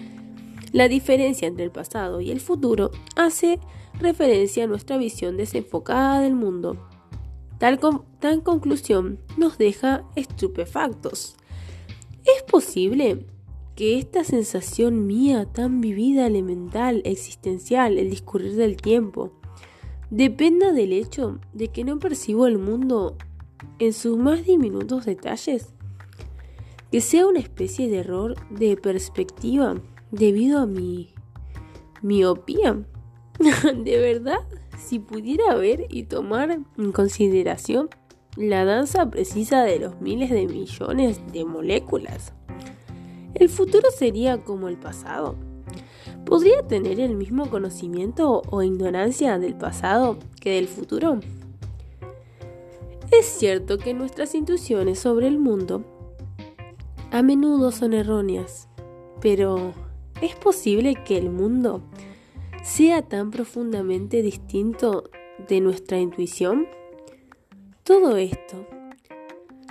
La 0.71 0.87
diferencia 0.87 1.47
entre 1.47 1.65
el 1.65 1.71
pasado 1.71 2.21
y 2.21 2.31
el 2.31 2.39
futuro 2.39 2.89
hace 3.15 3.59
referencia 3.99 4.63
a 4.63 4.67
nuestra 4.67 4.97
visión 4.97 5.37
desenfocada 5.37 6.21
del 6.21 6.35
mundo. 6.35 6.77
Tal, 7.57 7.79
tal 8.19 8.43
conclusión 8.43 9.19
nos 9.37 9.57
deja 9.57 10.05
estupefactos. 10.15 11.35
¿Es 12.23 12.43
posible 12.43 13.25
que 13.75 13.97
esta 13.97 14.23
sensación 14.23 15.05
mía 15.05 15.45
tan 15.45 15.81
vivida, 15.81 16.27
elemental, 16.27 17.01
existencial, 17.05 17.97
el 17.97 18.09
discurrir 18.09 18.55
del 18.55 18.77
tiempo, 18.77 19.38
dependa 20.09 20.71
del 20.71 20.93
hecho 20.93 21.39
de 21.53 21.67
que 21.67 21.83
no 21.83 21.99
percibo 21.99 22.47
el 22.47 22.57
mundo 22.57 23.17
en 23.79 23.93
sus 23.93 24.17
más 24.17 24.45
diminutos 24.45 25.05
detalles, 25.05 25.73
que 26.91 27.01
sea 27.01 27.27
una 27.27 27.39
especie 27.39 27.89
de 27.89 27.99
error 27.99 28.35
de 28.49 28.75
perspectiva 28.77 29.75
debido 30.11 30.59
a 30.59 30.65
mi 30.65 31.13
miopía. 32.01 32.83
de 33.39 33.99
verdad, 33.99 34.39
si 34.77 34.99
pudiera 34.99 35.55
ver 35.55 35.85
y 35.89 36.03
tomar 36.03 36.59
en 36.77 36.91
consideración 36.91 37.89
la 38.35 38.65
danza 38.65 39.09
precisa 39.09 39.63
de 39.63 39.79
los 39.79 40.01
miles 40.01 40.29
de 40.29 40.47
millones 40.47 41.21
de 41.31 41.45
moléculas, 41.45 42.33
el 43.35 43.49
futuro 43.49 43.89
sería 43.95 44.43
como 44.43 44.67
el 44.67 44.77
pasado 44.77 45.35
¿Podría 46.29 46.61
tener 46.61 46.99
el 46.99 47.15
mismo 47.15 47.49
conocimiento 47.49 48.43
o 48.51 48.61
ignorancia 48.61 49.39
del 49.39 49.55
pasado 49.55 50.19
que 50.39 50.51
del 50.51 50.67
futuro? 50.67 51.19
Es 53.11 53.25
cierto 53.25 53.79
que 53.79 53.95
nuestras 53.95 54.35
intuiciones 54.35 54.99
sobre 54.99 55.25
el 55.25 55.39
mundo 55.39 55.83
a 57.09 57.23
menudo 57.23 57.71
son 57.71 57.93
erróneas, 57.93 58.67
pero 59.19 59.73
¿es 60.21 60.35
posible 60.35 60.93
que 61.03 61.17
el 61.17 61.31
mundo 61.31 61.81
sea 62.61 63.01
tan 63.01 63.31
profundamente 63.31 64.21
distinto 64.21 65.09
de 65.47 65.61
nuestra 65.61 65.97
intuición? 65.97 66.67
Todo 67.81 68.17
esto 68.17 68.67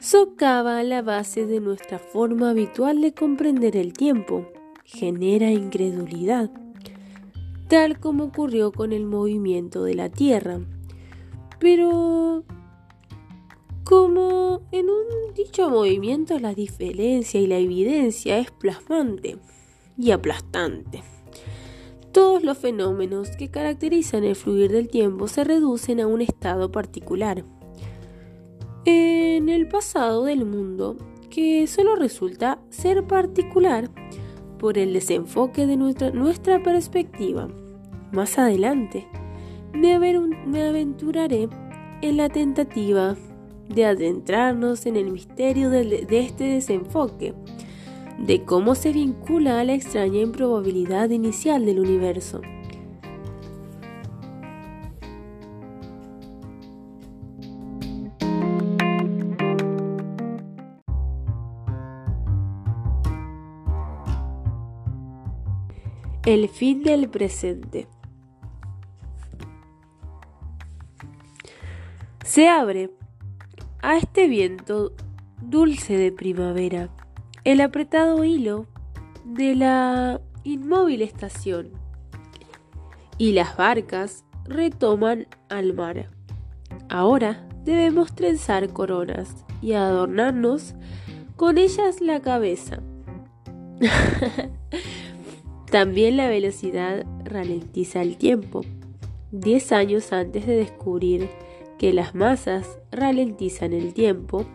socava 0.03 0.83
la 0.83 1.03
base 1.03 1.47
de 1.47 1.61
nuestra 1.61 2.01
forma 2.01 2.51
habitual 2.51 3.01
de 3.01 3.15
comprender 3.15 3.77
el 3.77 3.93
tiempo 3.93 4.49
genera 4.89 5.51
incredulidad, 5.51 6.51
tal 7.69 8.01
como 8.01 8.25
ocurrió 8.25 8.73
con 8.73 8.95
el 8.95 9.05
movimiento 9.05 9.85
de 9.85 9.95
la 9.95 10.09
Tierra. 10.09 10.61
Pero 11.61 12.43
como 13.85 14.63
en 14.73 14.89
un 14.89 15.35
dicho 15.35 15.69
movimiento 15.69 16.39
la 16.39 16.55
diferencia 16.55 17.39
y 17.39 17.47
la 17.47 17.59
evidencia 17.59 18.39
es 18.39 18.51
plasmante 18.51 19.37
y 19.99 20.11
aplastante. 20.11 21.03
Todos 22.13 22.43
los 22.43 22.57
fenómenos 22.57 23.31
que 23.37 23.51
caracterizan 23.51 24.25
el 24.25 24.37
fluir 24.37 24.73
del 24.73 24.89
tiempo 24.89 25.29
se 25.29 25.45
reducen 25.45 26.01
a 26.01 26.07
un 26.07 26.23
estado 26.23 26.73
particular. 26.73 27.45
En 28.87 29.51
el 29.51 29.69
pasado 29.69 30.25
del 30.25 30.47
mundo, 30.47 30.97
que 31.29 31.67
solo 31.67 31.95
resulta 31.95 32.59
ser 32.71 33.07
particular, 33.07 33.91
por 34.59 34.79
el 34.79 34.93
desenfoque 34.93 35.67
de 35.67 35.77
nuestra, 35.77 36.11
nuestra 36.11 36.63
perspectiva. 36.63 37.49
Más 38.13 38.39
adelante, 38.39 39.07
me, 39.73 39.95
aventuraré 39.95 41.49
en 42.03 42.17
la 42.17 42.29
tentativa 42.29 43.17
de 43.69 43.85
adentrarnos 43.85 44.87
en 44.87 44.97
el 44.97 45.11
misterio 45.13 45.71
de 45.71 46.07
este 46.11 46.45
desenfoque, 46.45 47.35
de 48.19 48.45
cómo 48.45 48.75
se 48.75 48.93
vincula 48.93 49.61
a 49.61 49.65
la 49.65 49.75
extraña 49.75 50.21
improbabilidad 50.21 51.11
inicial 51.11 51.65
del 51.65 51.81
universo. 51.81 52.41
El 66.29 66.51
fin 66.51 66.83
del 66.83 67.09
presente. 67.09 67.87
Se 72.23 72.51
abre 72.51 72.91
a 73.81 73.97
este 73.97 74.29
viento 74.29 74.93
dulce 75.41 75.97
de 75.97 76.13
primavera 76.13 76.91
el 77.45 77.63
apretado 77.63 78.25
hilo 78.25 78.67
de 79.25 79.55
la 79.55 80.21
inmóvil 80.45 81.01
estación 81.01 81.71
y 83.17 83.33
las 83.33 83.57
barcas 83.57 84.27
retoman 84.45 85.29
al 85.49 85.73
mar. 85.73 86.11
Ahora 86.91 87.49
debemos 87.65 88.15
trenzar 88.15 88.69
coronas 88.75 89.47
y 89.63 89.73
adornarnos 89.73 90.75
con 91.37 91.57
ellas 91.57 92.03
la 92.03 92.21
cabeza. 92.21 92.83
También 95.71 96.17
la 96.17 96.29
velocidad 96.29 97.05
ralentiza 97.25 98.01
el 98.01 98.17
tiempo. 98.17 98.63
Diez 99.31 99.73
años 99.73 100.13
antes 100.13 100.47
de 100.47 100.57
descubrir 100.57 101.29
que 101.79 101.93
las 101.93 102.15
masas 102.15 102.79
ralentizan 102.91 103.75
el 103.75 103.93
tiempo, 103.93 104.47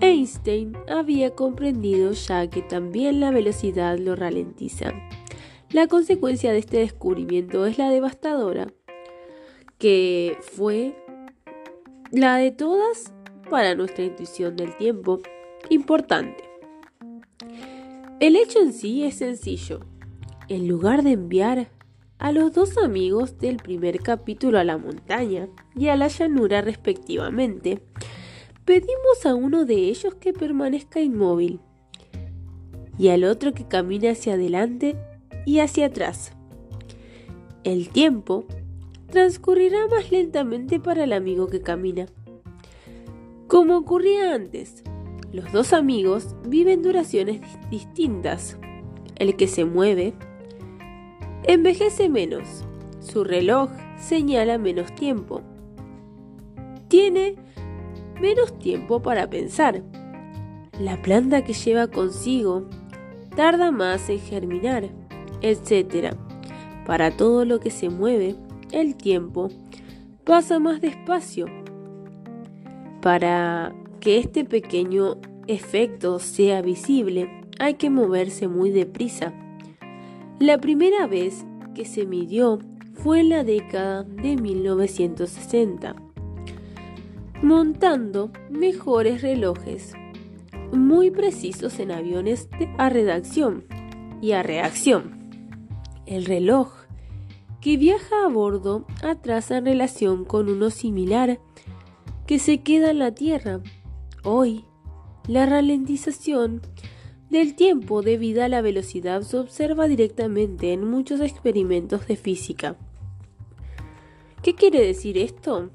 Einstein 0.00 0.76
había 0.88 1.30
comprendido 1.34 2.12
ya 2.12 2.48
que 2.48 2.62
también 2.62 3.20
la 3.20 3.30
velocidad 3.30 3.98
lo 3.98 4.16
ralentiza. 4.16 4.92
La 5.70 5.86
consecuencia 5.86 6.52
de 6.52 6.58
este 6.58 6.78
descubrimiento 6.78 7.66
es 7.66 7.78
la 7.78 7.90
devastadora, 7.90 8.68
que 9.78 10.38
fue 10.40 10.96
la 12.10 12.36
de 12.38 12.52
todas 12.52 13.12
para 13.50 13.74
nuestra 13.74 14.04
intuición 14.04 14.56
del 14.56 14.76
tiempo. 14.76 15.20
Importante. 15.68 16.44
El 18.20 18.36
hecho 18.36 18.60
en 18.60 18.72
sí 18.72 19.04
es 19.04 19.16
sencillo. 19.16 19.80
En 20.48 20.68
lugar 20.68 21.02
de 21.02 21.12
enviar 21.12 21.70
a 22.18 22.30
los 22.30 22.52
dos 22.52 22.76
amigos 22.76 23.38
del 23.38 23.56
primer 23.56 24.00
capítulo 24.00 24.58
a 24.58 24.64
la 24.64 24.76
montaña 24.76 25.48
y 25.74 25.88
a 25.88 25.96
la 25.96 26.08
llanura 26.08 26.60
respectivamente, 26.60 27.82
pedimos 28.66 29.24
a 29.24 29.34
uno 29.34 29.64
de 29.64 29.74
ellos 29.74 30.14
que 30.16 30.34
permanezca 30.34 31.00
inmóvil 31.00 31.60
y 32.98 33.08
al 33.08 33.24
otro 33.24 33.54
que 33.54 33.66
camine 33.66 34.10
hacia 34.10 34.34
adelante 34.34 34.96
y 35.46 35.60
hacia 35.60 35.86
atrás. 35.86 36.32
El 37.64 37.88
tiempo 37.88 38.44
transcurrirá 39.10 39.86
más 39.88 40.12
lentamente 40.12 40.78
para 40.78 41.04
el 41.04 41.14
amigo 41.14 41.46
que 41.46 41.62
camina. 41.62 42.06
Como 43.48 43.78
ocurría 43.78 44.34
antes, 44.34 44.84
los 45.32 45.50
dos 45.52 45.72
amigos 45.72 46.36
viven 46.46 46.82
duraciones 46.82 47.40
distintas. 47.70 48.58
El 49.16 49.36
que 49.36 49.46
se 49.48 49.64
mueve 49.64 50.12
envejece 51.46 52.08
menos. 52.08 52.64
Su 53.00 53.24
reloj 53.24 53.70
señala 53.98 54.58
menos 54.58 54.94
tiempo. 54.94 55.42
Tiene 56.88 57.36
menos 58.20 58.58
tiempo 58.58 59.00
para 59.02 59.28
pensar. 59.28 59.82
La 60.80 61.00
planta 61.02 61.44
que 61.44 61.52
lleva 61.52 61.86
consigo 61.86 62.64
tarda 63.36 63.70
más 63.70 64.08
en 64.08 64.20
germinar, 64.20 64.88
etc. 65.42 66.14
Para 66.86 67.10
todo 67.10 67.44
lo 67.44 67.60
que 67.60 67.70
se 67.70 67.90
mueve, 67.90 68.36
el 68.72 68.96
tiempo 68.96 69.50
pasa 70.24 70.58
más 70.58 70.80
despacio. 70.80 71.46
Para 73.00 73.74
que 74.00 74.18
este 74.18 74.44
pequeño 74.44 75.16
efecto 75.46 76.18
sea 76.18 76.62
visible, 76.62 77.28
hay 77.58 77.74
que 77.74 77.90
moverse 77.90 78.48
muy 78.48 78.70
deprisa. 78.70 79.32
La 80.40 80.58
primera 80.58 81.06
vez 81.06 81.46
que 81.76 81.84
se 81.84 82.06
midió 82.06 82.58
fue 82.92 83.20
en 83.20 83.28
la 83.28 83.44
década 83.44 84.02
de 84.02 84.36
1960, 84.36 85.94
montando 87.40 88.32
mejores 88.50 89.22
relojes, 89.22 89.94
muy 90.72 91.12
precisos 91.12 91.78
en 91.78 91.92
aviones 91.92 92.48
a 92.78 92.88
redacción 92.88 93.64
y 94.20 94.32
a 94.32 94.42
reacción. 94.42 95.30
El 96.04 96.24
reloj 96.24 96.72
que 97.60 97.76
viaja 97.76 98.24
a 98.24 98.28
bordo 98.28 98.86
atrasa 99.04 99.58
en 99.58 99.66
relación 99.66 100.24
con 100.24 100.50
uno 100.50 100.70
similar 100.70 101.38
que 102.26 102.40
se 102.40 102.60
queda 102.60 102.90
en 102.90 102.98
la 102.98 103.14
Tierra. 103.14 103.60
Hoy, 104.24 104.64
la 105.28 105.46
ralentización 105.46 106.60
del 107.30 107.54
tiempo 107.54 108.02
debido 108.02 108.44
a 108.44 108.48
la 108.48 108.60
velocidad 108.60 109.22
se 109.22 109.38
observa 109.38 109.88
directamente 109.88 110.72
en 110.72 110.88
muchos 110.88 111.20
experimentos 111.20 112.06
de 112.06 112.16
física. 112.16 112.76
¿Qué 114.42 114.54
quiere 114.54 114.84
decir 114.84 115.18
esto? 115.18 115.70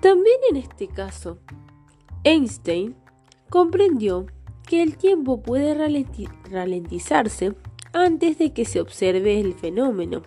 También 0.00 0.36
en 0.50 0.56
este 0.56 0.88
caso, 0.88 1.38
Einstein 2.24 2.94
comprendió 3.48 4.26
que 4.66 4.82
el 4.82 4.96
tiempo 4.96 5.40
puede 5.40 5.74
ralentizarse 6.50 7.54
antes 7.92 8.38
de 8.38 8.52
que 8.52 8.64
se 8.64 8.80
observe 8.80 9.40
el 9.40 9.54
fenómeno. 9.54 10.22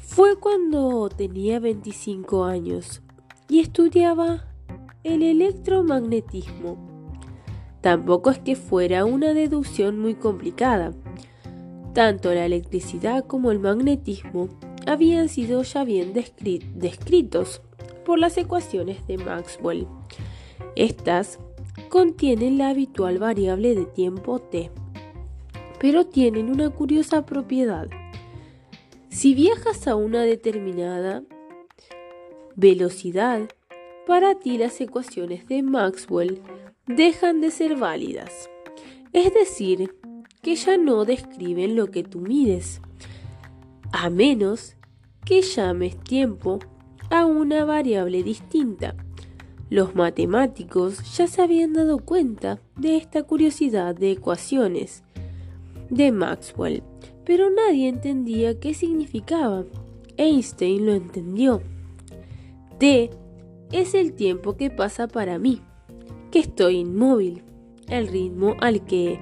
Fue 0.00 0.36
cuando 0.36 1.08
tenía 1.10 1.60
25 1.60 2.44
años 2.44 3.02
y 3.48 3.60
estudiaba 3.60 4.46
el 5.04 5.22
electromagnetismo. 5.22 6.97
Tampoco 7.80 8.30
es 8.30 8.38
que 8.38 8.56
fuera 8.56 9.04
una 9.04 9.34
deducción 9.34 9.98
muy 9.98 10.14
complicada. 10.14 10.92
Tanto 11.94 12.34
la 12.34 12.44
electricidad 12.46 13.24
como 13.24 13.50
el 13.50 13.60
magnetismo 13.60 14.48
habían 14.86 15.28
sido 15.28 15.62
ya 15.62 15.84
bien 15.84 16.12
descritos 16.12 17.62
por 18.04 18.18
las 18.18 18.36
ecuaciones 18.36 19.06
de 19.06 19.18
Maxwell. 19.18 19.86
Estas 20.76 21.38
contienen 21.88 22.58
la 22.58 22.70
habitual 22.70 23.18
variable 23.18 23.74
de 23.74 23.84
tiempo 23.84 24.38
t, 24.38 24.70
pero 25.78 26.06
tienen 26.06 26.50
una 26.50 26.70
curiosa 26.70 27.24
propiedad. 27.26 27.88
Si 29.08 29.34
viajas 29.34 29.86
a 29.86 29.94
una 29.94 30.22
determinada 30.22 31.22
velocidad, 32.56 33.48
para 34.06 34.34
ti 34.36 34.58
las 34.58 34.80
ecuaciones 34.80 35.46
de 35.48 35.62
Maxwell 35.62 36.40
dejan 36.88 37.40
de 37.40 37.50
ser 37.50 37.76
válidas. 37.76 38.50
Es 39.12 39.32
decir, 39.32 39.94
que 40.42 40.56
ya 40.56 40.76
no 40.76 41.04
describen 41.04 41.76
lo 41.76 41.90
que 41.90 42.02
tú 42.02 42.20
mides, 42.20 42.80
a 43.92 44.10
menos 44.10 44.76
que 45.24 45.42
llames 45.42 45.98
tiempo 45.98 46.58
a 47.10 47.24
una 47.24 47.64
variable 47.64 48.22
distinta. 48.22 48.94
Los 49.70 49.94
matemáticos 49.94 51.16
ya 51.16 51.26
se 51.26 51.42
habían 51.42 51.74
dado 51.74 51.98
cuenta 51.98 52.60
de 52.76 52.96
esta 52.96 53.22
curiosidad 53.22 53.94
de 53.94 54.12
ecuaciones 54.12 55.02
de 55.90 56.12
Maxwell 56.12 56.82
pero 57.28 57.50
nadie 57.50 57.88
entendía 57.88 58.58
qué 58.58 58.72
significaba. 58.72 59.66
Einstein 60.16 60.86
lo 60.86 60.94
entendió. 60.94 61.60
T 62.78 63.10
es 63.70 63.92
el 63.92 64.14
tiempo 64.14 64.56
que 64.56 64.70
pasa 64.70 65.08
para 65.08 65.38
mí, 65.38 65.60
que 66.30 66.40
estoy 66.40 66.76
inmóvil, 66.76 67.42
el 67.88 68.08
ritmo 68.08 68.54
al 68.60 68.84
que 68.84 69.20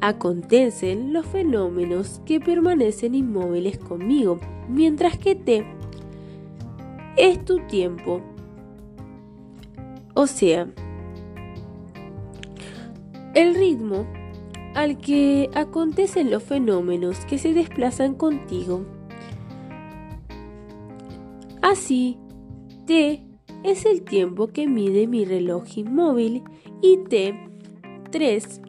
acontecen 0.00 1.12
los 1.12 1.26
fenómenos 1.26 2.20
que 2.24 2.40
permanecen 2.40 3.14
inmóviles 3.14 3.78
conmigo, 3.78 4.38
mientras 4.68 5.18
que 5.18 5.34
T 5.34 5.66
es 7.16 7.44
tu 7.44 7.58
tiempo. 7.66 8.20
O 10.14 10.26
sea, 10.26 10.68
el 13.34 13.54
ritmo 13.54 14.06
al 14.74 14.98
que 14.98 15.50
acontecen 15.54 16.30
los 16.30 16.42
fenómenos 16.42 17.18
que 17.26 17.38
se 17.38 17.54
desplazan 17.54 18.14
contigo. 18.14 18.84
Así, 21.62 22.18
T 22.86 23.25
es 23.66 23.84
el 23.84 24.02
tiempo 24.02 24.48
que 24.48 24.66
mide 24.66 25.06
mi 25.06 25.24
reloj 25.24 25.64
inmóvil 25.76 26.42
y 26.82 26.98
T, 27.08 27.34
3, 28.10 28.60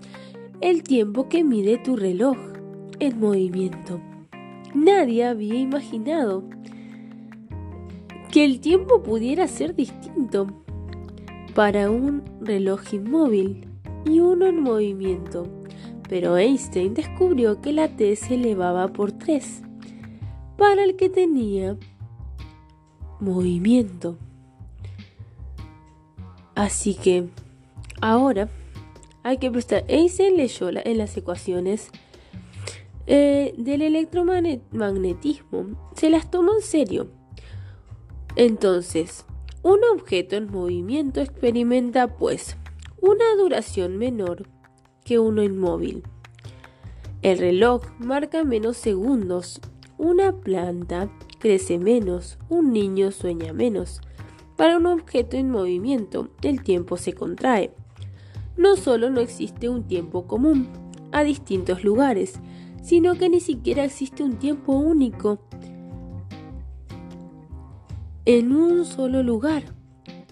el 0.61 0.83
tiempo 0.83 1.29
que 1.29 1.43
mide 1.43 1.77
tu 1.77 1.95
reloj 1.95 2.37
en 2.99 3.19
movimiento. 3.19 4.01
Nadie 4.73 5.25
había 5.25 5.59
imaginado 5.59 6.43
que 8.31 8.43
el 8.43 8.59
tiempo 8.59 9.03
pudiera 9.03 9.47
ser 9.47 9.75
distinto 9.75 10.47
para 11.55 11.89
un 11.89 12.23
reloj 12.41 12.93
inmóvil 12.93 13.67
y 14.05 14.19
uno 14.19 14.45
en 14.45 14.61
movimiento 14.61 15.57
pero 16.07 16.37
Einstein 16.37 16.93
descubrió 16.93 17.61
que 17.61 17.73
la 17.73 17.89
T 17.89 18.15
se 18.15 18.35
elevaba 18.35 18.87
por 18.87 19.11
3 19.11 19.63
para 20.57 20.83
el 20.83 20.95
que 20.95 21.09
tenía 21.09 21.77
movimiento. 23.19 24.17
Así 26.57 26.95
que 26.95 27.29
ahora 28.01 28.49
hay 29.21 29.37
que 29.37 29.51
prestar. 29.51 29.85
Einstein 29.87 30.37
leyó 30.37 30.69
en 30.69 30.97
las 30.97 31.15
ecuaciones 31.15 31.91
eh, 33.05 33.53
del 33.59 33.83
electromagnetismo, 33.83 35.91
se 35.95 36.09
las 36.09 36.31
tomó 36.31 36.55
en 36.55 36.63
serio. 36.63 37.11
Entonces, 38.35 39.23
un 39.61 39.77
objeto 39.93 40.35
en 40.35 40.49
movimiento 40.49 41.21
experimenta 41.21 42.17
pues 42.17 42.57
una 43.01 43.35
duración 43.37 43.97
menor 43.97 44.49
que 45.05 45.19
uno 45.19 45.43
inmóvil. 45.43 46.01
El 47.21 47.37
reloj 47.37 47.83
marca 47.99 48.43
menos 48.43 48.77
segundos, 48.77 49.61
una 49.99 50.35
planta 50.35 51.11
crece 51.37 51.77
menos, 51.77 52.39
un 52.49 52.73
niño 52.73 53.11
sueña 53.11 53.53
menos. 53.53 54.01
Para 54.57 54.77
un 54.77 54.87
objeto 54.87 55.37
en 55.37 55.49
movimiento, 55.49 56.29
el 56.41 56.63
tiempo 56.63 56.97
se 56.97 57.13
contrae. 57.13 57.71
No 58.57 58.75
solo 58.75 59.09
no 59.09 59.21
existe 59.21 59.69
un 59.69 59.83
tiempo 59.83 60.27
común 60.27 60.67
a 61.11 61.23
distintos 61.23 61.83
lugares, 61.83 62.39
sino 62.81 63.15
que 63.15 63.29
ni 63.29 63.39
siquiera 63.39 63.85
existe 63.85 64.23
un 64.23 64.37
tiempo 64.37 64.73
único 64.73 65.39
en 68.25 68.51
un 68.51 68.83
solo 68.83 69.23
lugar. 69.23 69.63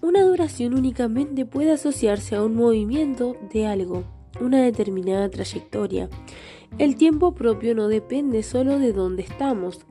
Una 0.01 0.23
duración 0.23 0.73
únicamente 0.73 1.45
puede 1.45 1.71
asociarse 1.71 2.35
a 2.35 2.43
un 2.43 2.55
movimiento 2.55 3.37
de 3.53 3.67
algo 3.67 4.03
una 4.41 4.61
determinada 4.61 5.29
trayectoria. 5.29 6.09
El 6.77 6.95
tiempo 6.95 7.33
propio 7.33 7.75
no 7.75 7.87
depende 7.87 8.43
solo 8.43 8.79
de 8.79 8.93
dónde 8.93 9.23
estamos, 9.23 9.85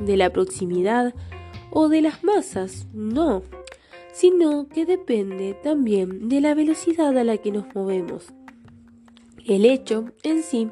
de 0.00 0.16
la 0.16 0.30
proximidad 0.30 1.14
o 1.70 1.88
de 1.88 2.02
las 2.02 2.24
masas, 2.24 2.86
no, 2.92 3.42
sino 4.12 4.68
que 4.68 4.86
depende 4.86 5.54
también 5.54 6.28
de 6.28 6.40
la 6.40 6.54
velocidad 6.54 7.16
a 7.16 7.24
la 7.24 7.36
que 7.38 7.52
nos 7.52 7.74
movemos. 7.74 8.32
El 9.46 9.64
hecho 9.64 10.06
en 10.22 10.42
sí 10.42 10.68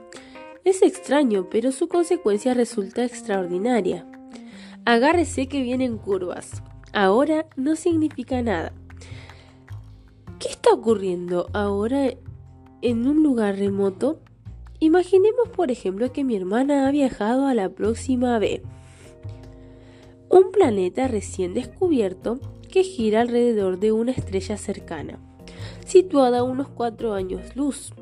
es 0.64 0.82
extraño, 0.82 1.48
pero 1.50 1.72
su 1.72 1.88
consecuencia 1.88 2.54
resulta 2.54 3.04
extraordinaria. 3.04 4.06
Agárrese 4.84 5.46
que 5.48 5.62
vienen 5.62 5.98
curvas. 5.98 6.62
Ahora 6.92 7.46
no 7.56 7.76
significa 7.76 8.42
nada. 8.42 8.72
¿Qué 10.38 10.48
está 10.48 10.72
ocurriendo 10.72 11.48
ahora 11.52 12.14
en 12.82 13.06
un 13.06 13.22
lugar 13.22 13.56
remoto? 13.56 14.20
Imaginemos, 14.80 15.48
por 15.48 15.70
ejemplo, 15.70 16.12
que 16.12 16.22
mi 16.22 16.36
hermana 16.36 16.86
ha 16.86 16.90
viajado 16.92 17.46
a 17.46 17.54
la 17.54 17.68
próxima 17.70 18.38
B, 18.38 18.62
un 20.30 20.52
planeta 20.52 21.08
recién 21.08 21.54
descubierto 21.54 22.38
que 22.68 22.84
gira 22.84 23.20
alrededor 23.20 23.78
de 23.78 23.92
una 23.92 24.12
estrella 24.12 24.56
cercana, 24.56 25.18
situada 25.86 26.40
a 26.40 26.42
unos 26.42 26.68
cuatro 26.68 27.14
años 27.14 27.56
luz 27.56 27.92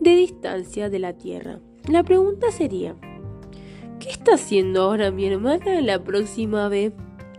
de 0.00 0.14
distancia 0.14 0.90
de 0.90 0.98
la 0.98 1.14
Tierra. 1.14 1.60
La 1.88 2.02
pregunta 2.02 2.50
sería, 2.50 2.94
¿qué 3.98 4.10
está 4.10 4.34
haciendo 4.34 4.82
ahora 4.82 5.10
mi 5.10 5.26
hermana 5.26 5.80
la 5.80 6.02
próxima 6.02 6.68
B? 6.68 6.92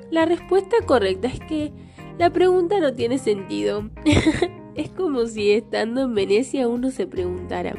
La 0.09 0.25
respuesta 0.25 0.77
correcta 0.85 1.27
es 1.27 1.39
que 1.39 1.71
la 2.17 2.31
pregunta 2.31 2.79
no 2.79 2.93
tiene 2.93 3.19
sentido. 3.19 3.89
es 4.75 4.89
como 4.89 5.25
si 5.25 5.51
estando 5.51 6.01
en 6.01 6.15
Venecia 6.15 6.67
uno 6.67 6.91
se 6.91 7.05
preguntara, 7.07 7.75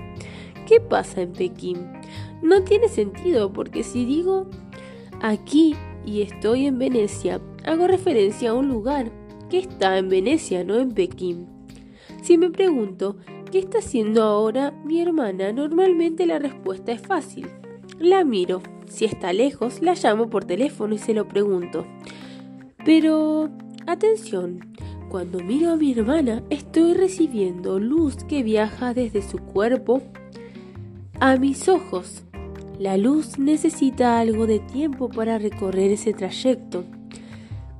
¿qué 0.66 0.80
pasa 0.80 1.22
en 1.22 1.32
Pekín? 1.32 1.90
No 2.42 2.62
tiene 2.62 2.88
sentido 2.88 3.52
porque 3.52 3.82
si 3.82 4.04
digo 4.04 4.46
aquí 5.20 5.74
y 6.04 6.22
estoy 6.22 6.66
en 6.66 6.78
Venecia, 6.78 7.40
hago 7.64 7.86
referencia 7.86 8.50
a 8.50 8.54
un 8.54 8.68
lugar 8.68 9.10
que 9.50 9.58
está 9.58 9.98
en 9.98 10.08
Venecia, 10.08 10.64
no 10.64 10.76
en 10.76 10.92
Pekín. 10.92 11.46
Si 12.22 12.38
me 12.38 12.50
pregunto, 12.50 13.16
¿qué 13.50 13.58
está 13.58 13.78
haciendo 13.78 14.22
ahora 14.22 14.72
mi 14.84 15.00
hermana? 15.00 15.52
Normalmente 15.52 16.26
la 16.26 16.38
respuesta 16.38 16.92
es 16.92 17.00
fácil. 17.00 17.48
La 17.98 18.24
miro. 18.24 18.62
Si 18.86 19.04
está 19.04 19.32
lejos, 19.32 19.82
la 19.82 19.94
llamo 19.94 20.30
por 20.30 20.44
teléfono 20.44 20.94
y 20.94 20.98
se 20.98 21.12
lo 21.12 21.28
pregunto. 21.28 21.86
Pero 22.84 23.50
Atención, 23.88 24.74
cuando 25.08 25.42
miro 25.42 25.70
a 25.70 25.76
mi 25.76 25.92
hermana 25.92 26.42
estoy 26.50 26.92
recibiendo 26.92 27.80
luz 27.80 28.16
que 28.24 28.42
viaja 28.42 28.92
desde 28.92 29.22
su 29.22 29.38
cuerpo 29.38 30.02
a 31.20 31.36
mis 31.36 31.70
ojos. 31.70 32.22
La 32.78 32.96
luz 32.96 33.38
necesita 33.40 34.20
algo 34.20 34.46
de 34.46 34.60
tiempo 34.60 35.08
para 35.08 35.36
recorrer 35.38 35.90
ese 35.90 36.12
trayecto. 36.12 36.84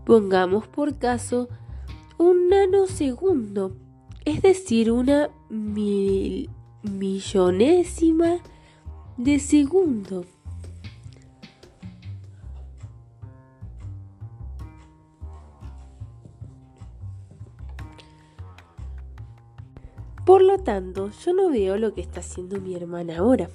Pongamos 0.05 0.67
por 0.67 0.99
caso 0.99 1.49
un 2.19 2.49
nanosegundo, 2.49 3.77
es 4.25 4.43
decir, 4.43 4.91
una 4.91 5.31
millonésima 6.83 8.39
de 9.17 9.39
segundo. 9.39 10.25
Por 20.27 20.43
lo 20.43 20.59
tanto, 20.59 21.11
yo 21.25 21.33
no 21.33 21.51
veo 21.51 21.77
lo 21.79 21.95
que 21.95 22.01
está 22.01 22.19
haciendo 22.19 22.61
mi 22.61 22.75
hermana 22.75 23.19
ahora. 23.19 23.49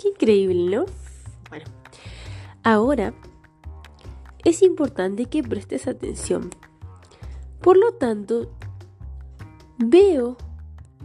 Qué 0.00 0.08
increíble, 0.08 0.76
¿no? 0.76 0.86
Bueno, 1.50 1.66
ahora 2.62 3.12
es 4.44 4.62
importante 4.62 5.26
que 5.26 5.42
prestes 5.42 5.86
atención. 5.86 6.48
Por 7.60 7.76
lo 7.76 7.92
tanto, 7.92 8.50
veo 9.76 10.38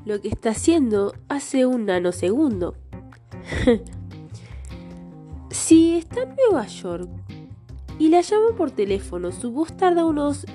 lo 0.06 0.22
que 0.22 0.30
está 0.30 0.52
haciendo 0.52 1.14
hace 1.28 1.66
un 1.66 1.88
nanosegundo. 1.88 2.76
si 5.50 5.98
está 5.98 6.22
en 6.22 6.36
Nueva 6.36 6.66
York 6.68 7.10
y 8.00 8.08
la 8.08 8.22
llamo 8.22 8.56
por 8.56 8.72
teléfono, 8.72 9.34
su 9.34 9.52
voz 9.52 9.76
tarda 9.76 10.06
unos 10.06 10.46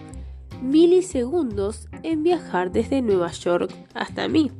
milisegundos 0.62 1.88
en 2.02 2.22
viajar 2.22 2.72
desde 2.72 3.02
Nueva 3.02 3.32
York 3.32 3.70
hasta 3.92 4.28
mí. 4.28 4.50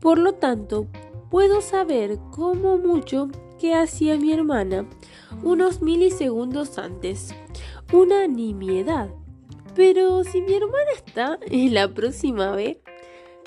Por 0.00 0.18
lo 0.18 0.32
tanto, 0.34 0.88
puedo 1.30 1.60
saber 1.60 2.18
cómo 2.30 2.78
mucho 2.78 3.28
que 3.58 3.74
hacía 3.74 4.16
mi 4.16 4.32
hermana 4.32 4.88
unos 5.42 5.82
milisegundos 5.82 6.78
antes. 6.78 7.34
Una 7.92 8.26
nimiedad. 8.26 9.10
Pero 9.74 10.24
si 10.24 10.40
mi 10.40 10.54
hermana 10.54 10.90
está 10.94 11.38
en 11.50 11.74
la 11.74 11.92
próxima 11.92 12.52
vez, 12.52 12.78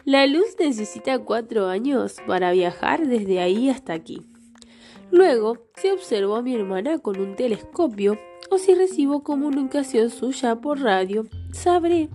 la 0.05 0.27
luz 0.27 0.55
necesita 0.59 1.19
cuatro 1.19 1.67
años 1.67 2.17
para 2.25 2.51
viajar 2.51 3.07
desde 3.07 3.39
ahí 3.39 3.69
hasta 3.69 3.93
aquí. 3.93 4.21
Luego, 5.11 5.57
si 5.75 5.89
observo 5.89 6.35
a 6.35 6.41
mi 6.41 6.53
hermana 6.53 6.99
con 6.99 7.19
un 7.19 7.35
telescopio 7.35 8.17
o 8.51 8.57
si 8.57 8.75
recibo 8.75 9.23
comunicación 9.23 10.09
suya 10.09 10.55
por 10.61 10.81
radio, 10.81 11.25
sabré 11.51 12.09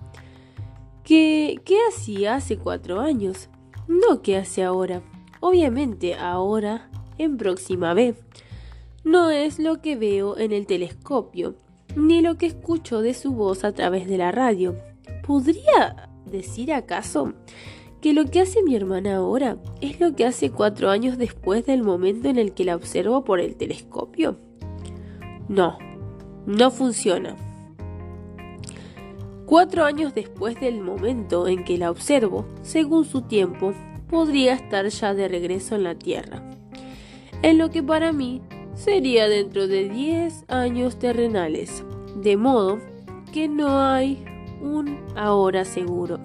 que 1.03 1.61
qué 1.65 1.77
hacía 1.89 2.35
hace 2.35 2.57
cuatro 2.57 3.01
años, 3.01 3.49
no 3.87 4.21
qué 4.21 4.37
hace 4.37 4.63
ahora. 4.63 5.03
Obviamente 5.47 6.15
ahora, 6.15 6.89
en 7.19 7.37
próxima 7.37 7.93
vez, 7.93 8.15
no 9.03 9.29
es 9.29 9.59
lo 9.59 9.79
que 9.79 9.95
veo 9.95 10.39
en 10.39 10.51
el 10.51 10.65
telescopio, 10.65 11.53
ni 11.95 12.21
lo 12.21 12.35
que 12.39 12.47
escucho 12.47 13.03
de 13.03 13.13
su 13.13 13.31
voz 13.31 13.63
a 13.63 13.71
través 13.71 14.07
de 14.07 14.17
la 14.17 14.31
radio. 14.31 14.75
¿Podría 15.21 16.09
decir 16.25 16.73
acaso 16.73 17.33
que 18.01 18.11
lo 18.11 18.25
que 18.25 18.41
hace 18.41 18.63
mi 18.63 18.75
hermana 18.75 19.17
ahora 19.17 19.59
es 19.81 19.99
lo 19.99 20.15
que 20.15 20.25
hace 20.25 20.49
cuatro 20.49 20.89
años 20.89 21.19
después 21.19 21.63
del 21.63 21.83
momento 21.83 22.27
en 22.27 22.39
el 22.39 22.55
que 22.55 22.65
la 22.65 22.75
observo 22.75 23.23
por 23.23 23.39
el 23.39 23.55
telescopio? 23.55 24.39
No, 25.47 25.77
no 26.47 26.71
funciona. 26.71 27.35
Cuatro 29.45 29.85
años 29.85 30.15
después 30.15 30.59
del 30.59 30.81
momento 30.81 31.47
en 31.47 31.63
que 31.63 31.77
la 31.77 31.91
observo, 31.91 32.47
según 32.63 33.05
su 33.05 33.21
tiempo, 33.21 33.75
podría 34.09 34.53
estar 34.53 34.87
ya 34.87 35.13
de 35.13 35.27
regreso 35.27 35.75
en 35.75 35.83
la 35.83 35.95
Tierra. 35.95 36.43
En 37.41 37.57
lo 37.57 37.69
que 37.69 37.83
para 37.83 38.11
mí 38.11 38.41
sería 38.73 39.27
dentro 39.27 39.67
de 39.67 39.89
diez 39.89 40.45
años 40.47 40.99
terrenales, 40.99 41.83
de 42.21 42.37
modo 42.37 42.79
que 43.33 43.47
no 43.47 43.79
hay 43.79 44.23
un 44.61 44.97
ahora 45.15 45.65
seguro. 45.65 46.19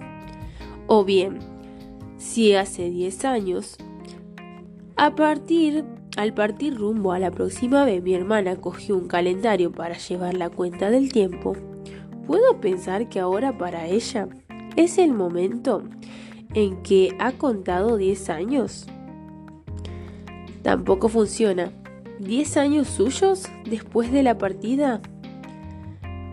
O 0.87 1.05
bien, 1.05 1.39
si 2.16 2.55
hace 2.55 2.91
diez 2.91 3.24
años, 3.24 3.76
a 4.97 5.14
partir 5.14 5.85
al 6.16 6.35
partir 6.35 6.76
rumbo 6.76 7.12
a 7.12 7.18
la 7.18 7.31
próxima 7.31 7.85
vez 7.85 8.03
mi 8.03 8.14
hermana 8.14 8.57
cogió 8.57 8.97
un 8.97 9.07
calendario 9.07 9.72
para 9.72 9.97
llevar 9.97 10.35
la 10.35 10.51
cuenta 10.51 10.91
del 10.91 11.12
tiempo, 11.12 11.57
¿puedo 12.26 12.61
pensar 12.61 13.09
que 13.09 13.20
ahora 13.20 13.57
para 13.57 13.87
ella 13.87 14.28
es 14.76 14.99
el 14.99 15.12
momento 15.12 15.85
en 16.55 16.83
que 16.83 17.15
ha 17.19 17.33
contado 17.33 17.97
10 17.97 18.31
años? 18.31 18.87
Tampoco 20.63 21.09
funciona. 21.09 21.73
¿10 22.21 22.57
años 22.59 22.89
suyos 22.89 23.49
después 23.65 24.13
de 24.13 24.23
la 24.23 24.37
partida? 24.37 25.01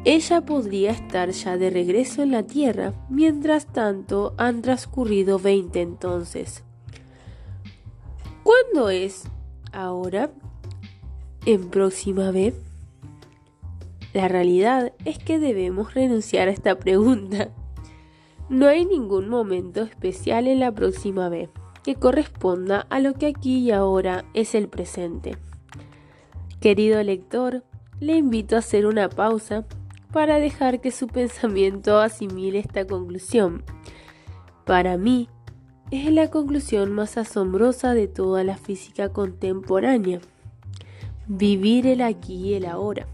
Ella 0.04 0.42
podría 0.42 0.92
estar 0.92 1.32
ya 1.32 1.58
de 1.58 1.70
regreso 1.70 2.24
en 2.24 2.32
la 2.32 2.44
Tierra, 2.44 2.94
mientras 3.10 3.66
tanto 3.66 4.34
han 4.38 4.62
transcurrido 4.62 5.40
20 5.40 5.82
entonces. 5.82 6.64
¿Cuándo 8.44 8.90
es 8.90 9.24
ahora 9.74 10.32
en 11.46 11.70
próxima 11.70 12.32
vez? 12.32 12.56
La 14.14 14.28
realidad 14.28 14.94
es 15.04 15.20
que 15.20 15.40
debemos 15.40 15.94
renunciar 15.94 16.48
a 16.48 16.52
esta 16.52 16.80
pregunta. 16.80 17.50
No 18.50 18.68
hay 18.68 18.86
ningún 18.86 19.28
momento 19.28 19.82
especial 19.82 20.48
en 20.48 20.62
la 20.62 20.72
próxima 20.72 21.28
vez 21.30 21.50
que 21.84 21.96
corresponda 21.96 22.86
a 22.90 23.00
lo 23.00 23.14
que 23.14 23.28
aquí 23.28 23.60
y 23.60 23.72
ahora 23.72 24.26
es 24.34 24.56
el 24.56 24.68
presente. 24.68 25.38
Querido 26.60 27.02
lector, 27.04 27.64
le 28.00 28.18
invito 28.18 28.56
a 28.56 28.60
hacer 28.60 28.86
una 28.86 29.10
pausa 29.10 29.66
para 30.12 30.40
dejar 30.40 30.82
que 30.82 30.92
su 30.92 31.08
pensamiento 31.08 32.00
asimile 32.00 32.60
esta 32.60 32.86
conclusión. 32.86 33.64
Para 34.66 34.98
mí, 34.98 35.30
es 35.92 36.12
la 36.12 36.30
conclusión 36.30 36.92
más 36.92 37.18
asombrosa 37.18 37.94
de 37.94 38.08
toda 38.08 38.44
la 38.44 38.58
física 38.58 39.10
contemporánea. 39.10 40.20
Vivir 41.28 41.88
el 41.88 42.02
aquí 42.02 42.36
y 42.36 42.54
el 42.56 42.66
ahora. 42.66 43.08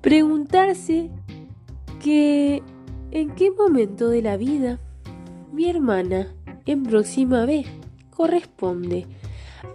Preguntarse 0.00 1.10
que 2.02 2.62
en 3.10 3.34
qué 3.34 3.50
momento 3.50 4.08
de 4.08 4.22
la 4.22 4.36
vida 4.36 4.78
mi 5.52 5.68
hermana 5.68 6.34
en 6.64 6.82
próxima 6.82 7.46
vez 7.46 7.66
corresponde. 8.10 9.06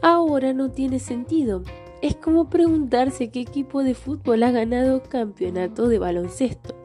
Ahora 0.02 0.54
no 0.54 0.72
tiene 0.72 1.00
sentido. 1.00 1.64
Es 2.02 2.16
como 2.16 2.50
preguntarse 2.50 3.30
qué 3.30 3.42
equipo 3.42 3.84
de 3.84 3.94
fútbol 3.94 4.44
ha 4.44 4.52
ganado 4.52 5.04
campeonato 5.04 5.88
de 5.88 6.00
baloncesto. 6.00 6.76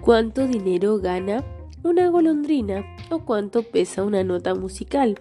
¿Cuánto 0.00 0.46
dinero 0.46 0.98
gana 0.98 1.44
una 1.82 2.08
golondrina 2.08 2.84
o 3.10 3.20
cuánto 3.20 3.62
pesa 3.62 4.02
una 4.02 4.24
nota 4.24 4.54
musical. 4.54 5.20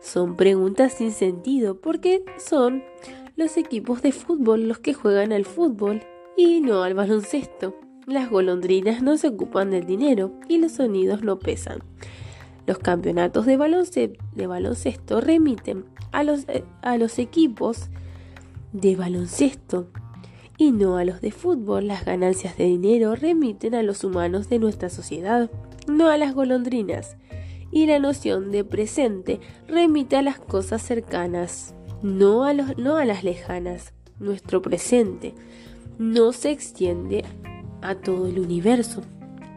Son 0.00 0.36
preguntas 0.36 0.94
sin 0.94 1.12
sentido 1.12 1.80
porque 1.80 2.24
son 2.38 2.82
los 3.36 3.56
equipos 3.56 4.02
de 4.02 4.12
fútbol 4.12 4.68
los 4.68 4.78
que 4.78 4.94
juegan 4.94 5.32
al 5.32 5.44
fútbol 5.44 6.02
y 6.36 6.60
no 6.60 6.82
al 6.82 6.94
baloncesto. 6.94 7.74
Las 8.06 8.30
golondrinas 8.30 9.02
no 9.02 9.16
se 9.18 9.28
ocupan 9.28 9.70
del 9.70 9.86
dinero 9.86 10.32
y 10.48 10.58
los 10.58 10.72
sonidos 10.72 11.22
no 11.22 11.38
pesan. 11.38 11.80
Los 12.66 12.78
campeonatos 12.78 13.46
de 13.46 13.56
baloncesto, 13.56 15.20
remiten 15.20 15.84
a 16.10 16.22
los, 16.22 16.48
eh, 16.48 16.64
a 16.82 16.96
los 16.96 17.18
equipos 17.18 17.90
de 18.72 18.96
baloncesto 18.96 19.88
y 20.56 20.72
no 20.72 20.96
a 20.96 21.04
los 21.04 21.20
de 21.20 21.30
fútbol. 21.30 21.88
Las 21.88 22.04
ganancias 22.04 22.56
de 22.56 22.64
dinero 22.64 23.14
remiten 23.16 23.74
a 23.74 23.82
los 23.82 24.02
humanos 24.02 24.48
de 24.48 24.58
nuestra 24.58 24.88
sociedad, 24.88 25.50
no 25.86 26.08
a 26.08 26.16
las 26.16 26.34
golondrinas. 26.34 27.16
Y 27.70 27.86
la 27.86 27.98
noción 27.98 28.50
de 28.50 28.64
presente 28.64 29.40
remite 29.68 30.16
a 30.16 30.22
las 30.22 30.40
cosas 30.40 30.82
cercanas, 30.82 31.74
no 32.02 32.44
a, 32.44 32.54
no 32.54 32.96
a 32.96 33.04
las 33.04 33.24
lejanas. 33.24 33.92
Nuestro 34.18 34.60
presente 34.60 35.34
no 35.98 36.32
se 36.32 36.50
extiende 36.50 37.24
a 37.82 37.94
todo 37.94 38.26
el 38.26 38.38
universo. 38.38 39.02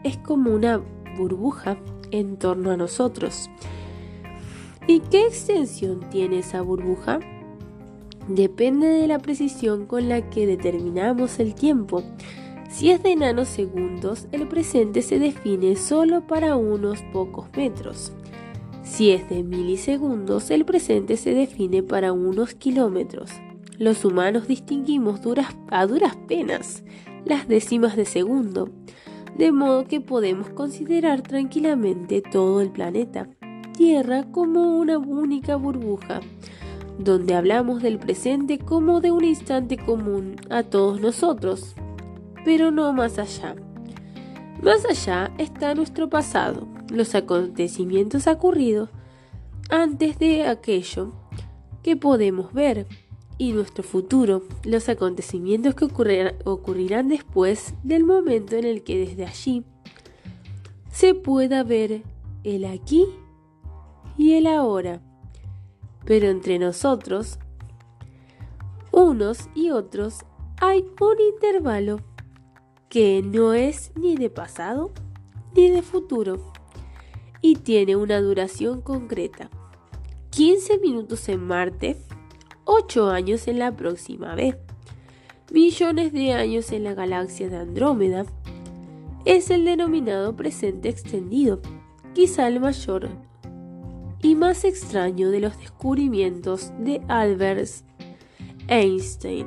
Es 0.02 0.16
como 0.18 0.50
una 0.50 0.80
burbuja 1.16 1.78
en 2.10 2.36
torno 2.36 2.70
a 2.70 2.76
nosotros. 2.76 3.50
¿Y 4.86 5.00
qué 5.00 5.26
extensión 5.26 6.00
tiene 6.10 6.40
esa 6.40 6.60
burbuja? 6.62 7.20
Depende 8.28 8.86
de 8.86 9.06
la 9.06 9.18
precisión 9.18 9.86
con 9.86 10.08
la 10.08 10.28
que 10.30 10.46
determinamos 10.46 11.38
el 11.38 11.54
tiempo. 11.54 12.02
Si 12.70 12.90
es 12.90 13.02
de 13.02 13.16
nanosegundos, 13.16 14.26
el 14.32 14.48
presente 14.48 15.02
se 15.02 15.18
define 15.18 15.76
solo 15.76 16.26
para 16.26 16.56
unos 16.56 17.02
pocos 17.12 17.46
metros. 17.56 18.12
Si 18.82 19.10
es 19.10 19.28
de 19.28 19.42
milisegundos, 19.42 20.50
el 20.50 20.64
presente 20.64 21.16
se 21.16 21.34
define 21.34 21.82
para 21.82 22.12
unos 22.12 22.54
kilómetros. 22.54 23.30
Los 23.78 24.04
humanos 24.04 24.46
distinguimos 24.46 25.20
a 25.70 25.86
duras 25.86 26.16
penas 26.28 26.84
las 27.24 27.48
décimas 27.48 27.96
de 27.96 28.04
segundo, 28.04 28.68
de 29.36 29.52
modo 29.52 29.86
que 29.86 30.00
podemos 30.00 30.48
considerar 30.50 31.22
tranquilamente 31.22 32.22
todo 32.22 32.60
el 32.60 32.70
planeta, 32.70 33.28
Tierra, 33.76 34.24
como 34.30 34.78
una 34.78 34.98
única 34.98 35.56
burbuja, 35.56 36.20
donde 36.98 37.34
hablamos 37.34 37.82
del 37.82 37.98
presente 37.98 38.58
como 38.58 39.00
de 39.00 39.10
un 39.10 39.24
instante 39.24 39.76
común 39.76 40.36
a 40.48 40.62
todos 40.62 41.00
nosotros, 41.00 41.74
pero 42.44 42.70
no 42.70 42.92
más 42.92 43.18
allá. 43.18 43.56
Más 44.62 44.84
allá 44.88 45.32
está 45.38 45.74
nuestro 45.74 46.08
pasado, 46.08 46.68
los 46.88 47.14
acontecimientos 47.14 48.26
ocurridos 48.28 48.90
antes 49.70 50.18
de 50.18 50.46
aquello 50.46 51.12
que 51.82 51.96
podemos 51.96 52.52
ver, 52.52 52.86
y 53.38 53.52
nuestro 53.52 53.82
futuro, 53.82 54.42
los 54.64 54.88
acontecimientos 54.88 55.74
que 55.74 55.86
ocurrirán 56.44 57.08
después 57.08 57.74
del 57.82 58.04
momento 58.04 58.56
en 58.56 58.64
el 58.64 58.82
que 58.82 58.98
desde 58.98 59.26
allí 59.26 59.64
se 60.90 61.14
pueda 61.14 61.64
ver 61.64 62.02
el 62.44 62.64
aquí 62.64 63.06
y 64.16 64.34
el 64.34 64.46
ahora. 64.46 65.00
Pero 66.04 66.28
entre 66.28 66.58
nosotros, 66.58 67.38
unos 68.92 69.48
y 69.54 69.70
otros, 69.70 70.20
hay 70.60 70.84
un 71.00 71.20
intervalo 71.34 72.00
que 72.88 73.22
no 73.22 73.54
es 73.54 73.90
ni 73.96 74.14
de 74.16 74.30
pasado 74.30 74.92
ni 75.56 75.68
de 75.68 75.82
futuro 75.82 76.52
y 77.40 77.56
tiene 77.56 77.96
una 77.96 78.20
duración 78.20 78.80
concreta. 78.80 79.50
15 80.30 80.78
minutos 80.78 81.28
en 81.28 81.44
Marte 81.46 81.96
8 82.64 83.10
años 83.10 83.48
en 83.48 83.58
la 83.58 83.72
próxima 83.72 84.34
vez. 84.34 84.56
Millones 85.52 86.12
de 86.12 86.32
años 86.32 86.72
en 86.72 86.84
la 86.84 86.94
galaxia 86.94 87.48
de 87.48 87.56
Andrómeda. 87.56 88.24
Es 89.24 89.50
el 89.50 89.64
denominado 89.64 90.34
presente 90.36 90.88
extendido, 90.88 91.60
quizá 92.14 92.48
el 92.48 92.60
mayor 92.60 93.08
y 94.22 94.34
más 94.34 94.64
extraño 94.64 95.30
de 95.30 95.40
los 95.40 95.58
descubrimientos 95.58 96.72
de 96.78 97.02
Albert 97.08 97.68
Einstein. 98.68 99.46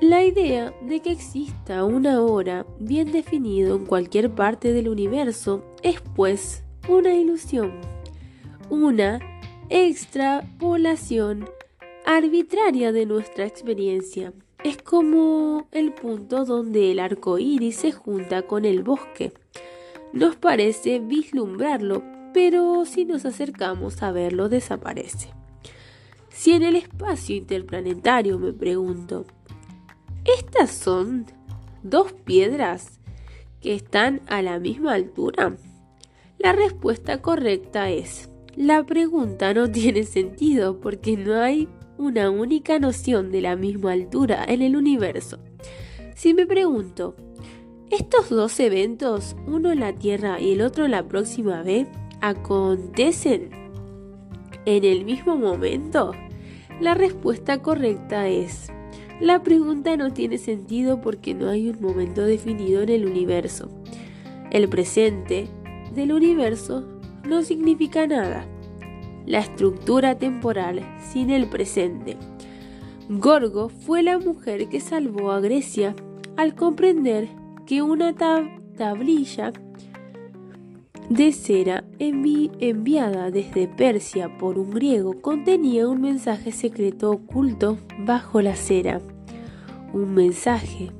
La 0.00 0.24
idea 0.24 0.74
de 0.82 1.00
que 1.00 1.12
exista 1.12 1.84
una 1.84 2.20
hora 2.20 2.66
bien 2.80 3.12
definido 3.12 3.76
en 3.76 3.86
cualquier 3.86 4.34
parte 4.34 4.72
del 4.72 4.88
universo 4.88 5.64
es 5.82 6.00
pues 6.14 6.64
una 6.88 7.14
ilusión, 7.14 7.72
una 8.70 9.20
extrapolación 9.70 11.48
arbitraria 12.04 12.92
de 12.92 13.06
nuestra 13.06 13.46
experiencia. 13.46 14.32
Es 14.62 14.76
como 14.78 15.68
el 15.72 15.92
punto 15.92 16.44
donde 16.44 16.92
el 16.92 16.98
arco 16.98 17.38
iris 17.38 17.76
se 17.76 17.92
junta 17.92 18.42
con 18.42 18.64
el 18.64 18.82
bosque. 18.82 19.32
Nos 20.12 20.36
parece 20.36 21.00
vislumbrarlo, 21.00 22.02
pero 22.32 22.84
si 22.84 23.04
nos 23.04 23.24
acercamos 23.24 24.02
a 24.02 24.12
verlo 24.12 24.48
desaparece. 24.48 25.30
Si 26.28 26.52
en 26.52 26.62
el 26.62 26.76
espacio 26.76 27.36
interplanetario 27.36 28.38
me 28.38 28.52
pregunto, 28.52 29.24
¿estas 30.24 30.70
son 30.70 31.26
dos 31.82 32.12
piedras 32.12 33.00
que 33.60 33.74
están 33.74 34.20
a 34.26 34.42
la 34.42 34.58
misma 34.58 34.94
altura? 34.94 35.56
La 36.38 36.52
respuesta 36.52 37.22
correcta 37.22 37.90
es, 37.90 38.28
la 38.56 38.84
pregunta 38.84 39.54
no 39.54 39.70
tiene 39.70 40.04
sentido 40.04 40.80
porque 40.80 41.16
no 41.16 41.40
hay 41.40 41.68
una 42.04 42.30
única 42.30 42.78
noción 42.78 43.32
de 43.32 43.40
la 43.40 43.56
misma 43.56 43.92
altura 43.92 44.44
en 44.46 44.62
el 44.62 44.76
universo. 44.76 45.38
Si 46.14 46.34
me 46.34 46.46
pregunto, 46.46 47.16
¿estos 47.90 48.28
dos 48.28 48.60
eventos, 48.60 49.34
uno 49.46 49.72
en 49.72 49.80
la 49.80 49.94
Tierra 49.94 50.40
y 50.40 50.52
el 50.52 50.60
otro 50.60 50.86
la 50.86 51.08
próxima 51.08 51.62
vez, 51.62 51.88
acontecen 52.20 53.50
en 54.66 54.84
el 54.84 55.04
mismo 55.04 55.36
momento? 55.36 56.12
La 56.80 56.94
respuesta 56.94 57.62
correcta 57.62 58.28
es, 58.28 58.70
la 59.20 59.42
pregunta 59.42 59.96
no 59.96 60.12
tiene 60.12 60.38
sentido 60.38 61.00
porque 61.00 61.34
no 61.34 61.48
hay 61.48 61.70
un 61.70 61.80
momento 61.80 62.24
definido 62.24 62.82
en 62.82 62.90
el 62.90 63.06
universo. 63.06 63.70
El 64.50 64.68
presente 64.68 65.48
del 65.94 66.12
universo 66.12 66.84
no 67.26 67.42
significa 67.42 68.06
nada 68.06 68.46
la 69.26 69.38
estructura 69.38 70.18
temporal 70.18 70.82
sin 71.00 71.30
el 71.30 71.48
presente. 71.48 72.16
Gorgo 73.08 73.68
fue 73.68 74.02
la 74.02 74.18
mujer 74.18 74.68
que 74.68 74.80
salvó 74.80 75.32
a 75.32 75.40
Grecia 75.40 75.94
al 76.36 76.54
comprender 76.54 77.28
que 77.66 77.82
una 77.82 78.14
tablilla 78.14 79.52
de 81.08 81.32
cera 81.32 81.84
enviada 81.98 83.30
desde 83.30 83.68
Persia 83.68 84.38
por 84.38 84.58
un 84.58 84.70
griego 84.70 85.20
contenía 85.20 85.86
un 85.86 86.00
mensaje 86.00 86.50
secreto 86.50 87.10
oculto 87.10 87.76
bajo 87.98 88.40
la 88.40 88.56
cera. 88.56 89.00
Un 89.92 90.14
mensaje 90.14 90.90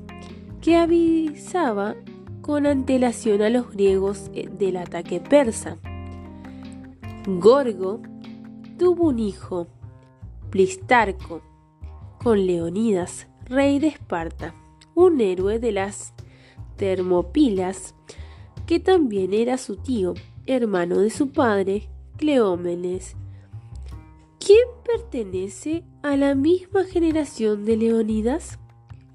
que 0.61 0.75
avisaba 0.75 1.95
con 2.41 2.67
antelación 2.67 3.41
a 3.41 3.49
los 3.49 3.71
griegos 3.71 4.29
eh, 4.33 4.47
del 4.47 4.77
ataque 4.77 5.19
persa. 5.19 5.77
Gorgo 7.25 8.01
tuvo 8.77 9.09
un 9.09 9.19
hijo, 9.19 9.67
Plistarco, 10.49 11.41
con 12.21 12.45
Leonidas, 12.45 13.27
rey 13.45 13.79
de 13.79 13.87
Esparta, 13.87 14.55
un 14.93 15.21
héroe 15.21 15.59
de 15.59 15.71
las 15.71 16.13
Termopilas, 16.77 17.95
que 18.65 18.79
también 18.79 19.33
era 19.33 19.57
su 19.57 19.77
tío, 19.77 20.13
hermano 20.45 20.99
de 20.99 21.09
su 21.09 21.31
padre, 21.31 21.89
Cleómenes, 22.17 23.15
¿Quién 24.45 24.67
pertenece 24.85 25.83
a 26.03 26.15
la 26.15 26.35
misma 26.35 26.83
generación 26.83 27.65
de 27.65 27.77
Leonidas? 27.77 28.59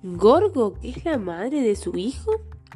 ¿Gorgo, 0.02 0.74
que 0.74 0.90
es 0.90 1.04
la 1.04 1.18
madre 1.18 1.62
de 1.62 1.76
su 1.76 1.96
hijo? 1.96 2.32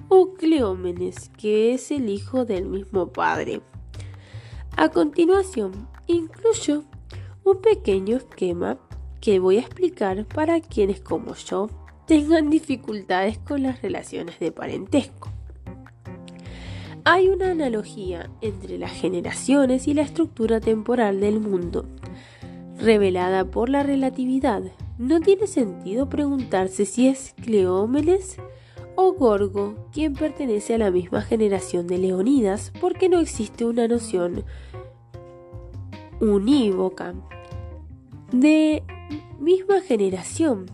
¿O 0.08 0.34
Cleómenes, 0.34 1.30
que 1.30 1.74
es 1.74 1.90
el 1.90 2.08
hijo 2.08 2.44
del 2.44 2.66
mismo 2.66 3.08
padre? 3.08 3.60
A 4.76 4.88
continuación, 4.90 5.88
incluyo 6.06 6.84
un 7.44 7.60
pequeño 7.60 8.16
esquema 8.16 8.78
que 9.20 9.38
voy 9.38 9.56
a 9.56 9.60
explicar 9.60 10.26
para 10.26 10.60
quienes 10.60 11.00
como 11.00 11.34
yo 11.34 11.68
tengan 12.06 12.50
dificultades 12.50 13.38
con 13.38 13.62
las 13.62 13.80
relaciones 13.82 14.38
de 14.38 14.52
parentesco. 14.52 15.30
Hay 17.04 17.28
una 17.28 17.50
analogía 17.50 18.30
entre 18.40 18.78
las 18.78 18.92
generaciones 18.92 19.88
y 19.88 19.94
la 19.94 20.02
estructura 20.02 20.60
temporal 20.60 21.20
del 21.20 21.38
mundo, 21.38 21.86
revelada 22.78 23.44
por 23.44 23.68
la 23.68 23.82
relatividad. 23.82 24.62
No 24.96 25.20
tiene 25.20 25.46
sentido 25.46 26.08
preguntarse 26.08 26.86
si 26.86 27.08
es 27.08 27.34
Cleómenes 27.42 28.36
o 28.96 29.12
Gorgo 29.12 29.88
quien 29.92 30.14
pertenece 30.14 30.74
a 30.74 30.78
la 30.78 30.90
misma 30.90 31.20
generación 31.20 31.86
de 31.86 31.98
Leonidas, 31.98 32.72
porque 32.80 33.08
no 33.08 33.20
existe 33.20 33.64
una 33.64 33.86
noción 33.86 34.44
unívoca 36.20 37.14
de 38.32 38.82
misma 39.38 39.80
generación. 39.80 40.66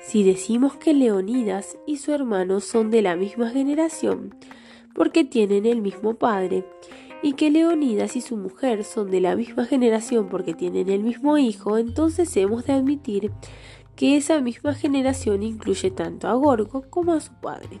Si 0.00 0.22
decimos 0.22 0.76
que 0.76 0.94
Leonidas 0.94 1.76
y 1.86 1.98
su 1.98 2.12
hermano 2.12 2.60
son 2.60 2.90
de 2.90 3.02
la 3.02 3.16
misma 3.16 3.50
generación, 3.50 4.34
porque 4.94 5.24
tienen 5.24 5.66
el 5.66 5.82
mismo 5.82 6.14
padre, 6.14 6.64
y 7.22 7.34
que 7.34 7.50
Leonidas 7.50 8.16
y 8.16 8.20
su 8.20 8.36
mujer 8.36 8.84
son 8.84 9.10
de 9.10 9.20
la 9.20 9.36
misma 9.36 9.66
generación 9.66 10.28
porque 10.28 10.54
tienen 10.54 10.88
el 10.88 11.02
mismo 11.02 11.36
hijo, 11.36 11.76
entonces 11.76 12.34
hemos 12.36 12.64
de 12.64 12.72
admitir 12.72 13.30
que 13.94 14.16
esa 14.16 14.40
misma 14.40 14.74
generación 14.74 15.42
incluye 15.42 15.90
tanto 15.90 16.28
a 16.28 16.34
Gorgo 16.34 16.82
como 16.88 17.12
a 17.12 17.20
su 17.20 17.34
padre. 17.34 17.80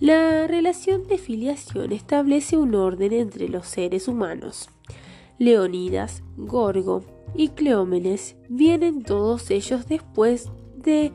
La 0.00 0.46
relación 0.46 1.06
de 1.06 1.18
filiación 1.18 1.92
establece 1.92 2.56
un 2.56 2.74
orden 2.74 3.12
entre 3.12 3.48
los 3.48 3.66
seres 3.66 4.08
humanos. 4.08 4.70
Leonidas, 5.38 6.22
Gorgo 6.36 7.04
y 7.34 7.48
Cleómenes 7.50 8.36
vienen 8.48 9.02
todos 9.02 9.52
ellos 9.52 9.86
después 9.86 10.50
de 10.76 11.12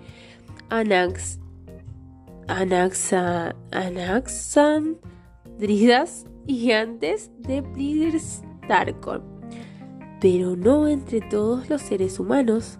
Anax, 0.69 1.39
Anaxa, 2.47 3.53
Anaxandridas 3.71 6.25
y 6.47 6.71
antes 6.71 7.31
de 7.39 7.63
Plirstarcon, 7.63 9.23
pero 10.21 10.55
no 10.55 10.87
entre 10.87 11.19
todos 11.19 11.69
los 11.69 11.81
seres 11.81 12.17
humanos. 12.17 12.77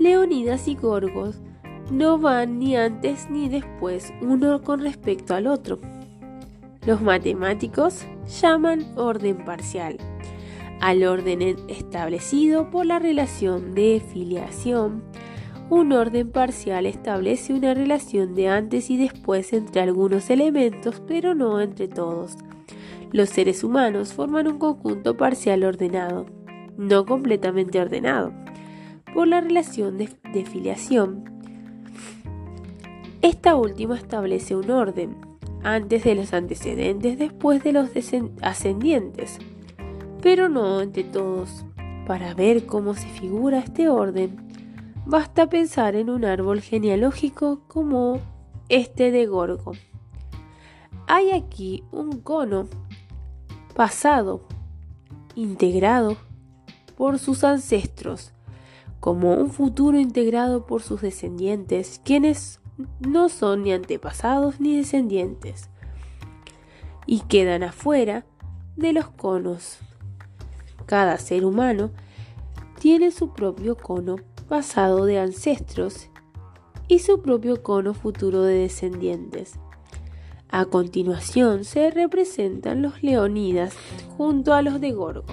Leonidas 0.00 0.66
y 0.66 0.74
Gorgos 0.74 1.40
no 1.92 2.18
van 2.18 2.58
ni 2.58 2.74
antes 2.76 3.30
ni 3.30 3.48
después 3.48 4.12
uno 4.22 4.60
con 4.62 4.80
respecto 4.80 5.34
al 5.34 5.46
otro. 5.46 5.78
Los 6.84 7.00
matemáticos 7.00 8.06
llaman 8.40 8.92
orden 8.96 9.44
parcial 9.44 9.96
al 10.80 11.04
orden 11.04 11.42
establecido 11.68 12.70
por 12.70 12.86
la 12.86 12.98
relación 12.98 13.74
de 13.74 14.02
filiación. 14.12 15.02
Un 15.68 15.92
orden 15.92 16.30
parcial 16.30 16.86
establece 16.86 17.54
una 17.54 17.74
relación 17.74 18.34
de 18.34 18.48
antes 18.48 18.90
y 18.90 18.96
después 18.96 19.52
entre 19.52 19.82
algunos 19.82 20.28
elementos, 20.30 21.00
pero 21.06 21.34
no 21.34 21.60
entre 21.60 21.86
todos. 21.86 22.36
Los 23.12 23.28
seres 23.28 23.62
humanos 23.62 24.12
forman 24.12 24.48
un 24.48 24.58
conjunto 24.58 25.16
parcial 25.16 25.62
ordenado, 25.64 26.26
no 26.76 27.04
completamente 27.06 27.80
ordenado 27.80 28.32
por 29.14 29.28
la 29.28 29.40
relación 29.40 29.98
de, 29.98 30.08
filiación. 30.44 31.24
Esta 33.22 33.54
última 33.56 33.96
establece 33.96 34.56
un 34.56 34.70
orden, 34.70 35.16
antes 35.62 36.04
de 36.04 36.14
los 36.14 36.32
antecedentes, 36.32 37.18
después 37.18 37.62
de 37.62 37.72
los 37.72 37.90
ascendientes, 38.40 39.38
pero 40.22 40.48
no 40.48 40.80
entre 40.80 41.04
todos. 41.04 41.64
Para 42.06 42.34
ver 42.34 42.66
cómo 42.66 42.94
se 42.94 43.06
figura 43.08 43.58
este 43.60 43.88
orden, 43.88 44.48
basta 45.06 45.48
pensar 45.48 45.94
en 45.94 46.10
un 46.10 46.24
árbol 46.24 46.60
genealógico 46.60 47.60
como 47.68 48.20
este 48.68 49.10
de 49.10 49.26
Gorgo. 49.26 49.72
Hay 51.06 51.30
aquí 51.30 51.84
un 51.92 52.20
cono 52.20 52.68
pasado, 53.74 54.42
integrado 55.34 56.16
por 56.96 57.18
sus 57.18 57.44
ancestros, 57.44 58.32
como 59.00 59.34
un 59.34 59.50
futuro 59.50 59.98
integrado 59.98 60.66
por 60.66 60.82
sus 60.82 61.00
descendientes, 61.00 62.00
quienes 62.04 62.60
no 63.00 63.28
son 63.28 63.62
ni 63.62 63.72
antepasados 63.72 64.60
ni 64.60 64.76
descendientes, 64.76 65.70
y 67.06 67.20
quedan 67.20 67.62
afuera 67.62 68.26
de 68.76 68.92
los 68.92 69.08
conos. 69.08 69.78
Cada 70.90 71.18
ser 71.18 71.44
humano 71.44 71.92
tiene 72.80 73.12
su 73.12 73.32
propio 73.32 73.76
cono 73.76 74.16
pasado 74.48 75.04
de 75.04 75.20
ancestros 75.20 76.10
y 76.88 76.98
su 76.98 77.22
propio 77.22 77.62
cono 77.62 77.94
futuro 77.94 78.42
de 78.42 78.54
descendientes. 78.54 79.52
A 80.48 80.64
continuación 80.64 81.62
se 81.62 81.92
representan 81.92 82.82
los 82.82 83.04
leonidas 83.04 83.72
junto 84.16 84.52
a 84.52 84.62
los 84.62 84.80
de 84.80 84.90
Gorgo. 84.90 85.26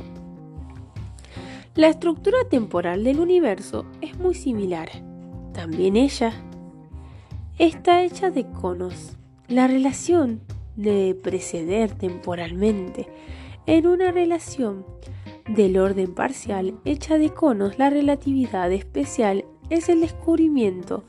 La 1.73 1.87
estructura 1.87 2.37
temporal 2.47 3.03
del 3.03 3.19
universo 3.19 3.87
es 4.01 4.15
muy 4.19 4.35
similar. 4.35 4.89
También 5.53 5.95
ella 5.95 6.33
está 7.57 8.03
hecha 8.03 8.29
de 8.29 8.45
conos. 8.45 9.17
La 9.47 9.65
relación 9.65 10.39
de 10.75 11.19
preceder 11.19 11.93
temporalmente 11.93 13.07
en 13.65 13.87
una 13.87 14.11
relación 14.11 14.85
del 15.47 15.77
orden 15.77 16.13
parcial 16.13 16.79
hecha 16.85 17.17
de 17.17 17.29
conos, 17.29 17.77
la 17.77 17.89
relatividad 17.89 18.71
especial 18.71 19.45
es 19.69 19.89
el 19.89 20.01
descubrimiento 20.01 21.05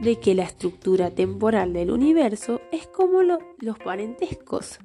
de 0.00 0.16
que 0.16 0.34
la 0.34 0.44
estructura 0.44 1.10
temporal 1.10 1.72
del 1.72 1.90
universo 1.90 2.60
es 2.70 2.86
como 2.86 3.22
los 3.22 3.78
parentescos. 3.78 4.78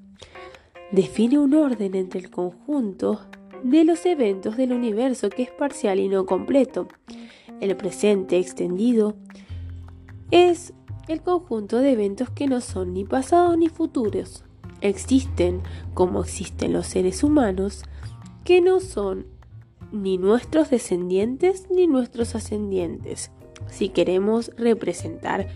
Define 0.91 1.39
un 1.39 1.53
orden 1.53 1.95
entre 1.95 2.19
el 2.19 2.29
conjunto 2.29 3.21
de 3.63 3.83
los 3.83 4.05
eventos 4.05 4.57
del 4.57 4.73
universo 4.73 5.29
que 5.29 5.43
es 5.43 5.51
parcial 5.51 5.99
y 5.99 6.09
no 6.09 6.25
completo. 6.25 6.87
El 7.59 7.75
presente 7.77 8.37
extendido 8.37 9.15
es 10.31 10.73
el 11.07 11.21
conjunto 11.21 11.79
de 11.79 11.91
eventos 11.91 12.29
que 12.29 12.47
no 12.47 12.61
son 12.61 12.93
ni 12.93 13.05
pasados 13.05 13.57
ni 13.57 13.69
futuros. 13.69 14.43
Existen, 14.81 15.61
como 15.93 16.21
existen 16.21 16.73
los 16.73 16.87
seres 16.87 17.23
humanos, 17.23 17.83
que 18.43 18.61
no 18.61 18.79
son 18.79 19.25
ni 19.91 20.17
nuestros 20.17 20.69
descendientes 20.69 21.67
ni 21.69 21.87
nuestros 21.87 22.35
ascendientes. 22.35 23.31
Si 23.67 23.89
queremos 23.89 24.51
representar 24.57 25.47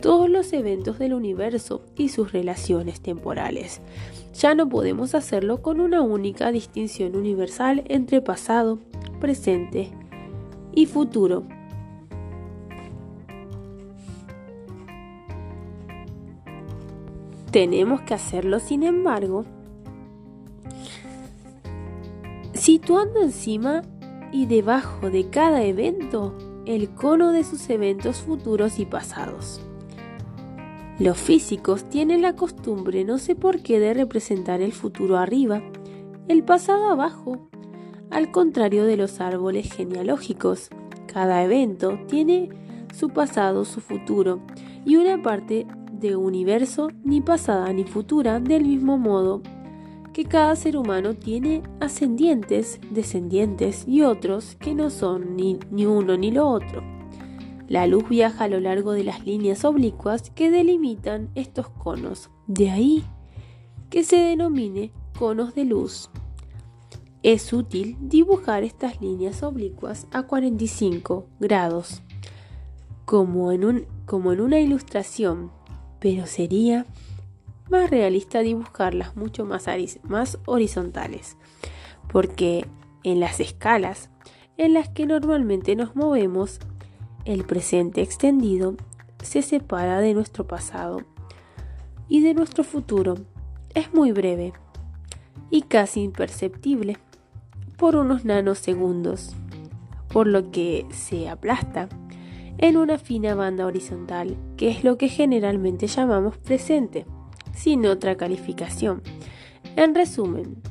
todos 0.00 0.28
los 0.28 0.52
eventos 0.52 0.98
del 0.98 1.14
universo 1.14 1.82
y 1.96 2.10
sus 2.10 2.32
relaciones 2.32 3.00
temporales. 3.00 3.80
Ya 4.34 4.54
no 4.54 4.68
podemos 4.68 5.14
hacerlo 5.14 5.62
con 5.62 5.80
una 5.80 6.02
única 6.02 6.52
distinción 6.52 7.16
universal 7.16 7.84
entre 7.88 8.20
pasado, 8.20 8.80
presente 9.18 9.92
y 10.74 10.84
futuro. 10.84 11.44
Tenemos 17.50 18.02
que 18.02 18.12
hacerlo, 18.12 18.58
sin 18.58 18.82
embargo, 18.82 19.46
situando 22.64 23.20
encima 23.20 23.82
y 24.32 24.46
debajo 24.46 25.10
de 25.10 25.28
cada 25.28 25.62
evento 25.64 26.34
el 26.64 26.88
cono 26.94 27.30
de 27.30 27.44
sus 27.44 27.68
eventos 27.68 28.22
futuros 28.22 28.78
y 28.78 28.86
pasados. 28.86 29.60
Los 30.98 31.18
físicos 31.18 31.84
tienen 31.90 32.22
la 32.22 32.36
costumbre, 32.36 33.04
no 33.04 33.18
sé 33.18 33.34
por 33.34 33.60
qué, 33.60 33.78
de 33.80 33.92
representar 33.92 34.62
el 34.62 34.72
futuro 34.72 35.18
arriba, 35.18 35.62
el 36.26 36.42
pasado 36.42 36.88
abajo, 36.88 37.50
al 38.10 38.30
contrario 38.30 38.86
de 38.86 38.96
los 38.96 39.20
árboles 39.20 39.70
genealógicos. 39.70 40.70
Cada 41.06 41.44
evento 41.44 41.98
tiene 42.08 42.48
su 42.94 43.10
pasado, 43.10 43.66
su 43.66 43.82
futuro 43.82 44.40
y 44.86 44.96
una 44.96 45.20
parte 45.20 45.66
de 45.92 46.16
universo 46.16 46.88
ni 47.02 47.20
pasada 47.20 47.70
ni 47.74 47.84
futura 47.84 48.40
del 48.40 48.64
mismo 48.64 48.96
modo 48.96 49.42
que 50.14 50.24
cada 50.24 50.54
ser 50.56 50.76
humano 50.76 51.12
tiene 51.12 51.62
ascendientes, 51.80 52.80
descendientes 52.90 53.84
y 53.86 54.02
otros 54.02 54.54
que 54.54 54.74
no 54.74 54.88
son 54.88 55.36
ni, 55.36 55.58
ni 55.70 55.84
uno 55.84 56.16
ni 56.16 56.30
lo 56.30 56.48
otro. 56.48 56.82
La 57.68 57.86
luz 57.88 58.08
viaja 58.08 58.44
a 58.44 58.48
lo 58.48 58.60
largo 58.60 58.92
de 58.92 59.04
las 59.04 59.26
líneas 59.26 59.64
oblicuas 59.64 60.30
que 60.30 60.50
delimitan 60.50 61.30
estos 61.34 61.68
conos. 61.68 62.30
De 62.46 62.70
ahí 62.70 63.04
que 63.90 64.04
se 64.04 64.16
denomine 64.16 64.92
conos 65.18 65.54
de 65.54 65.64
luz. 65.64 66.10
Es 67.24 67.52
útil 67.52 67.96
dibujar 68.00 68.62
estas 68.62 69.00
líneas 69.00 69.42
oblicuas 69.42 70.06
a 70.12 70.24
45 70.24 71.26
grados, 71.40 72.02
como 73.04 73.50
en, 73.50 73.64
un, 73.64 73.86
como 74.06 74.32
en 74.32 74.40
una 74.40 74.60
ilustración, 74.60 75.50
pero 75.98 76.26
sería 76.26 76.86
más 77.70 77.90
realista 77.90 78.40
dibujarlas 78.40 79.16
mucho 79.16 79.44
más, 79.44 79.66
más 80.02 80.38
horizontales, 80.46 81.36
porque 82.12 82.66
en 83.02 83.20
las 83.20 83.40
escalas 83.40 84.10
en 84.56 84.74
las 84.74 84.88
que 84.88 85.06
normalmente 85.06 85.74
nos 85.76 85.96
movemos 85.96 86.60
el 87.24 87.44
presente 87.44 88.02
extendido 88.02 88.76
se 89.22 89.42
separa 89.42 90.00
de 90.00 90.14
nuestro 90.14 90.46
pasado 90.46 91.02
y 92.08 92.20
de 92.20 92.34
nuestro 92.34 92.64
futuro. 92.64 93.16
Es 93.74 93.92
muy 93.92 94.12
breve 94.12 94.52
y 95.50 95.62
casi 95.62 96.02
imperceptible 96.02 96.98
por 97.76 97.96
unos 97.96 98.24
nanosegundos, 98.24 99.34
por 100.08 100.26
lo 100.26 100.50
que 100.50 100.86
se 100.90 101.28
aplasta 101.28 101.88
en 102.58 102.76
una 102.76 102.98
fina 102.98 103.34
banda 103.34 103.66
horizontal, 103.66 104.36
que 104.56 104.68
es 104.68 104.84
lo 104.84 104.96
que 104.96 105.08
generalmente 105.08 105.88
llamamos 105.88 106.38
presente, 106.38 107.04
sin 107.54 107.86
otra 107.86 108.16
calificación. 108.16 109.02
En 109.76 109.94
resumen, 109.94 110.62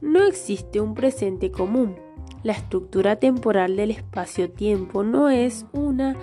no 0.00 0.24
existe 0.24 0.80
un 0.80 0.94
presente 0.94 1.50
común, 1.50 1.96
la 2.42 2.52
estructura 2.52 3.16
temporal 3.16 3.76
del 3.76 3.90
espacio-tiempo 3.90 5.02
no 5.02 5.28
es 5.28 5.66
una 5.72 6.16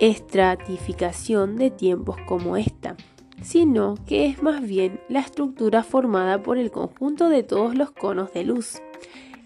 estratificación 0.00 1.56
de 1.56 1.70
tiempos 1.70 2.16
como 2.26 2.56
esta, 2.56 2.96
sino 3.40 3.94
que 4.04 4.26
es 4.26 4.42
más 4.42 4.62
bien 4.62 5.00
la 5.08 5.20
estructura 5.20 5.84
formada 5.84 6.42
por 6.42 6.58
el 6.58 6.70
conjunto 6.70 7.28
de 7.28 7.44
todos 7.44 7.76
los 7.76 7.92
conos 7.92 8.32
de 8.32 8.44
luz. 8.44 8.82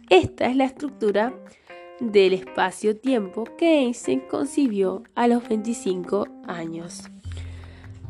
Esta 0.09 0.47
es 0.47 0.57
la 0.57 0.65
estructura 0.65 1.35
del 2.01 2.33
espacio-tiempo 2.33 3.45
que 3.59 3.81
Einstein 3.81 4.21
concibió 4.21 5.03
a 5.15 5.29
los 5.29 5.47
25 5.47 6.27
años. 6.47 7.11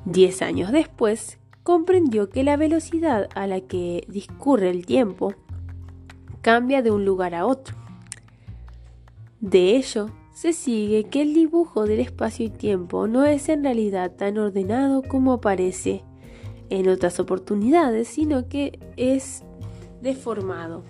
Diez 0.05 0.42
años 0.42 0.72
después, 0.72 1.38
comprendió 1.62 2.30
que 2.30 2.42
la 2.42 2.57
velocidad 2.57 3.28
a 3.34 3.46
la 3.46 3.61
que 3.61 4.05
discurre 4.09 4.70
el 4.70 4.86
tiempo 4.86 5.34
cambia 6.40 6.82
de 6.82 6.90
un 6.90 7.05
lugar 7.05 7.34
a 7.34 7.46
otro. 7.46 7.76
De 9.40 9.76
ello, 9.76 10.11
se 10.32 10.53
sigue 10.53 11.05
que 11.05 11.22
el 11.22 11.34
dibujo 11.34 11.84
del 11.84 12.01
espacio 12.01 12.46
y 12.46 12.51
tiempo 12.51 13.07
no 13.07 13.24
es 13.24 13.48
en 13.48 13.62
realidad 13.62 14.12
tan 14.16 14.38
ordenado 14.38 15.03
como 15.03 15.40
parece 15.40 16.03
en 16.70 16.88
otras 16.88 17.20
oportunidades, 17.20 18.09
sino 18.09 18.48
que 18.48 18.78
es 18.96 19.44
deformado. 20.01 20.82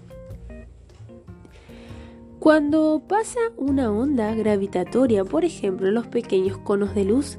Cuando 2.39 3.03
pasa 3.07 3.41
una 3.57 3.93
onda 3.93 4.35
gravitatoria, 4.35 5.25
por 5.25 5.45
ejemplo, 5.45 5.91
los 5.91 6.07
pequeños 6.07 6.57
conos 6.59 6.95
de 6.95 7.05
luz 7.05 7.39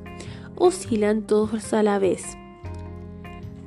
oscilan 0.62 1.24
todos 1.24 1.74
a 1.74 1.82
la 1.82 1.98
vez, 1.98 2.38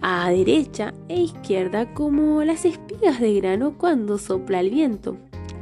a 0.01 0.30
derecha 0.30 0.95
e 1.09 1.22
izquierda 1.22 1.92
como 1.92 2.45
las 2.45 2.64
espigas 2.64 3.20
de 3.20 3.34
grano 3.34 3.76
cuando 3.76 4.16
sopla 4.16 4.61
el 4.61 4.70
viento. 4.70 5.16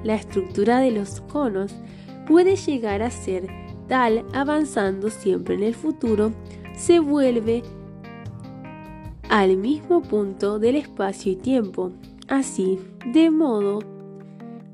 La 0.04 0.14
estructura 0.14 0.80
de 0.80 0.90
los 0.90 1.22
conos 1.22 1.74
puede 2.26 2.56
llegar 2.56 3.02
a 3.02 3.10
ser 3.10 3.48
tal 3.88 4.26
avanzando 4.34 5.08
siempre 5.08 5.54
en 5.54 5.62
el 5.62 5.74
futuro, 5.74 6.32
se 6.76 6.98
vuelve 6.98 7.62
al 9.30 9.56
mismo 9.56 10.02
punto 10.02 10.58
del 10.58 10.76
espacio 10.76 11.32
y 11.32 11.36
tiempo, 11.36 11.92
así 12.28 12.78
de 13.06 13.30
modo 13.30 13.78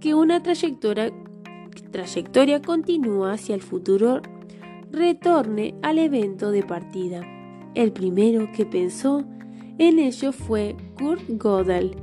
que 0.01 0.15
una 0.15 0.43
trayectoria, 0.43 1.13
trayectoria 1.93 2.61
continúa 2.61 3.35
hacia 3.35 3.55
el 3.55 3.63
futuro 3.63 4.23
retorne 4.93 5.75
al 5.83 5.99
evento 5.99 6.51
de 6.51 6.63
partida. 6.63 7.23
El 7.75 7.93
primero 7.93 8.51
que 8.53 8.67
pensó 8.67 9.25
en 9.79 9.99
ello 9.99 10.33
fue 10.33 10.77
Kurt 10.99 11.23
Gödel, 11.29 11.95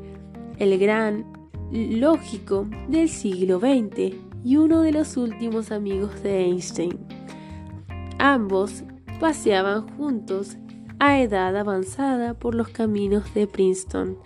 el 0.59 0.77
gran 0.79 1.25
lógico 1.71 2.67
del 2.87 3.09
siglo 3.09 3.59
XX 3.59 4.15
y 4.43 4.57
uno 4.57 4.81
de 4.81 4.91
los 4.91 5.17
últimos 5.17 5.71
amigos 5.71 6.21
de 6.23 6.45
Einstein. 6.45 6.97
Ambos 8.19 8.83
paseaban 9.19 9.87
juntos 9.97 10.57
a 10.99 11.19
edad 11.19 11.55
avanzada 11.57 12.33
por 12.33 12.55
los 12.55 12.69
caminos 12.69 13.33
de 13.33 13.47
Princeton. 13.47 14.17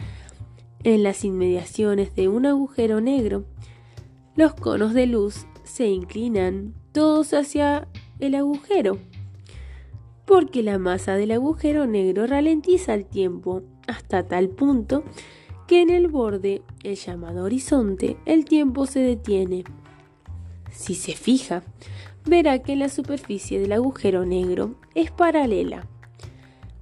En 0.84 1.04
las 1.04 1.26
inmediaciones 1.26 2.16
de 2.16 2.28
un 2.28 2.46
agujero 2.46 3.02
negro, 3.02 3.46
los 4.36 4.54
conos 4.54 4.94
de 4.94 5.08
luz 5.08 5.46
se 5.64 5.88
inclinan 5.88 6.74
todos 6.92 7.34
hacia 7.34 7.88
el 8.20 8.36
agujero, 8.36 8.98
porque 10.26 10.62
la 10.64 10.78
masa 10.78 11.16
del 11.16 11.32
agujero 11.32 11.88
negro 11.88 12.28
ralentiza 12.28 12.94
el 12.94 13.06
tiempo 13.06 13.64
hasta 13.88 14.28
tal 14.28 14.50
punto 14.50 15.04
que 15.68 15.82
en 15.82 15.90
el 15.90 16.08
borde, 16.08 16.62
el 16.84 16.96
llamado 16.96 17.44
horizonte, 17.44 18.18
el 18.26 18.46
tiempo 18.46 18.86
se 18.86 19.00
detiene. 19.00 19.64
Si 20.72 20.96
se 20.96 21.14
fija, 21.14 21.64
verá 22.26 22.60
que 22.60 22.76
la 22.76 22.90
superficie 22.90 23.60
del 23.60 23.74
agujero 23.74 24.26
negro 24.26 24.76
es 24.96 25.12
paralela 25.12 25.88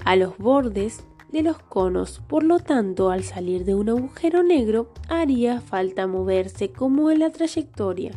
a 0.03 0.15
los 0.15 0.37
bordes 0.37 1.03
de 1.31 1.43
los 1.43 1.59
conos, 1.59 2.21
por 2.27 2.43
lo 2.43 2.59
tanto 2.59 3.09
al 3.09 3.23
salir 3.23 3.65
de 3.65 3.75
un 3.75 3.89
agujero 3.89 4.43
negro 4.43 4.93
haría 5.09 5.59
falta 5.59 6.07
moverse 6.07 6.71
como 6.71 7.11
en 7.11 7.19
la 7.19 7.31
trayectoria 7.31 8.11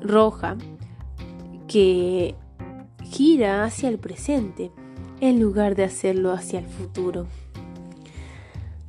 roja 0.00 0.56
que 1.74 2.36
gira 3.02 3.64
hacia 3.64 3.88
el 3.88 3.98
presente 3.98 4.70
en 5.20 5.40
lugar 5.40 5.74
de 5.74 5.82
hacerlo 5.82 6.30
hacia 6.30 6.60
el 6.60 6.66
futuro. 6.66 7.26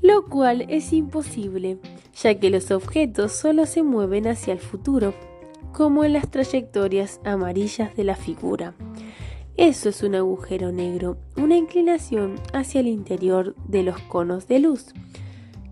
Lo 0.04 0.26
cual 0.26 0.68
es 0.70 0.94
imposible, 0.94 1.80
ya 2.16 2.40
que 2.40 2.52
los 2.52 2.70
objetos 2.70 3.32
solo 3.32 3.66
se 3.66 3.82
mueven 3.82 4.28
hacia 4.28 4.54
el 4.54 4.60
futuro, 4.60 5.16
como 5.74 6.04
en 6.04 6.14
las 6.14 6.30
trayectorias 6.30 7.22
amarillas 7.24 7.96
de 7.96 8.04
la 8.04 8.16
figura. 8.16 8.76
Eso 9.58 9.90
es 9.90 10.04
un 10.04 10.14
agujero 10.14 10.72
negro, 10.72 11.18
una 11.38 11.58
inclinación 11.58 12.36
hacia 12.54 12.82
el 12.82 12.88
interior 12.88 13.56
de 13.68 13.82
los 13.82 14.00
conos 14.02 14.48
de 14.48 14.60
luz, 14.60 14.94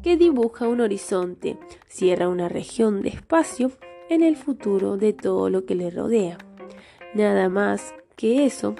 que 0.01 0.17
dibuja 0.17 0.67
un 0.67 0.81
horizonte, 0.81 1.59
cierra 1.87 2.27
una 2.27 2.49
región 2.49 3.03
de 3.03 3.09
espacio 3.09 3.69
en 4.09 4.23
el 4.23 4.35
futuro 4.35 4.97
de 4.97 5.13
todo 5.13 5.51
lo 5.51 5.63
que 5.65 5.75
le 5.75 5.91
rodea. 5.91 6.39
Nada 7.13 7.47
más 7.49 7.93
que 8.15 8.45
eso 8.45 8.75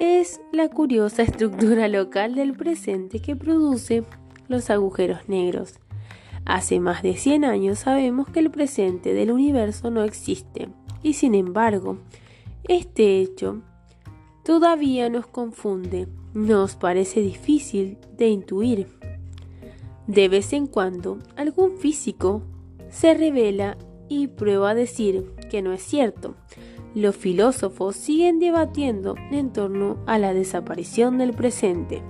es 0.00 0.40
la 0.52 0.68
curiosa 0.68 1.22
estructura 1.24 1.88
local 1.88 2.34
del 2.34 2.54
presente 2.54 3.20
que 3.20 3.36
produce 3.36 4.04
los 4.48 4.70
agujeros 4.70 5.28
negros. 5.28 5.74
Hace 6.44 6.80
más 6.80 7.02
de 7.02 7.16
100 7.16 7.44
años 7.44 7.80
sabemos 7.80 8.28
que 8.28 8.40
el 8.40 8.50
presente 8.50 9.14
del 9.14 9.30
universo 9.30 9.90
no 9.90 10.02
existe 10.02 10.68
y 11.02 11.14
sin 11.14 11.34
embargo, 11.34 11.98
este 12.64 13.20
hecho 13.20 13.62
todavía 14.44 15.08
nos 15.08 15.26
confunde, 15.26 16.08
nos 16.34 16.76
parece 16.76 17.20
difícil 17.20 17.98
de 18.16 18.28
intuir. 18.28 18.88
De 20.06 20.28
vez 20.28 20.52
en 20.52 20.66
cuando, 20.66 21.18
algún 21.36 21.76
físico 21.76 22.42
se 22.88 23.14
revela 23.14 23.76
y 24.08 24.26
prueba 24.26 24.70
a 24.70 24.74
decir 24.74 25.24
que 25.50 25.62
no 25.62 25.72
es 25.72 25.82
cierto. 25.82 26.34
Los 26.94 27.16
filósofos 27.16 27.94
siguen 27.94 28.40
debatiendo 28.40 29.14
en 29.30 29.52
torno 29.52 29.98
a 30.06 30.18
la 30.18 30.34
desaparición 30.34 31.18
del 31.18 31.32
presente. 31.32 32.02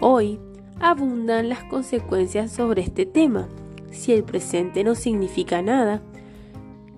Hoy 0.00 0.38
abundan 0.80 1.48
las 1.48 1.64
consecuencias 1.64 2.52
sobre 2.52 2.82
este 2.82 3.06
tema. 3.06 3.48
Si 3.90 4.12
el 4.12 4.22
presente 4.22 4.84
no 4.84 4.94
significa 4.94 5.62
nada, 5.62 6.02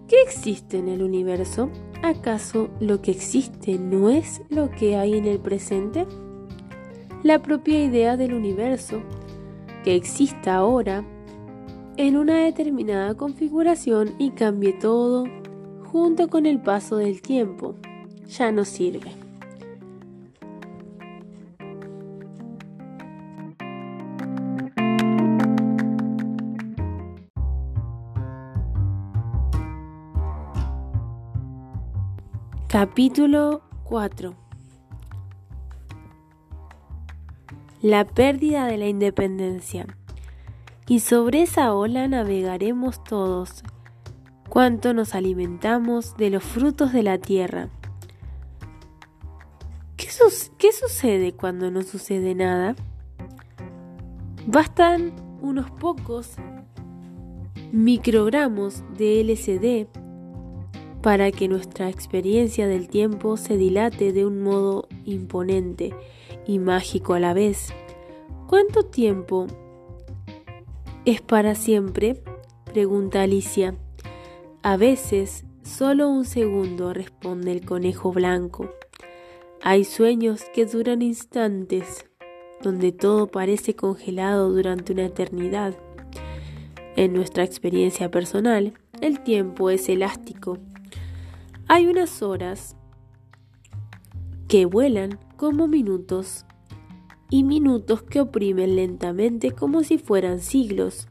¿qué 0.08 0.16
existe 0.22 0.78
en 0.78 0.88
el 0.88 1.04
universo? 1.04 1.70
¿Acaso 2.02 2.68
lo 2.80 3.00
que 3.00 3.12
existe 3.12 3.78
no 3.78 4.10
es 4.10 4.42
lo 4.48 4.68
que 4.70 4.96
hay 4.96 5.16
en 5.16 5.26
el 5.26 5.38
presente? 5.38 6.04
La 7.22 7.40
propia 7.42 7.84
idea 7.84 8.16
del 8.16 8.34
universo 8.34 9.02
que 9.84 9.94
exista 9.94 10.56
ahora 10.56 11.04
en 11.96 12.16
una 12.16 12.38
determinada 12.38 13.14
configuración 13.14 14.14
y 14.18 14.30
cambie 14.30 14.72
todo 14.72 15.26
junto 15.90 16.28
con 16.28 16.44
el 16.44 16.60
paso 16.60 16.96
del 16.96 17.22
tiempo 17.22 17.74
ya 18.26 18.52
no 18.52 18.64
sirve. 18.64 19.10
Capítulo 32.68 33.62
4 33.84 34.34
La 37.80 38.04
pérdida 38.04 38.66
de 38.66 38.76
la 38.76 38.88
independencia. 38.88 39.86
Y 40.86 41.00
sobre 41.00 41.42
esa 41.42 41.72
ola 41.74 42.08
navegaremos 42.08 43.02
todos, 43.04 43.62
cuanto 44.48 44.94
nos 44.94 45.14
alimentamos 45.14 46.16
de 46.16 46.30
los 46.30 46.42
frutos 46.42 46.92
de 46.92 47.02
la 47.02 47.18
tierra. 47.18 47.68
¿Qué, 49.96 50.08
¿Qué, 50.58 50.72
sucede 50.72 51.32
cuando 51.32 51.70
no 51.70 51.82
sucede 51.82 52.34
nada? 52.34 52.74
Bastan 54.46 55.12
unos 55.40 55.70
pocos 55.70 56.32
microgramos 57.72 58.82
de 58.96 59.22
LSD 59.22 59.86
para 61.02 61.30
que 61.30 61.48
nuestra 61.48 61.88
experiencia 61.88 62.66
del 62.66 62.88
tiempo 62.88 63.36
se 63.36 63.56
dilate 63.56 64.12
de 64.12 64.26
un 64.26 64.42
modo 64.42 64.88
imponente 65.04 65.94
y 66.46 66.58
mágico 66.58 67.14
a 67.14 67.20
la 67.20 67.34
vez. 67.34 67.72
¿Cuánto 68.46 68.84
tiempo 68.84 69.46
es 71.04 71.20
para 71.20 71.54
siempre? 71.54 72.22
pregunta 72.72 73.22
Alicia. 73.22 73.74
A 74.62 74.76
veces, 74.76 75.44
solo 75.62 76.08
un 76.08 76.24
segundo, 76.24 76.92
responde 76.92 77.52
el 77.52 77.64
conejo 77.64 78.12
blanco. 78.12 78.68
Hay 79.62 79.84
sueños 79.84 80.42
que 80.52 80.66
duran 80.66 81.00
instantes, 81.00 82.06
donde 82.60 82.90
todo 82.90 83.28
parece 83.28 83.76
congelado 83.76 84.52
durante 84.52 84.92
una 84.92 85.06
eternidad. 85.06 85.76
En 86.96 87.12
nuestra 87.12 87.44
experiencia 87.44 88.10
personal, 88.10 88.74
el 89.00 89.22
tiempo 89.22 89.70
es 89.70 89.88
elástico. 89.88 90.58
Hay 91.68 91.86
unas 91.86 92.20
horas 92.22 92.76
que 94.48 94.66
vuelan 94.66 95.20
como 95.36 95.68
minutos 95.68 96.46
y 97.30 97.44
minutos 97.44 98.02
que 98.02 98.20
oprimen 98.20 98.74
lentamente 98.74 99.52
como 99.52 99.84
si 99.84 99.98
fueran 99.98 100.40
siglos. 100.40 101.06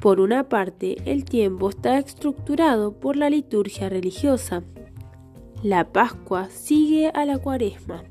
Por 0.00 0.18
una 0.18 0.48
parte, 0.48 0.96
el 1.04 1.26
tiempo 1.26 1.68
está 1.68 1.98
estructurado 1.98 2.92
por 2.92 3.16
la 3.16 3.28
liturgia 3.28 3.90
religiosa. 3.90 4.62
La 5.62 5.92
Pascua 5.92 6.48
sigue 6.48 7.10
a 7.12 7.26
la 7.26 7.36
Cuaresma 7.36 8.04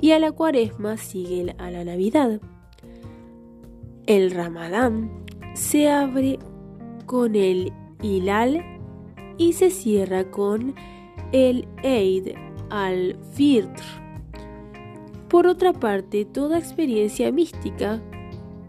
y 0.00 0.12
a 0.12 0.18
la 0.18 0.32
Cuaresma 0.32 0.96
sigue 0.96 1.54
a 1.58 1.70
la 1.70 1.84
Navidad. 1.84 2.40
El 4.06 4.30
Ramadán 4.30 5.10
se 5.52 5.90
abre 5.90 6.38
con 7.04 7.36
el 7.36 7.74
Hilal 8.00 8.64
y 9.36 9.52
se 9.52 9.70
cierra 9.70 10.30
con 10.30 10.74
el 11.32 11.68
Eid 11.82 12.28
al-Fitr. 12.70 13.82
Por 15.28 15.46
otra 15.46 15.74
parte, 15.74 16.24
toda 16.24 16.58
experiencia 16.58 17.30
mística, 17.32 18.00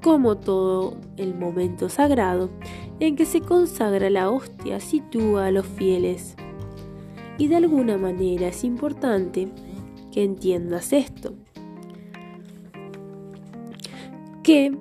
como 0.02 0.38
todo 0.38 0.98
el 1.18 1.36
momento 1.36 1.90
sagrado 1.90 2.50
en 3.00 3.16
que 3.16 3.26
se 3.26 3.42
consagra 3.42 4.10
la 4.10 4.30
hostia, 4.30 4.80
sitúa 4.80 5.48
a 5.48 5.52
los 5.52 5.66
fieles. 5.66 6.36
Y 7.38 7.48
de 7.48 7.56
alguna 7.56 7.98
manera 7.98 8.48
es 8.48 8.64
importante 8.64 9.50
que 10.12 10.24
entiendas 10.24 10.94
esto. 10.94 11.34
Que 14.44 14.78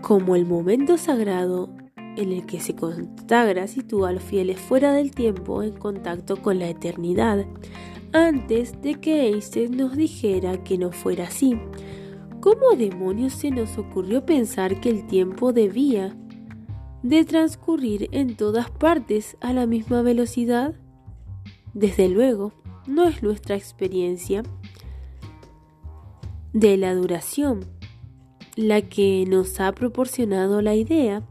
como 0.00 0.36
el 0.36 0.44
momento 0.44 0.98
sagrado 0.98 1.70
en 2.16 2.30
el 2.30 2.46
que 2.46 2.60
se 2.60 2.74
consagra 2.74 3.66
sitúa 3.66 4.10
a 4.10 4.12
los 4.12 4.22
fieles 4.22 4.60
fuera 4.60 4.92
del 4.92 5.10
tiempo 5.10 5.62
en 5.62 5.72
contacto 5.72 6.40
con 6.40 6.58
la 6.58 6.68
eternidad, 6.68 7.46
antes 8.14 8.80
de 8.80 8.94
que 8.94 9.26
Einstein 9.26 9.76
nos 9.76 9.96
dijera 9.96 10.62
que 10.62 10.78
no 10.78 10.92
fuera 10.92 11.24
así. 11.24 11.58
¿Cómo 12.40 12.76
demonios 12.76 13.32
se 13.32 13.50
nos 13.50 13.76
ocurrió 13.76 14.24
pensar 14.24 14.80
que 14.80 14.88
el 14.88 15.06
tiempo 15.08 15.52
debía 15.52 16.16
de 17.02 17.24
transcurrir 17.24 18.08
en 18.12 18.36
todas 18.36 18.70
partes 18.70 19.36
a 19.40 19.52
la 19.52 19.66
misma 19.66 20.02
velocidad? 20.02 20.74
Desde 21.74 22.08
luego, 22.08 22.52
no 22.86 23.04
es 23.08 23.20
nuestra 23.22 23.56
experiencia 23.56 24.44
de 26.52 26.76
la 26.76 26.94
duración 26.94 27.64
la 28.54 28.80
que 28.82 29.24
nos 29.26 29.58
ha 29.58 29.72
proporcionado 29.72 30.62
la 30.62 30.76
idea 30.76 31.26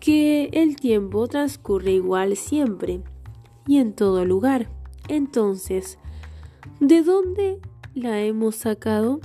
que 0.00 0.50
el 0.52 0.76
tiempo 0.76 1.26
transcurre 1.28 1.92
igual 1.92 2.36
siempre 2.36 3.00
y 3.66 3.78
en 3.78 3.94
todo 3.94 4.26
lugar. 4.26 4.83
Entonces, 5.08 5.98
¿de 6.80 7.02
dónde 7.02 7.60
la 7.94 8.20
hemos 8.20 8.56
sacado? 8.56 9.20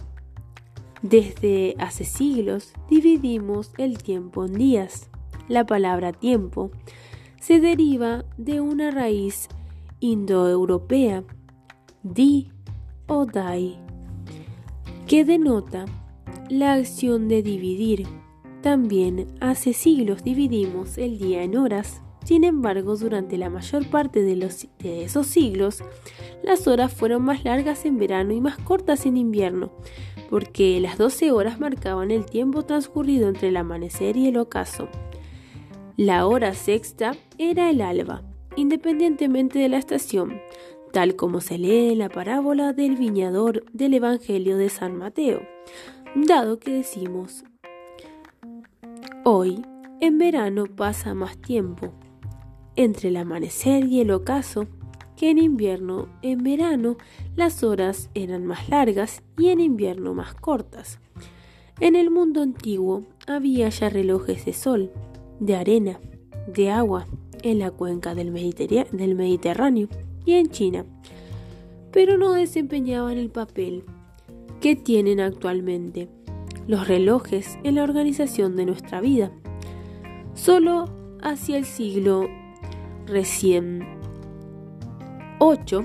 Desde 1.02 1.76
hace 1.80 2.04
siglos 2.04 2.74
dividimos 2.90 3.72
el 3.78 3.98
tiempo 4.04 4.46
en 4.46 4.54
días. 4.54 5.10
La 5.48 5.66
palabra 5.66 6.12
tiempo 6.12 6.72
se 7.40 7.60
deriva 7.60 8.26
de 8.38 8.60
una 8.60 8.92
raíz 8.92 9.48
indoeuropea, 10.02 11.24
di 12.04 12.52
o 13.08 13.26
dai, 13.26 13.80
que 15.08 15.24
denota 15.24 15.86
la 16.50 16.74
acción 16.74 17.28
de 17.28 17.42
dividir. 17.42 18.06
También 18.62 19.28
hace 19.40 19.74
siglos 19.74 20.24
dividimos 20.24 20.98
el 20.98 21.18
día 21.18 21.44
en 21.44 21.58
horas. 21.58 22.02
Sin 22.30 22.44
embargo, 22.44 22.96
durante 22.96 23.40
la 23.40 23.50
mayor 23.50 23.90
parte 23.90 24.22
de, 24.22 24.36
de 24.78 25.04
esos 25.04 25.26
siglos, 25.26 25.84
las 26.44 26.68
horas 26.68 26.94
fueron 26.94 27.24
más 27.24 27.44
largas 27.44 27.86
en 27.86 27.98
verano 27.98 28.34
y 28.34 28.40
más 28.40 28.56
cortas 28.60 29.08
en 29.08 29.18
invierno, 29.18 29.72
porque 30.30 30.80
las 30.80 31.00
12 31.00 31.32
horas 31.32 31.60
marcaban 31.60 32.12
el 32.12 32.28
tiempo 32.28 32.62
transcurrido 32.66 33.30
entre 33.30 33.48
el 33.48 33.58
amanecer 33.58 34.16
y 34.16 34.28
el 34.28 34.38
ocaso. 34.38 34.90
La 35.98 36.28
hora 36.28 36.54
sexta 36.54 37.16
era 37.40 37.72
el 37.72 37.82
alba, 37.82 38.22
independientemente 38.56 39.58
de 39.58 39.70
la 39.70 39.80
estación, 39.80 40.40
tal 40.94 41.16
como 41.16 41.42
se 41.42 41.58
lee 41.58 41.94
en 41.94 41.98
la 41.98 42.10
parábola 42.10 42.74
del 42.74 42.96
viñador 42.96 43.66
del 43.74 43.96
Evangelio 43.96 44.56
de 44.56 44.70
San 44.70 44.96
Mateo 44.96 45.42
dado 46.14 46.60
que 46.60 46.74
decimos, 46.74 47.44
hoy 49.24 49.66
en 50.00 50.20
verano 50.20 50.66
pasa 50.68 51.16
más 51.16 51.36
tiempo 51.40 51.92
entre 52.80 53.10
el 53.10 53.18
amanecer 53.18 53.84
y 53.84 54.00
el 54.00 54.10
ocaso 54.12 54.66
que 55.18 55.30
en 55.30 55.38
invierno. 55.38 56.08
En 56.22 56.44
verano 56.44 56.96
las 57.36 57.62
horas 57.62 58.10
eran 58.14 58.46
más 58.46 58.70
largas 58.70 59.22
y 59.38 59.50
en 59.50 59.60
invierno 59.60 60.14
más 60.14 60.34
cortas. 60.34 60.98
En 61.82 61.98
el 61.98 62.10
mundo 62.10 62.42
antiguo 62.42 63.04
había 63.28 63.68
ya 63.68 63.90
relojes 63.90 64.46
de 64.46 64.54
sol, 64.54 64.92
de 65.42 65.58
arena, 65.58 66.00
de 66.48 66.72
agua 66.72 67.06
en 67.44 67.60
la 67.60 67.72
cuenca 67.72 68.16
del, 68.16 68.32
Mediterráneo 68.32 69.90
y 70.26 70.34
en 70.34 70.48
China, 70.48 70.86
pero 71.92 72.18
no 72.18 72.32
desempeñaban 72.32 73.18
el 73.18 73.30
papel 73.30 73.84
que 74.62 74.78
tienen 74.78 75.20
actualmente 75.20 76.08
los 76.66 76.88
relojes 76.88 77.58
en 77.64 77.76
la 77.76 77.84
organización 77.84 78.56
de 78.56 78.66
nuestra 78.66 79.02
vida. 79.02 79.34
Solo 80.34 80.86
hacia 81.22 81.58
el 81.58 81.66
siglo 81.66 82.30
recién 83.10 83.86
8, 85.40 85.84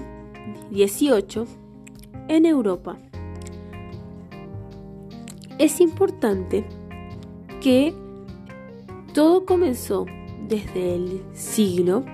18, 0.70 1.46
en 2.28 2.46
Europa. 2.46 2.98
Es 5.58 5.80
importante 5.80 6.64
que 7.60 7.94
todo 9.12 9.46
comenzó 9.46 10.06
desde 10.48 10.96
el 10.96 11.22
siglo 11.32 12.04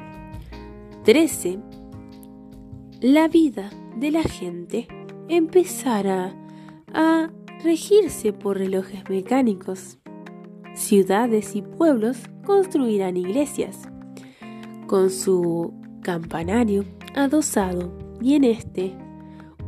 13. 1.05 1.59
La 3.01 3.29
vida 3.29 3.71
de 3.97 4.11
la 4.11 4.23
gente 4.23 4.87
empezara 5.29 6.35
a 6.93 7.31
regirse 7.65 8.33
por 8.33 8.59
relojes 8.59 9.09
mecánicos. 9.09 9.99
Ciudades 10.75 11.57
y 11.57 11.63
pueblos 11.63 12.19
construirán 12.45 13.17
iglesias 13.17 13.90
con 14.91 15.09
su 15.09 15.73
campanario 16.03 16.85
adosado 17.15 17.93
y 18.21 18.35
en 18.35 18.43
este 18.43 18.93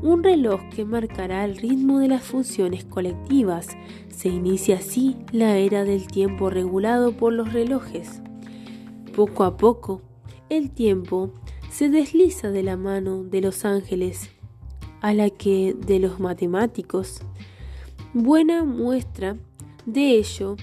un 0.02 0.24
reloj 0.24 0.60
que 0.74 0.84
marcará 0.84 1.44
el 1.44 1.58
ritmo 1.58 2.00
de 2.00 2.08
las 2.08 2.24
funciones 2.24 2.84
colectivas. 2.84 3.68
Se 4.08 4.28
inicia 4.28 4.78
así 4.78 5.16
la 5.30 5.58
era 5.58 5.84
del 5.84 6.08
tiempo 6.08 6.50
regulado 6.50 7.16
por 7.16 7.32
los 7.32 7.52
relojes. 7.52 8.20
Poco 9.14 9.44
a 9.44 9.56
poco, 9.56 10.02
el 10.48 10.72
tiempo 10.72 11.30
se 11.70 11.88
desliza 11.88 12.50
de 12.50 12.64
la 12.64 12.76
mano 12.76 13.22
de 13.22 13.42
los 13.42 13.64
ángeles 13.64 14.28
a 15.02 15.14
la 15.14 15.30
que 15.30 15.76
de 15.86 16.00
los 16.00 16.18
matemáticos. 16.18 17.20
Buena 18.12 18.64
muestra 18.64 19.36
de 19.86 20.18
ello 20.18 20.56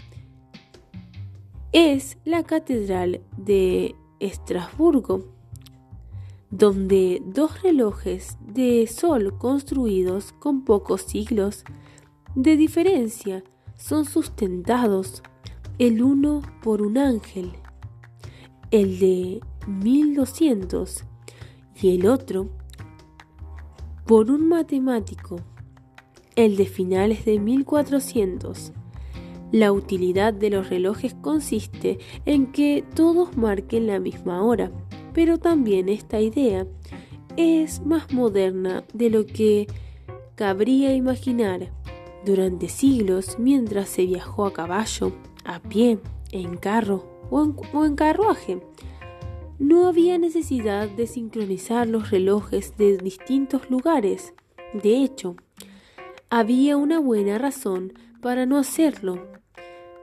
es 1.71 2.17
la 2.25 2.43
Catedral 2.43 3.21
de 3.37 3.95
Estrasburgo, 4.19 5.25
donde 6.51 7.21
dos 7.25 7.61
relojes 7.61 8.37
de 8.41 8.87
sol 8.87 9.37
construidos 9.37 10.33
con 10.33 10.65
pocos 10.65 11.01
siglos 11.01 11.63
de 12.35 12.57
diferencia 12.57 13.43
son 13.77 14.05
sustentados 14.05 15.23
el 15.77 16.03
uno 16.03 16.41
por 16.61 16.81
un 16.81 16.97
ángel, 16.97 17.53
el 18.71 18.99
de 18.99 19.41
1200 19.67 21.03
y 21.81 21.95
el 21.95 22.07
otro 22.07 22.49
por 24.05 24.31
un 24.31 24.49
matemático, 24.49 25.37
el 26.35 26.57
de 26.57 26.65
finales 26.65 27.25
de 27.25 27.39
1400. 27.39 28.73
La 29.51 29.71
utilidad 29.71 30.33
de 30.33 30.51
los 30.51 30.69
relojes 30.69 31.15
consiste 31.15 31.97
en 32.25 32.51
que 32.51 32.83
todos 32.95 33.35
marquen 33.35 33.87
la 33.87 33.99
misma 33.99 34.43
hora, 34.43 34.71
pero 35.13 35.39
también 35.39 35.89
esta 35.89 36.19
idea 36.19 36.67
es 37.35 37.83
más 37.85 38.13
moderna 38.13 38.83
de 38.93 39.09
lo 39.09 39.25
que 39.25 39.67
cabría 40.35 40.93
imaginar. 40.93 41.71
Durante 42.25 42.69
siglos, 42.69 43.37
mientras 43.39 43.89
se 43.89 44.05
viajó 44.05 44.45
a 44.45 44.53
caballo, 44.53 45.13
a 45.45 45.59
pie, 45.59 45.99
en 46.31 46.57
carro 46.57 47.25
o 47.31 47.43
en, 47.43 47.55
o 47.73 47.85
en 47.85 47.95
carruaje, 47.95 48.61
no 49.57 49.87
había 49.87 50.17
necesidad 50.17 50.89
de 50.89 51.07
sincronizar 51.07 51.87
los 51.87 52.11
relojes 52.11 52.77
de 52.77 52.97
distintos 52.97 53.69
lugares. 53.69 54.33
De 54.73 55.03
hecho, 55.03 55.35
había 56.29 56.77
una 56.77 56.99
buena 56.99 57.37
razón 57.37 57.93
para 58.21 58.45
no 58.45 58.57
hacerlo. 58.57 59.38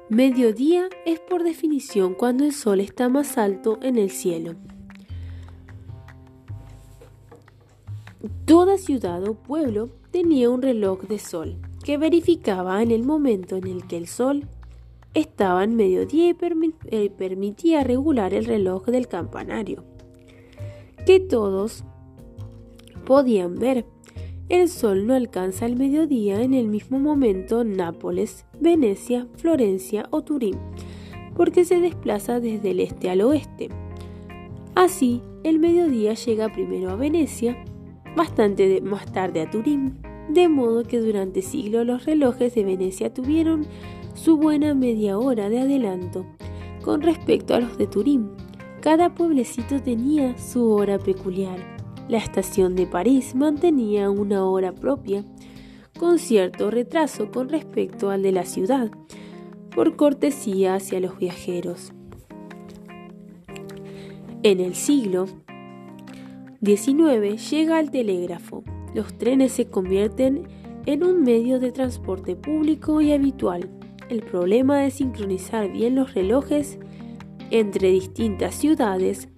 Mediodía 0.09 0.89
es 1.05 1.19
por 1.19 1.43
definición 1.43 2.15
cuando 2.15 2.45
el 2.45 2.53
sol 2.53 2.79
está 2.79 3.09
más 3.09 3.37
alto 3.39 3.81
en 3.83 3.99
el 3.99 4.11
cielo. 4.11 4.55
Toda 8.45 8.79
ciudad 8.79 9.25
o 9.25 9.35
pueblo 9.35 9.89
tenía 10.13 10.49
un 10.49 10.63
reloj 10.63 11.03
de 11.03 11.19
sol 11.19 11.57
que 11.85 11.99
verificaba 11.99 12.81
en 12.85 12.93
el 12.93 13.03
momento 13.03 13.57
en 13.57 13.67
el 13.67 13.85
que 13.89 13.97
el 13.97 14.07
sol 14.07 14.47
estaba 15.13 15.65
en 15.65 15.75
mediodía 15.75 16.29
y 16.29 16.37
eh, 16.87 17.11
permitía 17.11 17.83
regular 17.83 18.33
el 18.33 18.45
reloj 18.45 18.87
del 18.87 19.09
campanario, 19.09 19.83
que 21.05 21.19
todos 21.19 21.83
podían 23.05 23.57
ver. 23.57 23.85
El 24.49 24.69
sol 24.69 25.09
no 25.09 25.15
alcanza 25.15 25.67
el 25.67 25.75
mediodía 25.75 26.41
en 26.41 26.55
el 26.55 26.69
mismo 26.69 27.01
momento 27.01 27.63
en 27.63 27.73
Nápoles, 27.73 28.47
Venecia, 28.61 29.27
Florencia 29.35 30.07
o 30.11 30.23
Turín, 30.23 30.57
porque 31.35 31.65
se 31.65 31.81
desplaza 31.81 32.39
desde 32.39 32.71
el 32.71 32.79
este 32.79 33.11
al 33.11 33.23
oeste. 33.23 33.71
Así, 34.77 35.21
el 35.43 35.59
mediodía 35.59 36.15
llega 36.15 36.53
primero 36.53 36.91
a 36.91 36.95
Venecia, 36.95 37.57
bastante 38.15 38.81
más 38.83 39.11
tarde 39.11 39.41
a 39.41 39.51
Turín, 39.51 39.99
de 40.29 40.49
modo 40.49 40.85
que 40.85 41.01
durante 41.01 41.43
siglos 41.43 41.85
los 41.85 42.05
relojes 42.05 42.55
de 42.55 42.63
Venecia 42.63 43.13
tuvieron 43.13 43.67
su 44.15 44.37
buena 44.37 44.75
media 44.75 45.19
hora 45.19 45.49
de 45.49 45.59
adelanto 45.59 46.25
con 46.83 47.03
respecto 47.03 47.53
a 47.53 47.61
los 47.61 47.77
de 47.79 47.89
Turín. 47.89 48.31
Cada 48.81 49.13
pueblecito 49.13 49.83
tenía 49.83 50.39
su 50.39 50.71
hora 50.71 51.01
peculiar. 51.01 51.76
La 52.09 52.19
estación 52.19 52.77
de 52.77 52.87
París 52.87 53.35
mantenía 53.35 54.11
una 54.11 54.45
hora 54.45 54.73
propia, 54.73 55.25
con 55.99 56.19
cierto 56.19 56.71
retraso 56.71 57.31
con 57.31 57.49
respecto 57.49 58.11
al 58.11 58.23
de 58.23 58.33
la 58.33 58.45
ciudad, 58.45 58.91
por 59.75 59.97
cortesía 59.97 60.75
hacia 60.75 61.01
los 61.01 61.19
viajeros. 61.19 61.93
En 64.43 64.61
el 64.61 64.77
siglo 64.77 65.27
XIX 66.65 67.51
llega 67.51 67.81
el 67.81 67.91
telégrafo. 67.91 68.63
Los 68.95 69.19
trenes 69.19 69.53
se 69.53 69.67
convierten 69.67 70.47
en 70.87 71.03
un 71.03 71.23
medio 71.23 71.59
de 71.59 71.73
transporte 71.73 72.37
público 72.37 73.01
y 73.01 73.13
habitual. 73.13 73.69
El 74.09 74.23
problema 74.23 74.79
de 74.79 74.93
sincronizar 74.93 75.73
bien 75.73 75.97
los 75.97 76.15
relojes 76.15 76.79
entre 77.51 77.91
distintas 77.91 78.55
ciudades 78.55 79.29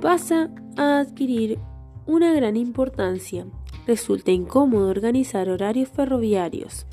pasa 0.00 0.50
a 0.76 1.00
adquirir 1.00 1.58
una 2.06 2.32
gran 2.34 2.56
importancia. 2.56 3.46
Resulta 3.86 4.30
incómodo 4.30 4.88
organizar 4.88 5.48
horarios 5.48 5.88
ferroviarios. 5.88 6.86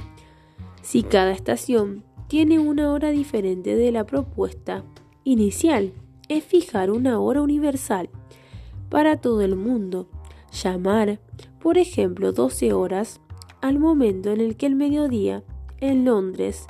Si 0.81 1.03
cada 1.03 1.31
estación 1.31 2.03
tiene 2.27 2.59
una 2.59 2.91
hora 2.91 3.11
diferente 3.11 3.75
de 3.75 3.91
la 3.91 4.05
propuesta 4.05 4.83
inicial, 5.23 5.93
es 6.29 6.43
fijar 6.43 6.91
una 6.91 7.19
hora 7.19 7.41
universal 7.41 8.09
para 8.89 9.17
todo 9.17 9.41
el 9.41 9.55
mundo. 9.55 10.07
Llamar, 10.51 11.19
por 11.59 11.77
ejemplo, 11.77 12.31
12 12.31 12.73
horas 12.73 13.21
al 13.61 13.79
momento 13.79 14.31
en 14.31 14.41
el 14.41 14.57
que 14.57 14.65
el 14.65 14.75
mediodía 14.75 15.43
en 15.79 16.05
Londres, 16.05 16.67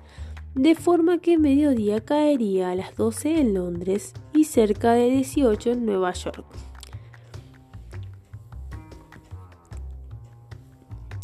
de 0.55 0.75
forma 0.75 1.19
que 1.19 1.37
mediodía 1.37 2.03
caería 2.03 2.71
a 2.71 2.75
las 2.75 2.95
12 2.95 3.39
en 3.39 3.53
Londres 3.53 4.13
y 4.33 4.45
cerca 4.45 4.93
de 4.93 5.09
18 5.09 5.71
en 5.71 5.85
Nueva 5.85 6.11
York. 6.13 6.70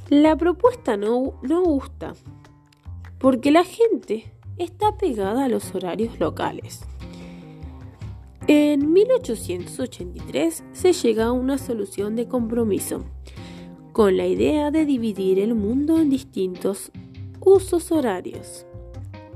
La 0.10 0.38
propuesta 0.38 0.96
no, 0.96 1.34
no 1.42 1.64
gusta 1.64 2.14
porque 3.20 3.52
la 3.52 3.66
gente 3.66 4.32
está 4.58 4.98
pegada 4.98 5.46
a 5.46 5.50
los 5.50 5.76
horarios 5.76 6.18
locales. 6.18 6.82
En 8.48 8.94
1883 8.94 10.64
se 10.72 10.94
llega 10.94 11.26
a 11.26 11.32
una 11.34 11.58
solución 11.58 12.16
de 12.16 12.28
compromiso, 12.30 13.04
con 13.92 14.16
la 14.16 14.28
idea 14.28 14.72
de 14.72 14.86
dividir 14.86 15.40
el 15.40 15.56
mundo 15.56 16.00
en 16.00 16.10
distintos 16.10 16.92
usos 17.42 17.92
horarios 17.92 18.66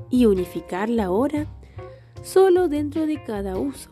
y 0.09 0.25
unificar 0.25 0.89
la 0.89 1.11
hora 1.11 1.47
solo 2.23 2.69
dentro 2.69 3.05
de 3.07 3.21
cada 3.21 3.57
uso. 3.57 3.89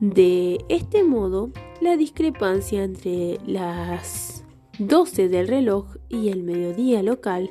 De 0.00 0.58
este 0.68 1.04
modo, 1.04 1.50
la 1.80 1.96
discrepancia 1.96 2.82
entre 2.82 3.38
las 3.46 4.43
12 4.78 5.28
del 5.28 5.46
reloj 5.46 5.96
y 6.08 6.30
el 6.30 6.42
mediodía 6.42 7.02
local 7.02 7.50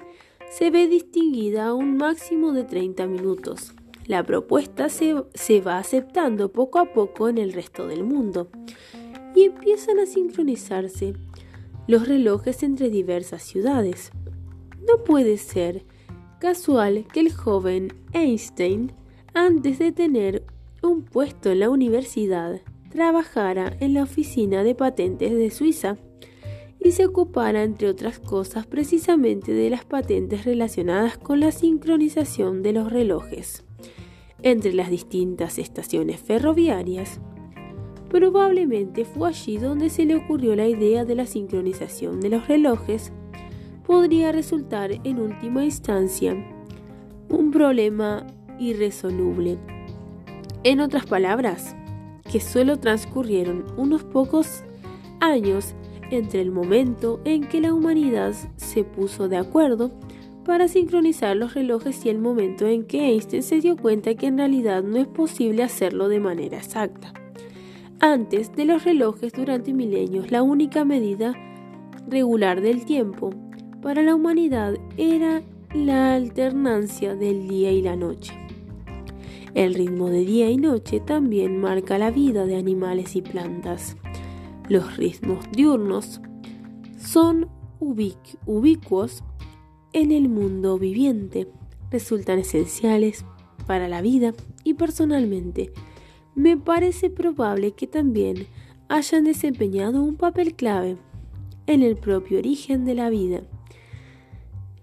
se 0.51 0.69
ve 0.71 0.87
distinguida 0.87 1.67
a 1.67 1.73
un 1.73 1.95
máximo 1.95 2.51
de 2.51 2.65
30 2.65 3.07
minutos. 3.07 3.73
La 4.07 4.23
propuesta 4.23 4.89
se, 4.89 5.61
va 5.61 5.77
aceptando 5.77 6.51
poco 6.51 6.79
a 6.79 6.91
poco 6.91 7.29
en 7.29 7.37
el 7.37 7.53
resto 7.53 7.87
del 7.87 8.03
mundo 8.03 8.49
y 9.33 9.43
empiezan 9.43 9.99
a 9.99 10.05
sincronizarse 10.05 11.13
los 11.87 12.09
relojes 12.09 12.61
entre 12.61 12.89
diversas 12.89 13.41
ciudades. 13.43 14.11
No 14.85 15.05
puede 15.05 15.37
ser 15.37 15.85
casual 16.39 17.05
que 17.13 17.21
el 17.21 17.31
joven 17.31 17.93
Einstein, 18.11 18.91
antes 19.33 19.79
de 19.79 19.93
tener 19.93 20.43
un 20.81 21.03
puesto 21.03 21.51
en 21.51 21.61
la 21.61 21.69
universidad, 21.69 22.59
trabajara 22.89 23.77
en 23.79 23.93
la 23.93 24.03
oficina 24.03 24.63
de 24.63 24.75
patentes 24.75 25.31
de 25.31 25.49
Suiza 25.49 25.97
y 26.83 26.91
se 26.91 27.05
ocupara, 27.05 27.63
entre 27.63 27.89
otras 27.89 28.19
cosas, 28.19 28.67
precisamente 28.67 29.53
de 29.53 29.69
las 29.69 29.85
patentes 29.85 30.43
relacionadas 30.43 31.17
con 31.17 31.39
la 31.39 31.51
sincronización 31.51 32.61
de 32.61 32.73
los 32.73 32.91
relojes 32.91 33.63
entre 34.43 34.73
las 34.73 34.89
distintas 34.89 35.57
estaciones 35.57 36.19
ferroviarias. 36.19 37.21
Probablemente 38.09 39.05
fue 39.05 39.29
allí 39.29 39.57
donde 39.57 39.89
se 39.89 40.05
le 40.05 40.15
ocurrió 40.15 40.55
la 40.55 40.67
idea 40.67 41.05
de 41.05 41.15
la 41.15 41.25
sincronización 41.25 42.19
de 42.19 42.29
los 42.29 42.47
relojes. 42.47 43.11
Podría 43.87 44.31
resultar 44.31 44.91
en 45.03 45.19
última 45.19 45.63
instancia 45.63 46.35
un 47.29 47.51
problema 47.51 48.27
irresoluble. 48.59 49.57
En 50.63 50.81
otras 50.81 51.05
palabras, 51.05 51.75
que 52.29 52.39
solo 52.39 52.77
transcurrieron 52.77 53.65
unos 53.77 54.03
pocos 54.03 54.63
años 55.19 55.73
entre 56.17 56.41
el 56.41 56.51
momento 56.51 57.19
en 57.25 57.43
que 57.43 57.61
la 57.61 57.73
humanidad 57.73 58.33
se 58.55 58.83
puso 58.83 59.27
de 59.27 59.37
acuerdo 59.37 59.91
para 60.45 60.67
sincronizar 60.67 61.35
los 61.35 61.53
relojes 61.53 62.05
y 62.05 62.09
el 62.09 62.19
momento 62.19 62.67
en 62.67 62.85
que 62.85 63.09
Einstein 63.09 63.43
se 63.43 63.59
dio 63.59 63.77
cuenta 63.77 64.15
que 64.15 64.27
en 64.27 64.37
realidad 64.37 64.83
no 64.83 64.97
es 64.97 65.07
posible 65.07 65.63
hacerlo 65.63 66.09
de 66.09 66.19
manera 66.19 66.57
exacta. 66.57 67.13
Antes 67.99 68.53
de 68.53 68.65
los 68.65 68.83
relojes 68.83 69.31
durante 69.31 69.73
milenios, 69.73 70.31
la 70.31 70.43
única 70.43 70.83
medida 70.83 71.33
regular 72.07 72.61
del 72.61 72.85
tiempo 72.85 73.29
para 73.81 74.01
la 74.01 74.15
humanidad 74.15 74.75
era 74.97 75.41
la 75.73 76.13
alternancia 76.15 77.15
del 77.15 77.47
día 77.47 77.71
y 77.71 77.81
la 77.81 77.95
noche. 77.95 78.33
El 79.53 79.75
ritmo 79.75 80.09
de 80.09 80.25
día 80.25 80.49
y 80.49 80.57
noche 80.57 80.99
también 80.99 81.61
marca 81.61 81.97
la 81.97 82.11
vida 82.11 82.45
de 82.45 82.55
animales 82.55 83.15
y 83.15 83.21
plantas. 83.21 83.95
Los 84.69 84.97
ritmos 84.97 85.45
diurnos 85.51 86.21
son 86.97 87.49
ubicuos 87.79 89.23
en 89.91 90.11
el 90.11 90.29
mundo 90.29 90.79
viviente 90.79 91.47
resultan 91.91 92.39
esenciales 92.39 93.23
para 93.67 93.87
la 93.87 94.01
vida 94.01 94.33
y 94.63 94.73
personalmente 94.73 95.71
me 96.35 96.57
parece 96.57 97.09
probable 97.09 97.73
que 97.73 97.87
también 97.87 98.47
hayan 98.89 99.23
desempeñado 99.23 100.01
un 100.01 100.15
papel 100.15 100.55
clave 100.55 100.97
en 101.67 101.83
el 101.83 101.95
propio 101.95 102.39
origen 102.39 102.83
de 102.85 102.95
la 102.95 103.09
vida. 103.09 103.43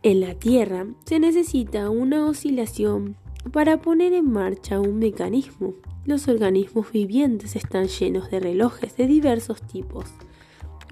En 0.02 0.20
la 0.20 0.35
Tierra 0.35 0.86
se 1.05 1.19
necesita 1.19 1.90
una 1.90 2.24
oscilación 2.27 3.16
para 3.52 3.81
poner 3.82 4.12
en 4.12 4.31
marcha 4.31 4.81
un 4.81 4.98
mecanismo. 4.98 5.74
Los 6.11 6.27
organismos 6.27 6.91
vivientes 6.91 7.55
están 7.55 7.87
llenos 7.87 8.32
de 8.32 8.41
relojes 8.41 8.97
de 8.97 9.07
diversos 9.07 9.62
tipos, 9.62 10.07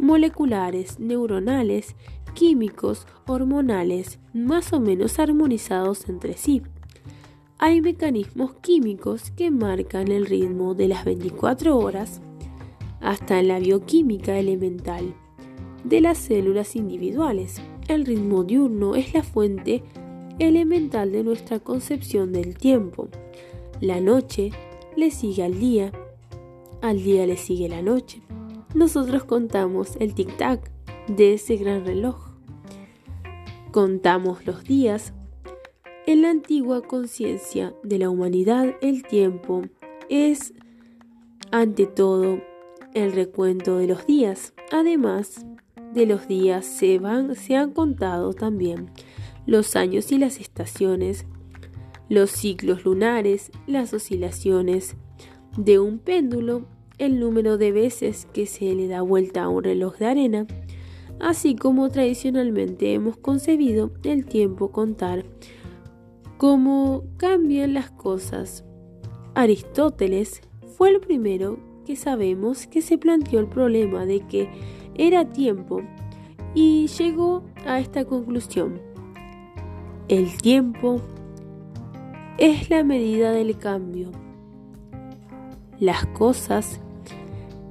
moleculares, 0.01 1.01
neuronales 1.01 1.97
químicos 2.35 3.05
hormonales 3.27 4.21
más 4.33 4.73
o 4.73 4.79
menos 4.79 5.19
armonizados 5.19 6.09
entre 6.09 6.35
sí. 6.35 6.63
Hay 7.59 7.81
mecanismos 7.81 8.55
químicos 8.63 9.33
que 9.33 9.51
marcan 9.51 10.07
el 10.13 10.25
ritmo 10.25 10.75
de 10.75 10.87
las 10.87 11.05
24 11.05 11.77
horas 11.77 12.21
hasta 13.01 13.41
en 13.41 13.49
la 13.49 13.59
bioquímica 13.59 14.39
elemental 14.39 15.17
de 15.83 16.01
las 16.01 16.19
células 16.19 16.77
individuales. 16.77 17.61
El 17.89 18.07
ritmo 18.07 18.45
diurno 18.45 18.95
es 18.95 19.13
la 19.15 19.25
fuente 19.25 19.83
elemental 20.39 21.11
de 21.11 21.25
nuestra 21.25 21.59
concepción 21.59 22.33
del 22.33 22.57
tiempo. 22.57 23.09
La 23.81 24.01
noche 24.01 24.53
le 24.99 25.13
sigue 25.13 25.45
al 25.45 25.61
día, 25.61 25.93
al 26.83 27.05
día 27.05 27.25
le 27.25 27.37
sigue 27.37 27.69
la 27.69 27.83
noche. 27.83 28.21
Nosotros 28.75 29.23
contamos 29.23 29.95
el 30.01 30.13
tic-tac 30.13 30.73
de 31.07 31.35
ese 31.35 31.57
gran 31.57 31.87
reloj. 31.87 32.17
contamos 33.71 34.45
los 34.45 34.65
días. 34.65 35.13
En 36.07 36.23
la 36.23 36.31
antigua 36.31 36.83
conciencia 36.83 37.75
de 37.85 37.99
la 37.99 38.11
humanidad, 38.11 38.75
el 38.81 39.05
tiempo 39.05 39.63
es, 40.09 40.53
ante 41.53 41.87
todo, 41.87 42.41
el 42.95 43.13
recuento 43.13 43.77
de 43.77 43.87
los 43.87 44.05
días. 44.05 44.53
Además 44.73 45.47
de 45.95 46.07
los 46.07 46.27
días, 46.27 46.67
se, 46.67 46.99
van, 46.99 47.37
se 47.37 47.55
han 47.55 47.71
contado 47.71 48.33
también 48.33 48.91
los 49.47 49.77
años 49.77 50.11
y 50.11 50.19
las 50.19 50.41
estaciones, 50.41 51.25
los 52.09 52.31
ciclos 52.31 52.85
lunares, 52.85 53.51
las 53.67 53.93
oscilaciones 53.93 54.97
de 55.57 55.79
un 55.79 55.99
péndulo, 55.99 56.67
el 56.99 57.21
número 57.21 57.59
de 57.59 57.73
veces 57.73 58.27
que 58.33 58.47
se 58.47 58.75
le 58.75 58.89
da 58.89 59.03
vuelta 59.03 59.45
a 59.45 59.49
un 59.49 59.65
reloj 59.65 59.97
de 59.99 60.07
arena, 60.07 60.47
así 61.21 61.55
como 61.55 61.89
tradicionalmente 61.91 62.95
hemos 62.95 63.17
concebido 63.17 63.93
el 64.05 64.25
tiempo 64.25 64.73
contar, 64.73 65.25
cómo 66.37 67.05
cambian 67.17 67.75
las 67.75 67.91
cosas. 67.91 68.65
Aristóteles 69.35 70.41
fue 70.77 70.91
el 70.91 71.01
primero 71.01 71.59
que 71.85 71.97
sabemos 71.97 72.67
que 72.67 72.83
se 72.83 72.99
planteó 72.99 73.41
el 73.41 73.49
problema 73.49 74.07
de 74.07 74.21
que 74.21 74.49
era 74.95 75.33
tiempo 75.33 75.81
y 76.55 76.87
llegó 76.87 77.45
a 77.67 77.81
esta 77.81 78.05
conclusión. 78.05 78.81
El 80.09 80.37
tiempo 80.39 81.03
es 82.39 82.71
la 82.71 82.85
medida 82.85 83.33
del 83.33 83.59
cambio. 83.59 84.11
Las 85.79 86.07
cosas 86.07 86.81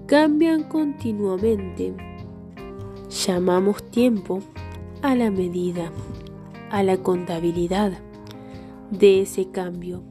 cambian 0.06 0.64
continuamente 0.64 1.96
Llamamos 3.10 3.90
tiempo 3.90 4.42
a 5.02 5.16
la 5.16 5.32
medida, 5.32 5.92
a 6.70 6.84
la 6.84 6.98
contabilidad 6.98 7.94
de 8.92 9.22
ese 9.22 9.50
cambio. 9.50 10.04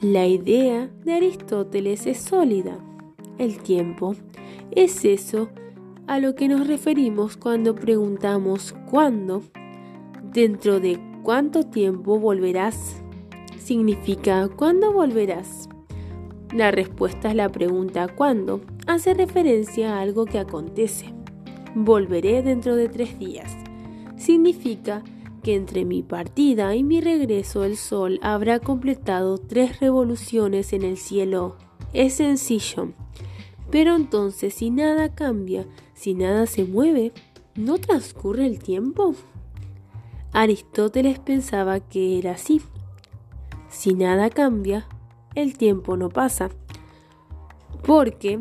La 0.00 0.26
idea 0.26 0.90
de 1.04 1.12
Aristóteles 1.12 2.06
es 2.06 2.18
sólida. 2.18 2.78
El 3.36 3.58
tiempo 3.58 4.16
es 4.70 5.04
eso 5.04 5.50
a 6.06 6.18
lo 6.20 6.34
que 6.34 6.48
nos 6.48 6.66
referimos 6.66 7.36
cuando 7.36 7.74
preguntamos 7.74 8.74
cuándo. 8.90 9.42
Dentro 10.32 10.80
de 10.80 10.98
cuánto 11.22 11.64
tiempo 11.64 12.18
volverás. 12.18 13.02
Significa 13.66 14.46
cuándo 14.46 14.92
volverás. 14.92 15.68
La 16.54 16.70
respuesta 16.70 17.30
a 17.30 17.34
la 17.34 17.48
pregunta 17.48 18.06
cuándo 18.06 18.60
hace 18.86 19.12
referencia 19.12 19.96
a 19.96 20.02
algo 20.02 20.24
que 20.24 20.38
acontece 20.38 21.12
volveré 21.74 22.42
dentro 22.42 22.76
de 22.76 22.88
tres 22.88 23.18
días. 23.18 23.56
Significa 24.16 25.02
que 25.42 25.56
entre 25.56 25.84
mi 25.84 26.04
partida 26.04 26.76
y 26.76 26.84
mi 26.84 27.00
regreso 27.00 27.64
el 27.64 27.76
Sol 27.76 28.20
habrá 28.22 28.60
completado 28.60 29.36
tres 29.36 29.80
revoluciones 29.80 30.72
en 30.72 30.82
el 30.82 30.96
cielo. 30.96 31.56
Es 31.92 32.14
sencillo. 32.14 32.92
Pero 33.72 33.96
entonces 33.96 34.54
si 34.54 34.70
nada 34.70 35.12
cambia, 35.12 35.66
si 35.92 36.14
nada 36.14 36.46
se 36.46 36.62
mueve, 36.66 37.10
¿no 37.56 37.78
transcurre 37.78 38.46
el 38.46 38.60
tiempo? 38.60 39.16
Aristóteles 40.30 41.18
pensaba 41.18 41.80
que 41.80 42.16
era 42.20 42.34
así. 42.34 42.62
Si 43.76 43.92
nada 43.92 44.30
cambia, 44.30 44.88
el 45.34 45.58
tiempo 45.58 45.98
no 45.98 46.08
pasa. 46.08 46.48
Porque 47.84 48.40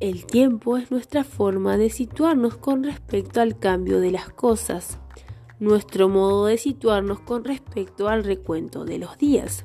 el 0.00 0.26
tiempo 0.26 0.76
es 0.76 0.90
nuestra 0.90 1.24
forma 1.24 1.78
de 1.78 1.88
situarnos 1.88 2.58
con 2.58 2.84
respecto 2.84 3.40
al 3.40 3.58
cambio 3.58 4.00
de 4.00 4.10
las 4.10 4.28
cosas, 4.28 4.98
nuestro 5.60 6.10
modo 6.10 6.44
de 6.44 6.58
situarnos 6.58 7.20
con 7.20 7.44
respecto 7.44 8.08
al 8.08 8.22
recuento 8.22 8.84
de 8.84 8.98
los 8.98 9.16
días. 9.16 9.64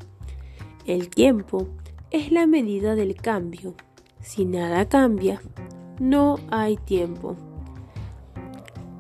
El 0.86 1.10
tiempo 1.10 1.68
es 2.10 2.32
la 2.32 2.48
medida 2.48 2.96
del 2.96 3.16
cambio. 3.16 3.76
Si 4.22 4.46
nada 4.46 4.88
cambia, 4.88 5.42
no 6.00 6.38
hay 6.50 6.78
tiempo. 6.78 7.36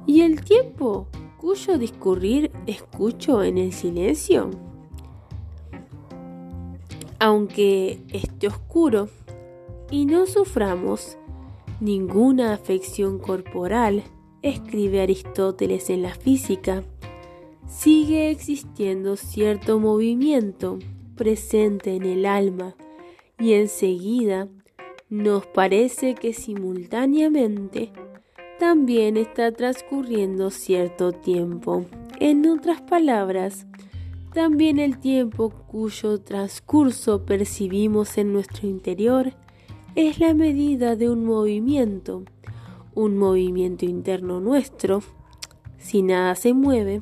¿Y 0.05 0.23
el 0.23 0.43
tiempo 0.43 1.07
cuyo 1.37 1.77
discurrir 1.77 2.51
escucho 2.67 3.43
en 3.43 3.57
el 3.57 3.71
silencio? 3.71 4.64
Aunque 7.19 8.01
esté 8.11 8.47
oscuro 8.47 9.09
y 9.89 10.05
no 10.05 10.25
suframos, 10.25 11.17
ninguna 11.79 12.53
afección 12.53 13.19
corporal, 13.19 14.03
escribe 14.41 15.01
Aristóteles 15.01 15.89
en 15.89 16.01
la 16.01 16.13
física, 16.13 16.83
sigue 17.67 18.29
existiendo 18.29 19.15
cierto 19.15 19.79
movimiento 19.79 20.79
presente 21.15 21.95
en 21.95 22.03
el 22.03 22.25
alma 22.25 22.75
y 23.39 23.53
enseguida 23.53 24.47
nos 25.09 25.45
parece 25.45 26.15
que 26.15 26.33
simultáneamente 26.33 27.91
también 28.59 29.17
está 29.17 29.51
transcurriendo 29.51 30.49
cierto 30.49 31.11
tiempo. 31.11 31.85
En 32.19 32.47
otras 32.47 32.81
palabras, 32.81 33.67
también 34.35 34.79
el 34.79 34.99
tiempo 34.99 35.49
cuyo 35.49 36.19
transcurso 36.19 37.25
percibimos 37.25 38.17
en 38.17 38.33
nuestro 38.33 38.67
interior 38.67 39.31
es 39.95 40.19
la 40.19 40.33
medida 40.33 40.97
de 40.97 41.09
un 41.09 41.23
movimiento, 41.23 42.23
un 42.93 43.17
movimiento 43.17 43.85
interno 43.85 44.41
nuestro. 44.41 45.01
Si 45.77 46.01
nada 46.01 46.35
se 46.35 46.53
mueve, 46.53 47.01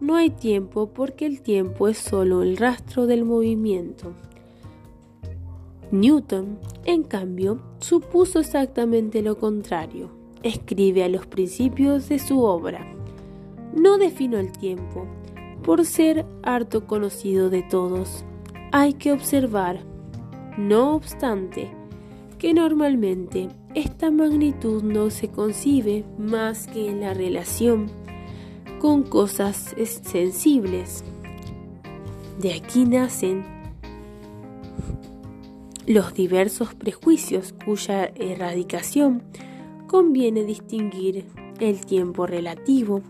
no 0.00 0.16
hay 0.16 0.30
tiempo 0.30 0.88
porque 0.88 1.26
el 1.26 1.42
tiempo 1.42 1.86
es 1.86 1.98
solo 1.98 2.42
el 2.42 2.56
rastro 2.56 3.06
del 3.06 3.24
movimiento. 3.24 4.14
Newton, 5.92 6.58
en 6.84 7.04
cambio, 7.04 7.60
supuso 7.78 8.40
exactamente 8.40 9.22
lo 9.22 9.38
contrario. 9.38 10.10
Escribe 10.42 11.04
a 11.04 11.08
los 11.08 11.24
principios 11.24 12.08
de 12.08 12.18
su 12.18 12.42
obra. 12.42 12.84
No 13.76 13.96
defino 13.96 14.38
el 14.38 14.50
tiempo, 14.50 15.06
por 15.68 15.84
ser 15.84 16.24
harto 16.42 16.86
conocido 16.86 17.50
de 17.50 17.62
todos. 17.62 18.24
Hay 18.72 18.94
que 18.94 19.12
observar. 19.12 19.80
No 20.56 20.94
obstante, 20.94 21.70
que 22.38 22.54
normalmente 22.54 23.50
esta 23.74 24.10
magnitud 24.10 24.82
no 24.82 25.10
se 25.10 25.28
concibe 25.28 26.06
más 26.16 26.68
que 26.68 26.88
en 26.88 27.02
la 27.02 27.12
relación 27.12 27.90
con 28.80 29.02
cosas 29.02 29.76
sensibles. 30.04 31.04
De 32.40 32.54
aquí 32.54 32.86
nacen 32.86 33.44
los 35.86 36.14
diversos 36.14 36.74
prejuicios 36.74 37.52
cuya 37.62 38.06
erradicación 38.14 39.22
conviene 39.86 40.44
distinguir 40.44 41.26
el 41.60 41.84
tiempo 41.84 42.26
relativo, 42.26 43.02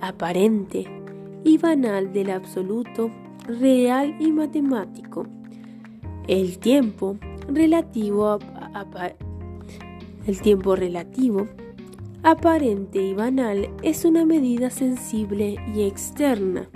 aparente 0.00 0.97
y 1.44 1.58
banal 1.58 2.12
del 2.12 2.30
absoluto, 2.30 3.10
real 3.46 4.16
y 4.20 4.32
matemático. 4.32 5.26
El 6.26 6.58
tiempo 6.58 7.16
relativo 7.48 8.38
el 10.26 10.42
tiempo 10.42 10.76
relativo, 10.76 11.46
aparente 12.22 13.00
y 13.00 13.14
banal, 13.14 13.70
es 13.82 14.04
una 14.04 14.26
medida 14.26 14.68
sensible 14.68 15.56
y 15.74 15.82
externa 15.82 16.68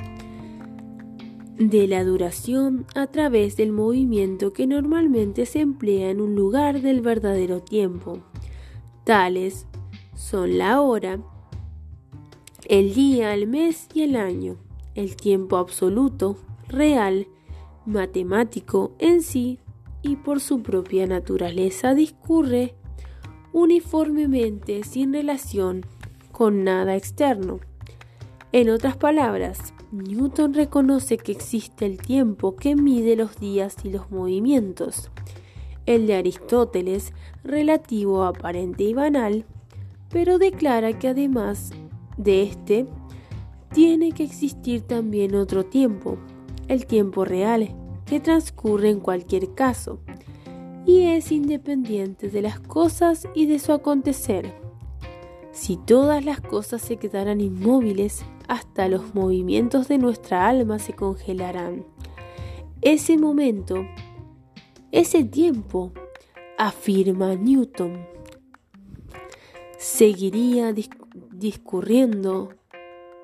de 1.59 1.86
la 1.86 2.02
duración 2.02 2.86
a 2.94 3.06
través 3.09 3.56
del 3.56 3.72
movimiento 3.72 4.52
que 4.52 4.66
normalmente 4.66 5.47
se 5.47 5.60
emplea 5.60 6.10
en 6.10 6.20
un 6.20 6.34
lugar 6.34 6.80
del 6.80 7.02
verdadero 7.02 7.60
tiempo. 7.60 8.20
Tales 9.05 9.66
son 10.14 10.59
la 10.59 10.80
hora, 10.80 11.20
el 12.66 12.94
día, 12.94 13.34
el 13.34 13.47
mes 13.47 13.89
y 13.93 14.02
el 14.02 14.16
año, 14.16 14.56
el 14.94 15.16
tiempo 15.16 15.56
absoluto, 15.56 16.36
real, 16.68 17.26
matemático 17.86 18.93
en 18.98 19.22
sí 19.22 19.59
y 20.02 20.16
por 20.16 20.40
su 20.40 20.62
propia 20.62 21.06
naturaleza 21.06 21.94
discurre 21.94 22.74
uniformemente 23.52 24.84
sin 24.84 25.12
relación 25.12 25.84
con 26.30 26.64
nada 26.64 26.97
externo. 26.97 27.60
En 28.52 28.70
otras 28.70 28.97
palabras, 28.97 29.74
Newton 29.90 30.55
reconoce 30.55 31.18
que 31.18 31.32
existe 31.32 31.84
el 31.84 31.98
tiempo 31.98 32.56
que 32.56 32.76
mide 32.76 33.16
los 33.16 33.39
días 33.39 33.76
y 33.84 33.90
los 33.90 34.10
movimientos. 34.10 35.10
El 35.84 36.06
de 36.06 36.14
Aristóteles, 36.14 37.12
relativo, 37.44 38.24
aparente 38.24 38.84
y 38.84 38.94
banal, 38.94 39.44
pero 40.10 40.39
declara 40.39 40.98
que 40.98 41.09
además 41.09 41.72
de 42.22 42.42
este, 42.42 42.86
tiene 43.72 44.12
que 44.12 44.24
existir 44.24 44.82
también 44.82 45.34
otro 45.34 45.64
tiempo, 45.64 46.18
el 46.68 46.86
tiempo 46.86 47.24
real, 47.24 47.74
que 48.06 48.20
transcurre 48.20 48.90
en 48.90 49.00
cualquier 49.00 49.54
caso 49.54 50.00
y 50.84 51.02
es 51.04 51.32
independiente 51.32 52.28
de 52.28 52.42
las 52.42 52.60
cosas 52.60 53.28
y 53.34 53.46
de 53.46 53.58
su 53.58 53.72
acontecer. 53.72 54.54
Si 55.52 55.76
todas 55.76 56.24
las 56.24 56.40
cosas 56.40 56.82
se 56.82 56.96
quedaran 56.96 57.40
inmóviles, 57.40 58.24
hasta 58.48 58.88
los 58.88 59.14
movimientos 59.14 59.88
de 59.88 59.98
nuestra 59.98 60.48
alma 60.48 60.78
se 60.78 60.94
congelarán. 60.94 61.86
Ese 62.80 63.16
momento, 63.16 63.86
ese 64.90 65.24
tiempo, 65.24 65.92
afirma 66.58 67.34
Newton, 67.34 68.06
seguiría 69.78 70.72
discurriendo 71.43 72.51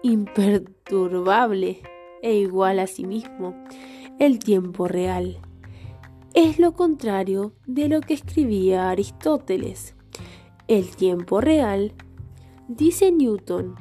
imperturbable 0.03 1.81
e 2.21 2.35
igual 2.35 2.81
a 2.81 2.89
sí 2.89 3.07
mismo 3.07 3.55
el 4.19 4.41
tiempo 4.41 4.89
real. 4.89 5.39
Es 6.35 6.59
lo 6.59 6.73
contrario 6.73 7.53
de 7.67 7.89
lo 7.89 8.01
que 8.01 8.15
escribía 8.15 8.91
Aristóteles. 8.91 9.95
El 10.67 10.97
tiempo 10.97 11.41
real, 11.41 11.93
dice 12.67 13.13
Newton, 13.13 13.77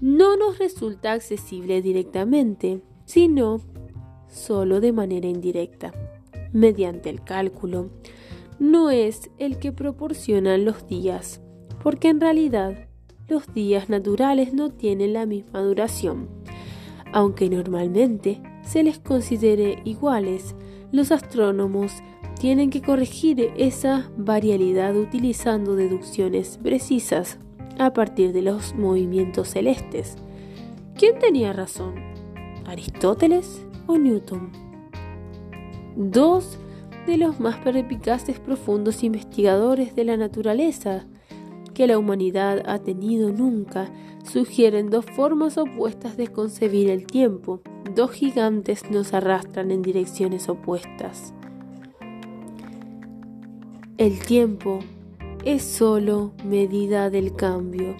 no 0.00 0.36
nos 0.36 0.58
resulta 0.58 1.12
accesible 1.12 1.82
directamente, 1.82 2.80
sino 3.06 3.60
solo 4.28 4.80
de 4.80 4.92
manera 4.92 5.26
indirecta, 5.26 5.92
mediante 6.52 7.10
el 7.10 7.24
cálculo. 7.24 7.90
No 8.60 8.90
es 8.90 9.30
el 9.38 9.58
que 9.58 9.72
proporcionan 9.72 10.64
los 10.64 10.86
días, 10.86 11.40
porque 11.82 12.08
en 12.08 12.20
realidad 12.20 12.87
los 13.28 13.52
días 13.52 13.88
naturales 13.88 14.54
no 14.54 14.70
tienen 14.70 15.12
la 15.12 15.26
misma 15.26 15.60
duración. 15.60 16.28
Aunque 17.12 17.48
normalmente 17.48 18.40
se 18.62 18.82
les 18.82 18.98
considere 18.98 19.80
iguales, 19.84 20.54
los 20.92 21.12
astrónomos 21.12 21.92
tienen 22.38 22.70
que 22.70 22.82
corregir 22.82 23.52
esa 23.56 24.10
variabilidad 24.16 24.96
utilizando 24.96 25.74
deducciones 25.74 26.58
precisas 26.62 27.38
a 27.78 27.92
partir 27.92 28.32
de 28.32 28.42
los 28.42 28.74
movimientos 28.74 29.48
celestes. 29.48 30.16
¿Quién 30.96 31.18
tenía 31.18 31.52
razón? 31.52 31.94
¿Aristóteles 32.66 33.64
o 33.86 33.98
Newton? 33.98 34.50
Dos 35.96 36.58
de 37.06 37.16
los 37.16 37.40
más 37.40 37.56
perspicaces 37.56 38.38
profundos 38.38 39.02
investigadores 39.02 39.96
de 39.96 40.04
la 40.04 40.16
naturaleza 40.16 41.06
que 41.78 41.86
la 41.86 41.96
humanidad 41.96 42.64
ha 42.66 42.80
tenido 42.80 43.30
nunca 43.30 43.88
sugieren 44.24 44.90
dos 44.90 45.04
formas 45.04 45.56
opuestas 45.58 46.16
de 46.16 46.26
concebir 46.26 46.90
el 46.90 47.06
tiempo. 47.06 47.60
Dos 47.94 48.10
gigantes 48.10 48.90
nos 48.90 49.14
arrastran 49.14 49.70
en 49.70 49.82
direcciones 49.82 50.48
opuestas. 50.48 51.32
El 53.96 54.18
tiempo 54.18 54.80
es 55.44 55.62
solo 55.62 56.32
medida 56.44 57.10
del 57.10 57.36
cambio. 57.36 57.94